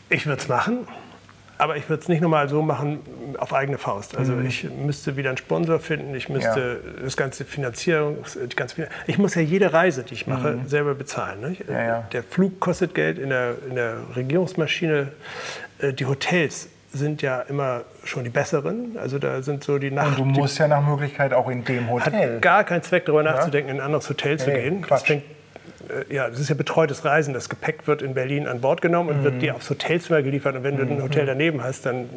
Ich 0.08 0.26
würde 0.26 0.40
es 0.42 0.48
machen, 0.48 0.86
aber 1.60 1.76
ich 1.76 1.88
würde 1.88 2.02
es 2.02 2.08
nicht 2.08 2.20
nochmal 2.20 2.48
so 2.48 2.62
machen 2.62 3.00
auf 3.38 3.52
eigene 3.52 3.78
Faust. 3.78 4.16
Also 4.16 4.32
Mhm. 4.32 4.46
ich 4.46 4.64
müsste 4.70 5.16
wieder 5.16 5.28
einen 5.30 5.38
Sponsor 5.38 5.78
finden, 5.78 6.14
ich 6.14 6.28
müsste 6.28 6.80
das 7.02 7.16
ganze 7.16 7.44
Finanzierung, 7.44 8.18
die 8.50 8.56
ganze 8.56 8.74
Finan- 8.76 8.90
ich 9.06 9.18
muss 9.18 9.34
ja 9.34 9.42
jede 9.42 9.72
Reise, 9.72 10.02
die 10.02 10.14
ich 10.14 10.26
mache, 10.26 10.58
selber 10.66 10.94
bezahlen. 10.94 11.40
Mhm. 11.40 11.56
Ja, 11.72 11.82
ja. 11.82 12.08
Der 12.12 12.22
Flug 12.22 12.60
kostet 12.60 12.94
Geld 12.94 13.18
in 13.18 13.28
der, 13.30 13.54
in 13.68 13.76
der 13.76 13.94
Regierungsmaschine, 14.16 15.08
äh, 15.80 15.92
die 15.92 16.06
Hotels 16.06 16.68
sind 16.92 17.22
ja 17.22 17.40
immer 17.42 17.82
schon 18.04 18.24
die 18.24 18.30
besseren. 18.30 18.96
Also 18.98 19.18
da 19.20 19.42
sind 19.42 19.62
so 19.62 19.78
die 19.78 19.92
Nacht. 19.92 20.18
Und 20.18 20.34
du 20.34 20.40
musst 20.40 20.58
ja 20.58 20.66
nach 20.66 20.84
Möglichkeit 20.84 21.32
auch 21.32 21.48
in 21.48 21.64
dem 21.64 21.88
Hotel. 21.88 22.34
hat 22.36 22.42
gar 22.42 22.64
keinen 22.64 22.82
Zweck, 22.82 23.04
darüber 23.06 23.22
nachzudenken, 23.22 23.70
in 23.70 23.76
ein 23.76 23.86
anderes 23.86 24.08
Hotel 24.08 24.38
zu 24.40 24.50
Nee, 24.50 24.62
gehen. 24.62 24.82
Quatsch. 24.82 25.00
Das, 25.02 25.06
fängt, 25.06 25.22
ja, 26.08 26.28
das 26.28 26.40
ist 26.40 26.48
ja 26.48 26.54
betreutes 26.54 27.04
Reisen. 27.04 27.34
Das 27.34 27.48
Gepäck 27.48 27.86
wird 27.86 28.02
in 28.02 28.14
Berlin 28.14 28.46
an 28.46 28.60
Bord 28.60 28.80
genommen 28.82 29.08
und 29.10 29.18
Mhm. 29.20 29.24
wird 29.24 29.42
dir 29.42 29.54
aufs 29.56 29.70
Hotelzimmer 29.70 30.22
geliefert. 30.22 30.56
Und 30.56 30.62
wenn 30.64 30.76
du 30.76 30.82
ein 30.82 31.02
Hotel 31.02 31.26
daneben 31.26 31.62
hast, 31.62 31.86
dann 31.86 32.08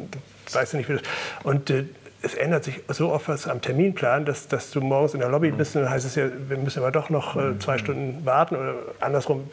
weißt 0.52 0.72
du 0.72 0.76
nicht, 0.78 0.88
wie 0.88 0.94
das. 0.94 1.02
Und 1.42 1.70
äh, 1.70 1.84
es 2.22 2.34
ändert 2.34 2.64
sich 2.64 2.80
so 2.88 3.12
oft 3.12 3.28
was 3.28 3.46
am 3.46 3.60
Terminplan, 3.60 4.24
dass, 4.24 4.48
dass 4.48 4.70
du 4.70 4.80
morgens 4.80 5.12
in 5.12 5.20
der 5.20 5.28
Lobby 5.28 5.50
bist 5.50 5.76
und 5.76 5.82
dann 5.82 5.90
heißt 5.90 6.06
es 6.06 6.14
ja, 6.14 6.24
wir 6.48 6.56
müssen 6.56 6.78
aber 6.78 6.90
doch 6.90 7.10
noch 7.10 7.36
äh, 7.36 7.58
zwei 7.58 7.76
Stunden 7.76 8.24
warten 8.24 8.56
oder 8.56 8.74
andersrum. 9.00 9.50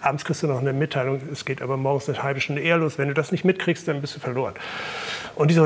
Abends 0.00 0.24
kriegst 0.24 0.42
du 0.42 0.48
noch 0.48 0.60
eine 0.60 0.72
Mitteilung, 0.72 1.20
es 1.32 1.44
geht 1.44 1.62
aber 1.62 1.76
morgens 1.76 2.08
eine 2.08 2.20
halbe 2.22 2.40
Stunde 2.40 2.60
eher 2.62 2.76
los. 2.78 2.98
Wenn 2.98 3.06
du 3.08 3.14
das 3.14 3.30
nicht 3.30 3.44
mitkriegst, 3.44 3.86
dann 3.86 4.00
bist 4.00 4.16
du 4.16 4.20
verloren. 4.20 4.54
Und 5.36 5.48
diese 5.48 5.60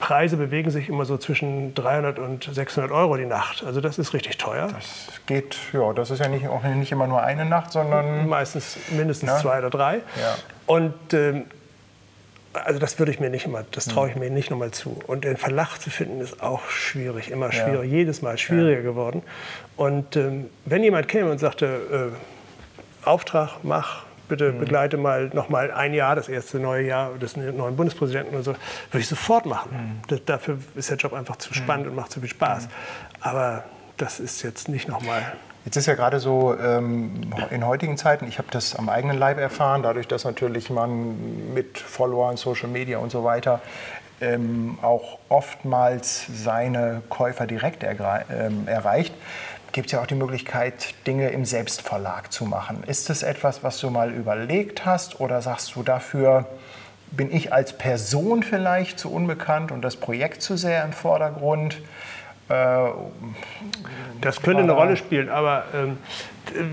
Hotelzimmerpreise 0.00 0.36
bewegen 0.36 0.70
sich 0.70 0.88
immer 0.88 1.04
so 1.04 1.16
zwischen 1.16 1.74
300 1.74 2.18
und 2.18 2.44
600 2.52 2.90
Euro 2.92 3.16
die 3.16 3.26
Nacht. 3.26 3.64
Also 3.64 3.80
das 3.80 3.98
ist 3.98 4.12
richtig 4.14 4.38
teuer. 4.38 4.68
Das 4.72 5.08
geht, 5.26 5.56
ja, 5.72 5.92
das 5.92 6.10
ist 6.10 6.20
ja 6.20 6.28
nicht, 6.28 6.48
auch 6.48 6.62
nicht 6.62 6.92
immer 6.92 7.06
nur 7.06 7.22
eine 7.22 7.44
Nacht, 7.44 7.72
sondern 7.72 8.28
Meistens 8.28 8.76
mindestens 8.90 9.30
Ja. 9.30 9.38
zwei 9.38 9.58
oder 9.58 9.70
drei. 9.70 9.96
Ja. 9.96 10.36
Und 10.66 10.94
ähm, 11.12 11.44
also 12.52 12.78
das 12.78 12.98
würde 12.98 13.12
ich 13.12 13.20
mir 13.20 13.28
nicht 13.28 13.44
immer, 13.44 13.64
das 13.72 13.84
traue 13.86 14.08
ich 14.08 14.16
mir 14.16 14.30
nicht 14.30 14.50
nochmal 14.50 14.70
zu. 14.70 14.98
Und 15.06 15.24
den 15.24 15.36
Verlag 15.36 15.76
zu 15.78 15.90
finden 15.90 16.20
ist 16.22 16.42
auch 16.42 16.68
schwierig, 16.70 17.30
immer 17.30 17.52
schwieriger, 17.52 17.82
jedes 17.82 18.22
Mal 18.22 18.38
schwieriger 18.38 18.80
geworden. 18.82 19.22
Und 19.76 20.16
ähm, 20.16 20.46
wenn 20.64 20.82
jemand 20.82 21.06
käme 21.08 21.30
und 21.30 21.38
sagte, 21.38 22.12
äh, 23.04 23.06
Auftrag, 23.06 23.58
mach, 23.62 24.05
bitte 24.28 24.52
begleite 24.52 24.96
mal 24.96 25.30
noch 25.32 25.48
mal 25.48 25.70
ein 25.70 25.94
Jahr, 25.94 26.16
das 26.16 26.28
erste 26.28 26.58
neue 26.58 26.86
Jahr 26.86 27.14
des 27.14 27.36
neuen 27.36 27.76
Bundespräsidenten 27.76 28.34
oder 28.34 28.44
so, 28.44 28.52
würde 28.90 29.00
ich 29.00 29.08
sofort 29.08 29.46
machen. 29.46 30.02
Das, 30.08 30.24
dafür 30.24 30.58
ist 30.74 30.90
der 30.90 30.96
Job 30.96 31.12
einfach 31.12 31.36
zu 31.36 31.54
spannend 31.54 31.86
und 31.86 31.94
macht 31.94 32.12
zu 32.12 32.20
viel 32.20 32.28
Spaß. 32.28 32.68
Aber 33.20 33.64
das 33.96 34.20
ist 34.20 34.42
jetzt 34.42 34.68
nicht 34.68 34.88
noch 34.88 35.02
mal. 35.02 35.22
Jetzt 35.64 35.76
ist 35.76 35.86
ja 35.86 35.94
gerade 35.94 36.20
so 36.20 36.56
ähm, 36.56 37.32
in 37.50 37.66
heutigen 37.66 37.96
Zeiten, 37.96 38.28
ich 38.28 38.38
habe 38.38 38.48
das 38.52 38.76
am 38.76 38.88
eigenen 38.88 39.18
Leib 39.18 39.38
erfahren, 39.38 39.82
dadurch, 39.82 40.06
dass 40.06 40.24
natürlich 40.24 40.70
man 40.70 41.52
mit 41.54 41.78
Followern, 41.78 42.36
Social 42.36 42.68
Media 42.68 42.98
und 42.98 43.10
so 43.10 43.24
weiter 43.24 43.60
ähm, 44.20 44.78
auch 44.80 45.18
oftmals 45.28 46.26
seine 46.32 47.02
Käufer 47.08 47.46
direkt 47.46 47.84
ähm, 47.84 48.66
erreicht, 48.66 49.14
gibt 49.76 49.86
es 49.86 49.92
ja 49.92 50.00
auch 50.00 50.06
die 50.06 50.14
Möglichkeit, 50.16 50.94
Dinge 51.06 51.28
im 51.28 51.44
Selbstverlag 51.44 52.32
zu 52.32 52.46
machen. 52.46 52.82
Ist 52.86 53.10
das 53.10 53.22
etwas, 53.22 53.62
was 53.62 53.78
du 53.78 53.90
mal 53.90 54.10
überlegt 54.10 54.84
hast 54.86 55.20
oder 55.20 55.40
sagst 55.42 55.76
du 55.76 55.82
dafür, 55.82 56.46
bin 57.10 57.30
ich 57.32 57.52
als 57.52 57.74
Person 57.76 58.42
vielleicht 58.42 58.98
zu 58.98 59.12
unbekannt 59.12 59.70
und 59.70 59.82
das 59.82 59.96
Projekt 59.96 60.40
zu 60.42 60.56
sehr 60.56 60.82
im 60.82 60.92
Vordergrund? 60.92 61.80
Äh, 62.48 62.88
Das 64.22 64.40
könnte 64.40 64.62
eine 64.62 64.72
Rolle 64.72 64.96
spielen, 64.96 65.28
aber 65.28 65.64
ähm, 65.74 65.98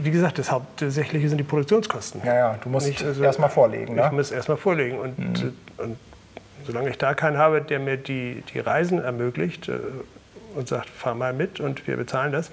wie 0.01 0.11
gesagt, 0.11 0.39
das 0.39 0.49
Hauptsächliche 0.49 1.27
sind 1.27 1.39
die 1.39 1.43
Produktionskosten. 1.43 2.21
Ja, 2.25 2.35
ja, 2.35 2.55
du 2.63 2.69
musst 2.69 2.87
Nicht, 2.87 3.03
also- 3.03 3.21
erst 3.23 3.39
mal 3.39 3.49
vorlegen. 3.49 3.97
Ich 3.97 4.03
Ne? 4.03 4.09
muss 4.13 4.31
erst 4.31 4.47
mal 4.47 4.55
vorlegen. 4.57 4.97
Und, 4.97 5.43
äh, 5.43 5.81
und 5.81 5.97
solange 6.65 6.89
ich 6.89 6.97
da 6.97 7.13
keinen 7.15 7.37
habe, 7.37 7.61
der 7.61 7.79
mir 7.79 7.97
die, 7.97 8.43
die 8.53 8.59
Reisen 8.59 9.03
ermöglicht 9.03 9.67
äh, 9.67 9.73
und 10.55 10.67
sagt, 10.67 10.89
fahr 10.89 11.15
mal 11.15 11.33
mit 11.33 11.59
und 11.59 11.87
wir 11.87 11.97
bezahlen 11.97 12.31
das. 12.31 12.51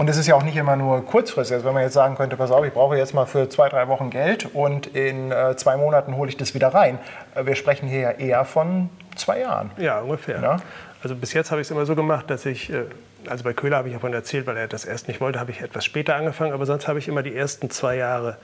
Und 0.00 0.08
es 0.08 0.16
ist 0.16 0.26
ja 0.26 0.34
auch 0.34 0.42
nicht 0.42 0.56
immer 0.56 0.76
nur 0.76 1.04
kurzfristig. 1.04 1.56
Also 1.56 1.66
wenn 1.66 1.74
man 1.74 1.82
jetzt 1.82 1.92
sagen 1.92 2.16
könnte, 2.16 2.34
pass 2.38 2.50
auf, 2.50 2.64
ich 2.64 2.72
brauche 2.72 2.96
jetzt 2.96 3.12
mal 3.12 3.26
für 3.26 3.50
zwei, 3.50 3.68
drei 3.68 3.86
Wochen 3.88 4.08
Geld 4.08 4.48
und 4.54 4.86
in 4.86 5.30
äh, 5.30 5.56
zwei 5.56 5.76
Monaten 5.76 6.16
hole 6.16 6.30
ich 6.30 6.38
das 6.38 6.54
wieder 6.54 6.68
rein. 6.68 6.98
Äh, 7.34 7.44
wir 7.44 7.54
sprechen 7.54 7.86
hier 7.86 8.00
ja 8.00 8.10
eher 8.12 8.46
von 8.46 8.88
zwei 9.14 9.40
Jahren. 9.40 9.70
Ja, 9.76 10.00
ungefähr. 10.00 10.40
Ja. 10.40 10.56
Also 11.02 11.14
bis 11.14 11.34
jetzt 11.34 11.50
habe 11.50 11.60
ich 11.60 11.66
es 11.66 11.70
immer 11.70 11.84
so 11.84 11.94
gemacht, 11.94 12.30
dass 12.30 12.46
ich, 12.46 12.72
äh, 12.72 12.84
also 13.28 13.44
bei 13.44 13.52
Köhler 13.52 13.76
habe 13.76 13.88
ich 13.88 13.94
davon 13.94 14.14
erzählt, 14.14 14.46
weil 14.46 14.56
er 14.56 14.68
das 14.68 14.86
erst 14.86 15.06
nicht 15.06 15.20
wollte, 15.20 15.38
habe 15.38 15.50
ich 15.50 15.60
etwas 15.60 15.84
später 15.84 16.16
angefangen, 16.16 16.52
aber 16.52 16.64
sonst 16.64 16.88
habe 16.88 16.98
ich 16.98 17.06
immer 17.06 17.22
die 17.22 17.36
ersten 17.36 17.68
zwei 17.68 17.96
Jahre 17.96 18.38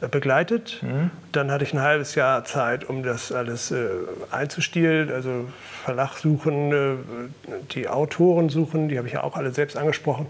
äh, 0.00 0.06
begleitet. 0.06 0.84
Dann 1.32 1.50
hatte 1.50 1.64
ich 1.64 1.72
ein 1.72 1.80
halbes 1.80 2.14
Jahr 2.14 2.44
Zeit, 2.44 2.84
um 2.84 3.02
das 3.02 3.32
alles 3.32 3.72
äh, 3.72 3.88
einzustielen, 4.30 5.10
also 5.10 5.48
Verlag 5.82 6.16
suchen, 6.16 6.72
äh, 6.72 7.52
die 7.72 7.88
Autoren 7.88 8.48
suchen, 8.48 8.88
die 8.88 8.98
habe 8.98 9.08
ich 9.08 9.14
ja 9.14 9.22
auch 9.24 9.36
alle 9.36 9.50
selbst 9.52 9.76
angesprochen. 9.76 10.26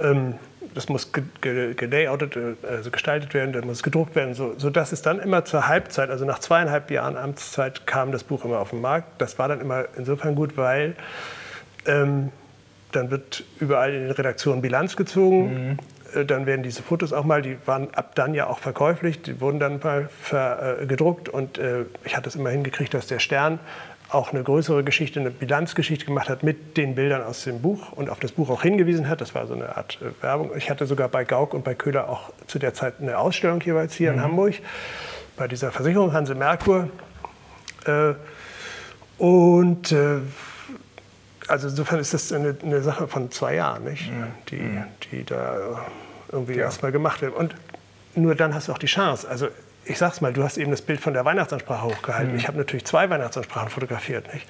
Ähm, 0.00 0.34
das 0.74 0.88
muss 0.88 1.12
ge- 1.12 1.24
ge- 1.40 1.74
gelayoutet, 1.74 2.36
äh, 2.36 2.54
also 2.68 2.90
gestaltet 2.90 3.32
werden, 3.34 3.52
dann 3.52 3.64
muss 3.66 3.78
es 3.78 3.82
gedruckt 3.82 4.14
werden, 4.14 4.34
so, 4.34 4.54
sodass 4.58 4.92
es 4.92 5.02
dann 5.02 5.18
immer 5.18 5.44
zur 5.44 5.66
Halbzeit, 5.68 6.10
also 6.10 6.24
nach 6.24 6.38
zweieinhalb 6.40 6.90
Jahren 6.90 7.16
Amtszeit, 7.16 7.86
kam 7.86 8.12
das 8.12 8.22
Buch 8.24 8.44
immer 8.44 8.58
auf 8.58 8.70
den 8.70 8.80
Markt. 8.80 9.20
Das 9.20 9.38
war 9.38 9.48
dann 9.48 9.60
immer 9.60 9.84
insofern 9.96 10.34
gut, 10.34 10.56
weil 10.56 10.94
ähm, 11.86 12.30
dann 12.92 13.10
wird 13.10 13.44
überall 13.60 13.92
in 13.94 14.02
den 14.02 14.10
Redaktionen 14.12 14.62
Bilanz 14.62 14.96
gezogen. 14.96 15.78
Äh, 16.14 16.24
Dann 16.24 16.46
werden 16.46 16.62
diese 16.62 16.82
Fotos 16.82 17.12
auch 17.12 17.24
mal, 17.24 17.42
die 17.42 17.56
waren 17.66 17.92
ab 17.94 18.14
dann 18.14 18.32
ja 18.34 18.46
auch 18.46 18.58
verkäuflich, 18.58 19.20
die 19.22 19.40
wurden 19.42 19.58
dann 19.60 19.78
mal 19.82 20.08
ver, 20.22 20.78
äh, 20.82 20.86
gedruckt 20.86 21.28
und 21.28 21.58
äh, 21.58 21.84
ich 22.04 22.16
hatte 22.16 22.28
es 22.30 22.34
immer 22.36 22.48
hingekriegt, 22.50 22.94
dass 22.94 23.06
der 23.06 23.18
Stern 23.18 23.58
auch 24.10 24.32
eine 24.32 24.42
größere 24.42 24.84
Geschichte, 24.84 25.20
eine 25.20 25.30
Bilanzgeschichte 25.30 26.06
gemacht 26.06 26.28
hat 26.28 26.42
mit 26.42 26.76
den 26.76 26.94
Bildern 26.94 27.22
aus 27.22 27.44
dem 27.44 27.60
Buch 27.60 27.92
und 27.92 28.08
auf 28.08 28.20
das 28.20 28.32
Buch 28.32 28.48
auch 28.48 28.62
hingewiesen 28.62 29.08
hat. 29.08 29.20
Das 29.20 29.34
war 29.34 29.46
so 29.46 29.54
eine 29.54 29.76
Art 29.76 29.98
äh, 30.00 30.22
Werbung. 30.22 30.50
Ich 30.56 30.70
hatte 30.70 30.86
sogar 30.86 31.08
bei 31.08 31.24
Gauck 31.24 31.52
und 31.52 31.64
bei 31.64 31.74
Köhler 31.74 32.08
auch 32.08 32.30
zu 32.46 32.58
der 32.58 32.72
Zeit 32.72 32.94
eine 33.00 33.18
Ausstellung 33.18 33.60
jeweils 33.60 33.94
hier 33.94 34.12
in 34.12 34.22
Hamburg 34.22 34.54
bei 35.36 35.46
dieser 35.46 35.70
Versicherung 35.70 36.12
Hanse 36.12 36.34
Merkur. 36.34 36.88
Äh, 37.84 38.14
und 39.18 39.92
äh, 39.92 40.20
also 41.48 41.68
insofern 41.68 41.98
ist 41.98 42.14
das 42.14 42.32
eine, 42.32 42.56
eine 42.62 42.82
Sache 42.82 43.08
von 43.08 43.30
zwei 43.30 43.56
Jahren, 43.56 43.84
nicht? 43.84 44.10
Die, 44.50 44.82
die 45.10 45.24
da 45.24 45.80
irgendwie 46.30 46.56
erstmal 46.56 46.92
gemacht 46.92 47.22
wird. 47.22 47.34
Und 47.34 47.54
nur 48.14 48.34
dann 48.34 48.54
hast 48.54 48.68
du 48.68 48.72
auch 48.72 48.78
die 48.78 48.86
Chance. 48.86 49.28
Also 49.28 49.48
ich 49.88 49.98
sag's 49.98 50.20
mal, 50.20 50.32
du 50.32 50.44
hast 50.44 50.58
eben 50.58 50.70
das 50.70 50.82
Bild 50.82 51.00
von 51.00 51.14
der 51.14 51.24
Weihnachtsansprache 51.24 51.86
hochgehalten. 51.86 52.36
Ich 52.36 52.46
habe 52.46 52.58
natürlich 52.58 52.84
zwei 52.84 53.08
Weihnachtsansprachen 53.08 53.70
fotografiert. 53.70 54.32
Nicht? 54.34 54.46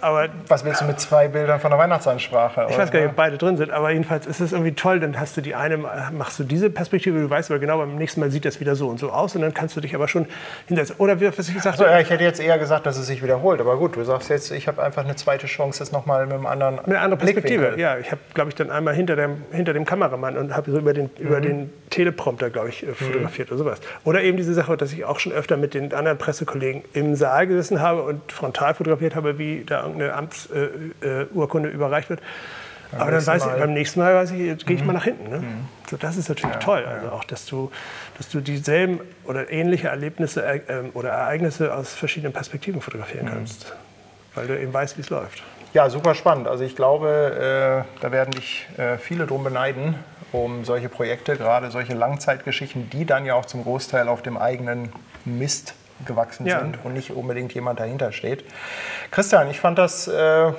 Aber 0.00 0.28
Was 0.48 0.64
willst 0.64 0.82
du 0.82 0.84
mit 0.84 1.00
zwei 1.00 1.28
Bildern 1.28 1.60
von 1.60 1.70
der 1.70 1.78
Weihnachtsansprache? 1.78 2.66
ich 2.68 2.76
weiß 2.76 2.90
gar 2.90 3.00
nicht, 3.00 3.08
ob 3.08 3.16
beide 3.16 3.38
drin 3.38 3.56
sind, 3.56 3.70
aber 3.70 3.90
jedenfalls 3.90 4.26
ist 4.26 4.40
es 4.40 4.52
irgendwie 4.52 4.72
toll. 4.72 5.00
Dann 5.00 5.18
hast 5.18 5.36
du 5.36 5.40
die 5.40 5.54
eine, 5.54 5.78
machst 5.78 6.38
du 6.38 6.44
diese 6.44 6.68
Perspektive, 6.68 7.18
du 7.18 7.30
weißt 7.30 7.50
aber 7.50 7.58
genau, 7.58 7.78
beim 7.78 7.96
nächsten 7.96 8.20
Mal 8.20 8.30
sieht 8.30 8.44
das 8.44 8.60
wieder 8.60 8.76
so 8.76 8.88
und 8.88 8.98
so 8.98 9.10
aus 9.10 9.34
und 9.34 9.42
dann 9.42 9.54
kannst 9.54 9.76
du 9.76 9.80
dich 9.80 9.94
aber 9.94 10.08
schon 10.08 10.26
hinsetzen. 10.66 10.96
Oder 10.98 11.20
wie 11.20 11.26
was 11.26 11.48
ich 11.48 11.54
gesagt 11.54 11.78
habe, 11.80 11.90
ja, 11.90 12.00
ich 12.00 12.10
hätte 12.10 12.24
jetzt 12.24 12.40
eher 12.40 12.58
gesagt, 12.58 12.84
dass 12.84 12.98
es 12.98 13.06
sich 13.06 13.22
wiederholt. 13.22 13.60
Aber 13.60 13.78
gut, 13.78 13.96
du 13.96 14.04
sagst 14.04 14.28
jetzt, 14.28 14.50
ich 14.50 14.68
habe 14.68 14.82
einfach 14.82 15.04
eine 15.04 15.16
zweite 15.16 15.46
Chance, 15.46 15.78
das 15.78 15.92
nochmal 15.92 16.26
mit 16.26 16.34
einem 16.34 16.46
anderen 16.46 16.76
mit 16.76 16.88
einer 16.88 17.00
anderen 17.00 17.18
Perspektive. 17.18 17.58
Blickwinkel. 17.58 17.80
Ja, 17.80 17.98
ich 17.98 18.10
habe, 18.10 18.20
glaube 18.34 18.50
ich, 18.50 18.54
dann 18.54 18.70
einmal 18.70 18.94
hinter 18.94 19.16
dem, 19.16 19.42
hinter 19.52 19.72
dem 19.72 19.86
Kameramann 19.86 20.36
und 20.36 20.54
habe 20.54 20.70
so 20.70 20.78
über 20.78 20.92
den, 20.92 21.10
über 21.18 21.40
den 21.40 21.72
Teleprompter, 21.90 22.50
glaube 22.50 22.68
ich, 22.68 22.86
äh, 22.86 22.92
fotografiert 22.92 23.50
oder 23.50 23.58
sowas. 23.58 23.80
Oder 24.04 24.22
eben 24.22 24.36
diese 24.36 24.52
Sache, 24.52 24.65
dass 24.74 24.92
ich 24.92 25.04
auch 25.04 25.20
schon 25.20 25.32
öfter 25.32 25.56
mit 25.56 25.74
den 25.74 25.94
anderen 25.94 26.18
Pressekollegen 26.18 26.82
im 26.92 27.14
Saal 27.14 27.46
gesessen 27.46 27.80
habe 27.80 28.02
und 28.02 28.32
frontal 28.32 28.74
fotografiert 28.74 29.14
habe, 29.14 29.38
wie 29.38 29.64
da 29.64 29.82
irgendeine 29.82 30.14
Amtsurkunde 30.14 31.68
äh, 31.68 31.72
äh, 31.72 31.74
überreicht 31.74 32.10
wird. 32.10 32.20
Aber 32.92 33.10
dann 33.10 33.26
weiß 33.26 33.46
ich, 33.46 33.52
beim 33.52 33.72
nächsten 33.74 34.00
Mal 34.00 34.14
weiß 34.14 34.30
ich, 34.32 34.38
jetzt 34.38 34.66
gehe 34.66 34.76
ich 34.76 34.84
mal 34.84 34.92
nach 34.92 35.04
hinten. 35.04 35.28
Ne? 35.28 35.42
So, 35.90 35.96
das 35.96 36.16
ist 36.16 36.28
natürlich 36.28 36.56
toll. 36.56 36.84
Also 36.84 37.10
auch, 37.10 37.24
dass 37.24 37.46
du, 37.46 37.70
dass 38.16 38.28
du 38.28 38.40
dieselben 38.40 39.00
oder 39.24 39.50
ähnliche 39.50 39.88
Erlebnisse 39.88 40.44
äh, 40.44 40.60
ähm, 40.68 40.90
oder 40.94 41.10
Ereignisse 41.10 41.74
aus 41.74 41.94
verschiedenen 41.94 42.32
Perspektiven 42.32 42.80
fotografieren 42.80 43.26
kannst. 43.26 43.74
Weil 44.34 44.46
du 44.46 44.58
eben 44.58 44.72
weißt, 44.72 44.96
wie 44.96 45.00
es 45.00 45.10
läuft. 45.10 45.42
Ja, 45.72 45.90
super 45.90 46.14
spannend. 46.14 46.48
Also 46.48 46.64
ich 46.64 46.76
glaube, 46.76 47.84
äh, 47.86 48.00
da 48.00 48.12
werden 48.12 48.30
dich 48.30 48.66
äh, 48.76 48.98
viele 48.98 49.26
drum 49.26 49.44
beneiden, 49.44 49.96
um 50.36 50.64
solche 50.64 50.88
Projekte, 50.88 51.36
gerade 51.36 51.70
solche 51.70 51.94
Langzeitgeschichten, 51.94 52.90
die 52.90 53.06
dann 53.06 53.24
ja 53.24 53.34
auch 53.34 53.46
zum 53.46 53.62
Großteil 53.62 54.08
auf 54.08 54.22
dem 54.22 54.36
eigenen 54.36 54.92
Mist 55.24 55.74
gewachsen 56.04 56.46
Ja. 56.46 56.60
sind 56.60 56.78
und 56.84 56.92
nicht 56.92 57.10
unbedingt 57.10 57.54
jemand 57.54 57.80
dahinter 57.80 58.12
steht. 58.12 58.44
Christian, 59.10 59.50
ich 59.50 59.60
fand 59.60 59.78
das 59.78 60.08
äh, 60.08 60.52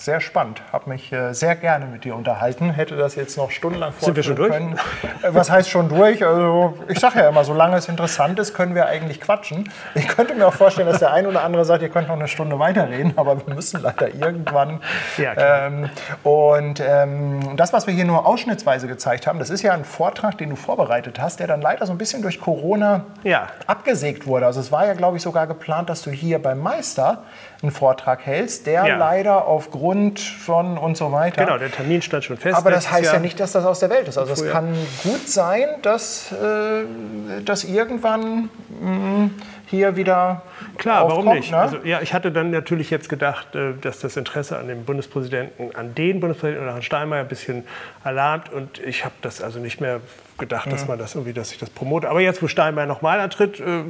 sehr 0.00 0.20
spannend, 0.20 0.62
habe 0.72 0.88
mich 0.88 1.12
äh, 1.12 1.34
sehr 1.34 1.54
gerne 1.56 1.84
mit 1.84 2.04
dir 2.04 2.14
unterhalten, 2.16 2.70
hätte 2.70 2.96
das 2.96 3.16
jetzt 3.16 3.36
noch 3.36 3.50
stundenlang 3.50 3.92
Sind 3.98 4.16
wir 4.16 4.22
schon 4.22 4.36
fortführen 4.36 4.76
Können. 4.76 4.80
Äh, 5.22 5.34
Was 5.34 5.50
heißt 5.50 5.68
schon 5.68 5.90
durch? 5.90 6.24
Also 6.24 6.74
ich 6.88 6.98
sage 6.98 7.18
ja 7.20 7.28
immer, 7.28 7.44
solange 7.44 7.76
es 7.76 7.86
interessant 7.86 8.38
ist, 8.38 8.54
können 8.54 8.74
wir 8.74 8.86
eigentlich 8.86 9.20
quatschen. 9.20 9.70
Ich 9.94 10.08
könnte 10.08 10.34
mir 10.34 10.46
auch 10.46 10.54
vorstellen, 10.54 10.88
dass 10.88 11.00
der 11.00 11.12
ein 11.12 11.26
oder 11.26 11.44
andere 11.44 11.66
sagt, 11.66 11.82
ihr 11.82 11.90
könnt 11.90 12.08
noch 12.08 12.16
eine 12.16 12.28
Stunde 12.28 12.58
weiterreden, 12.58 13.12
aber 13.16 13.46
wir 13.46 13.54
müssen 13.54 13.82
leider 13.82 14.08
irgendwann. 14.14 14.80
Ja, 15.18 15.34
klar. 15.34 15.66
ähm, 15.66 15.90
und 16.22 16.80
ähm, 16.80 17.56
das, 17.56 17.74
was 17.74 17.86
wir 17.86 17.92
hier 17.92 18.06
nur 18.06 18.26
ausschnittsweise 18.26 18.88
gezeigt 18.88 19.26
haben, 19.26 19.38
das 19.38 19.50
ist 19.50 19.60
ja 19.62 19.74
ein 19.74 19.84
Vortrag, 19.84 20.38
den 20.38 20.48
du 20.48 20.56
vorbereitet 20.56 21.20
hast, 21.20 21.40
der 21.40 21.46
dann 21.46 21.60
leider 21.60 21.84
so 21.84 21.92
ein 21.92 21.98
bisschen 21.98 22.22
durch 22.22 22.40
Corona 22.40 23.04
Ja. 23.22 23.48
abgesägt 23.66 24.26
wurde. 24.26 24.46
Also 24.46 24.60
es 24.60 24.72
war 24.72 24.86
ja, 24.86 24.94
glaube 24.94 25.18
ich, 25.18 25.22
sogar 25.22 25.46
geplant, 25.46 25.90
dass 25.90 26.00
du 26.00 26.10
hier 26.10 26.40
beim 26.40 26.58
Meister 26.58 27.24
einen 27.62 27.72
Vortrag 27.72 28.24
hältst, 28.24 28.66
der 28.66 28.86
Ja. 28.86 28.96
leider 28.96 29.46
aufgrund 29.46 30.18
von 30.18 30.78
und 30.78 30.96
so 30.96 31.12
weiter. 31.12 31.44
Genau, 31.44 31.58
der 31.58 31.70
Termin 31.70 32.00
stand 32.00 32.24
schon 32.24 32.38
fest. 32.38 32.56
Aber 32.56 32.70
das 32.70 32.90
heißt 32.90 33.04
ja 33.06 33.12
Jahr. 33.12 33.20
nicht, 33.20 33.38
dass 33.38 33.52
das 33.52 33.64
aus 33.66 33.80
der 33.80 33.90
Welt 33.90 34.08
ist. 34.08 34.16
Also 34.16 34.32
es 34.32 34.50
kann 34.50 34.74
gut 35.02 35.28
sein, 35.28 35.66
dass, 35.82 36.32
äh, 36.32 37.42
dass 37.44 37.64
irgendwann 37.64 38.48
mh, 38.80 39.30
hier 39.66 39.94
wieder 39.94 40.42
Klar, 40.78 41.02
warum 41.02 41.18
aufkommt, 41.28 41.36
nicht? 41.36 41.50
Ne? 41.52 41.58
Also, 41.58 41.76
ja, 41.84 42.00
ich 42.00 42.14
hatte 42.14 42.32
dann 42.32 42.50
natürlich 42.50 42.88
jetzt 42.90 43.08
gedacht, 43.10 43.54
äh, 43.54 43.74
dass 43.80 44.00
das 44.00 44.16
Interesse 44.16 44.56
an 44.58 44.66
dem 44.66 44.84
Bundespräsidenten, 44.84 45.76
an 45.76 45.94
den 45.94 46.18
Bundespräsidenten 46.18 46.66
oder 46.66 46.74
an 46.76 46.82
Steinmeier 46.82 47.20
ein 47.20 47.28
bisschen 47.28 47.64
alarmt 48.02 48.50
und 48.52 48.78
ich 48.80 49.04
habe 49.04 49.14
das 49.20 49.42
also 49.42 49.58
nicht 49.60 49.80
mehr 49.80 50.00
gedacht, 50.38 50.66
Mhm. 50.66 50.70
dass 50.70 50.88
man 50.88 50.98
das 50.98 51.14
irgendwie, 51.14 51.34
dass 51.34 51.52
ich 51.52 51.58
das 51.58 51.68
promote. 51.70 52.08
Aber 52.08 52.20
jetzt, 52.20 52.42
wo 52.42 52.48
Steinmeier 52.48 52.86
nochmal 52.86 53.20
antritt, 53.20 53.60
äh, 53.60 53.82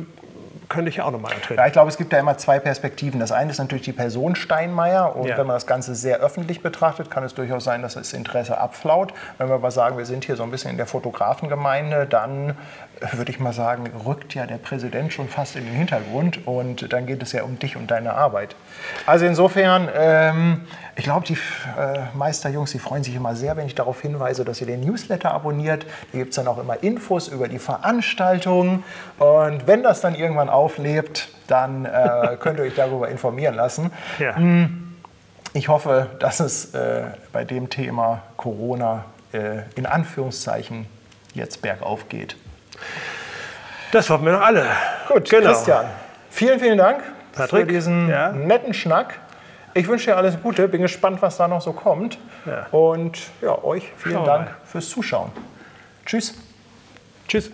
könnte 0.70 0.88
ich 0.88 0.96
ja 0.96 1.04
auch 1.04 1.10
nochmal 1.10 1.34
antreten. 1.34 1.60
Ja, 1.60 1.66
ich 1.66 1.72
glaube, 1.74 1.90
es 1.90 1.98
gibt 1.98 2.12
da 2.12 2.18
immer 2.18 2.38
zwei 2.38 2.58
Perspektiven. 2.58 3.20
Das 3.20 3.32
eine 3.32 3.50
ist 3.50 3.58
natürlich 3.58 3.84
die 3.84 3.92
Person 3.92 4.34
Steinmeier. 4.36 5.14
Und 5.14 5.26
Ja. 5.28 5.36
wenn 5.36 5.46
man 5.46 5.56
das 5.56 5.66
Ganze 5.66 5.94
sehr 5.94 6.20
öffentlich 6.20 6.62
betrachtet, 6.62 7.10
kann 7.10 7.24
es 7.24 7.34
durchaus 7.34 7.64
sein, 7.64 7.82
dass 7.82 7.94
das 7.94 8.14
Interesse 8.14 8.56
abflaut. 8.56 9.12
Wenn 9.36 9.48
wir 9.48 9.56
aber 9.56 9.70
sagen, 9.70 9.98
wir 9.98 10.06
sind 10.06 10.24
hier 10.24 10.36
so 10.36 10.44
ein 10.44 10.50
bisschen 10.50 10.70
in 10.70 10.76
der 10.78 10.86
Fotografengemeinde, 10.86 12.06
dann 12.06 12.56
würde 13.12 13.30
ich 13.30 13.40
mal 13.40 13.52
sagen, 13.52 13.90
rückt 14.06 14.34
ja 14.34 14.46
der 14.46 14.58
Präsident 14.58 15.12
schon 15.12 15.28
fast 15.28 15.56
in 15.56 15.64
den 15.64 15.74
Hintergrund. 15.74 16.46
Und 16.46 16.92
dann 16.92 17.06
geht 17.06 17.22
es 17.22 17.32
ja 17.32 17.42
um 17.42 17.58
dich 17.58 17.76
und 17.76 17.90
deine 17.90 18.14
Arbeit. 18.14 18.56
Also 19.06 19.26
insofern, 19.26 19.88
ähm, 19.94 20.62
ich 20.96 21.04
glaube, 21.04 21.26
die 21.26 21.34
äh, 21.34 22.00
Meisterjungs, 22.14 22.72
die 22.72 22.78
freuen 22.78 23.02
sich 23.02 23.14
immer 23.14 23.34
sehr, 23.34 23.56
wenn 23.56 23.66
ich 23.66 23.74
darauf 23.74 24.00
hinweise, 24.00 24.44
dass 24.44 24.60
ihr 24.60 24.66
den 24.66 24.80
Newsletter 24.80 25.32
abonniert. 25.32 25.86
Da 26.12 26.18
gibt 26.18 26.30
es 26.30 26.36
dann 26.36 26.48
auch 26.48 26.58
immer 26.58 26.82
Infos 26.82 27.28
über 27.28 27.48
die 27.48 27.58
Veranstaltungen. 27.58 28.84
Und 29.18 29.66
wenn 29.66 29.82
das 29.82 30.00
dann 30.00 30.14
irgendwann 30.14 30.48
auflebt, 30.48 31.28
dann 31.46 31.84
äh, 31.84 32.36
könnt 32.40 32.58
ihr 32.58 32.64
euch 32.64 32.74
darüber 32.74 33.08
informieren 33.08 33.54
lassen. 33.54 33.90
Ja. 34.18 34.36
Ich 35.52 35.68
hoffe, 35.68 36.06
dass 36.20 36.38
es 36.38 36.74
äh, 36.74 37.06
bei 37.32 37.44
dem 37.44 37.70
Thema 37.70 38.22
Corona 38.36 39.04
äh, 39.32 39.62
in 39.74 39.84
Anführungszeichen 39.84 40.86
jetzt 41.34 41.60
bergauf 41.60 42.08
geht. 42.08 42.36
Das 43.92 44.08
hoffen 44.08 44.26
wir 44.26 44.32
doch 44.32 44.42
alle. 44.42 44.66
Gut, 45.08 45.28
genau. 45.28 45.48
Christian, 45.48 45.86
vielen, 46.30 46.60
vielen 46.60 46.78
Dank 46.78 47.02
für 47.32 47.42
Patrick, 47.42 47.68
diesen 47.68 48.08
ja. 48.08 48.32
netten 48.32 48.72
Schnack. 48.74 49.18
Ich 49.74 49.86
wünsche 49.88 50.06
dir 50.06 50.16
alles 50.16 50.40
Gute, 50.42 50.68
bin 50.68 50.82
gespannt, 50.82 51.22
was 51.22 51.36
da 51.36 51.48
noch 51.48 51.60
so 51.60 51.72
kommt. 51.72 52.18
Ja. 52.46 52.66
Und 52.70 53.18
ja, 53.40 53.62
euch 53.62 53.90
vielen 53.96 54.16
Schauen 54.16 54.24
wir 54.24 54.32
Dank 54.32 54.46
mal. 54.46 54.56
fürs 54.64 54.88
Zuschauen. 54.88 55.30
Tschüss. 56.04 56.34
Tschüss. 57.28 57.50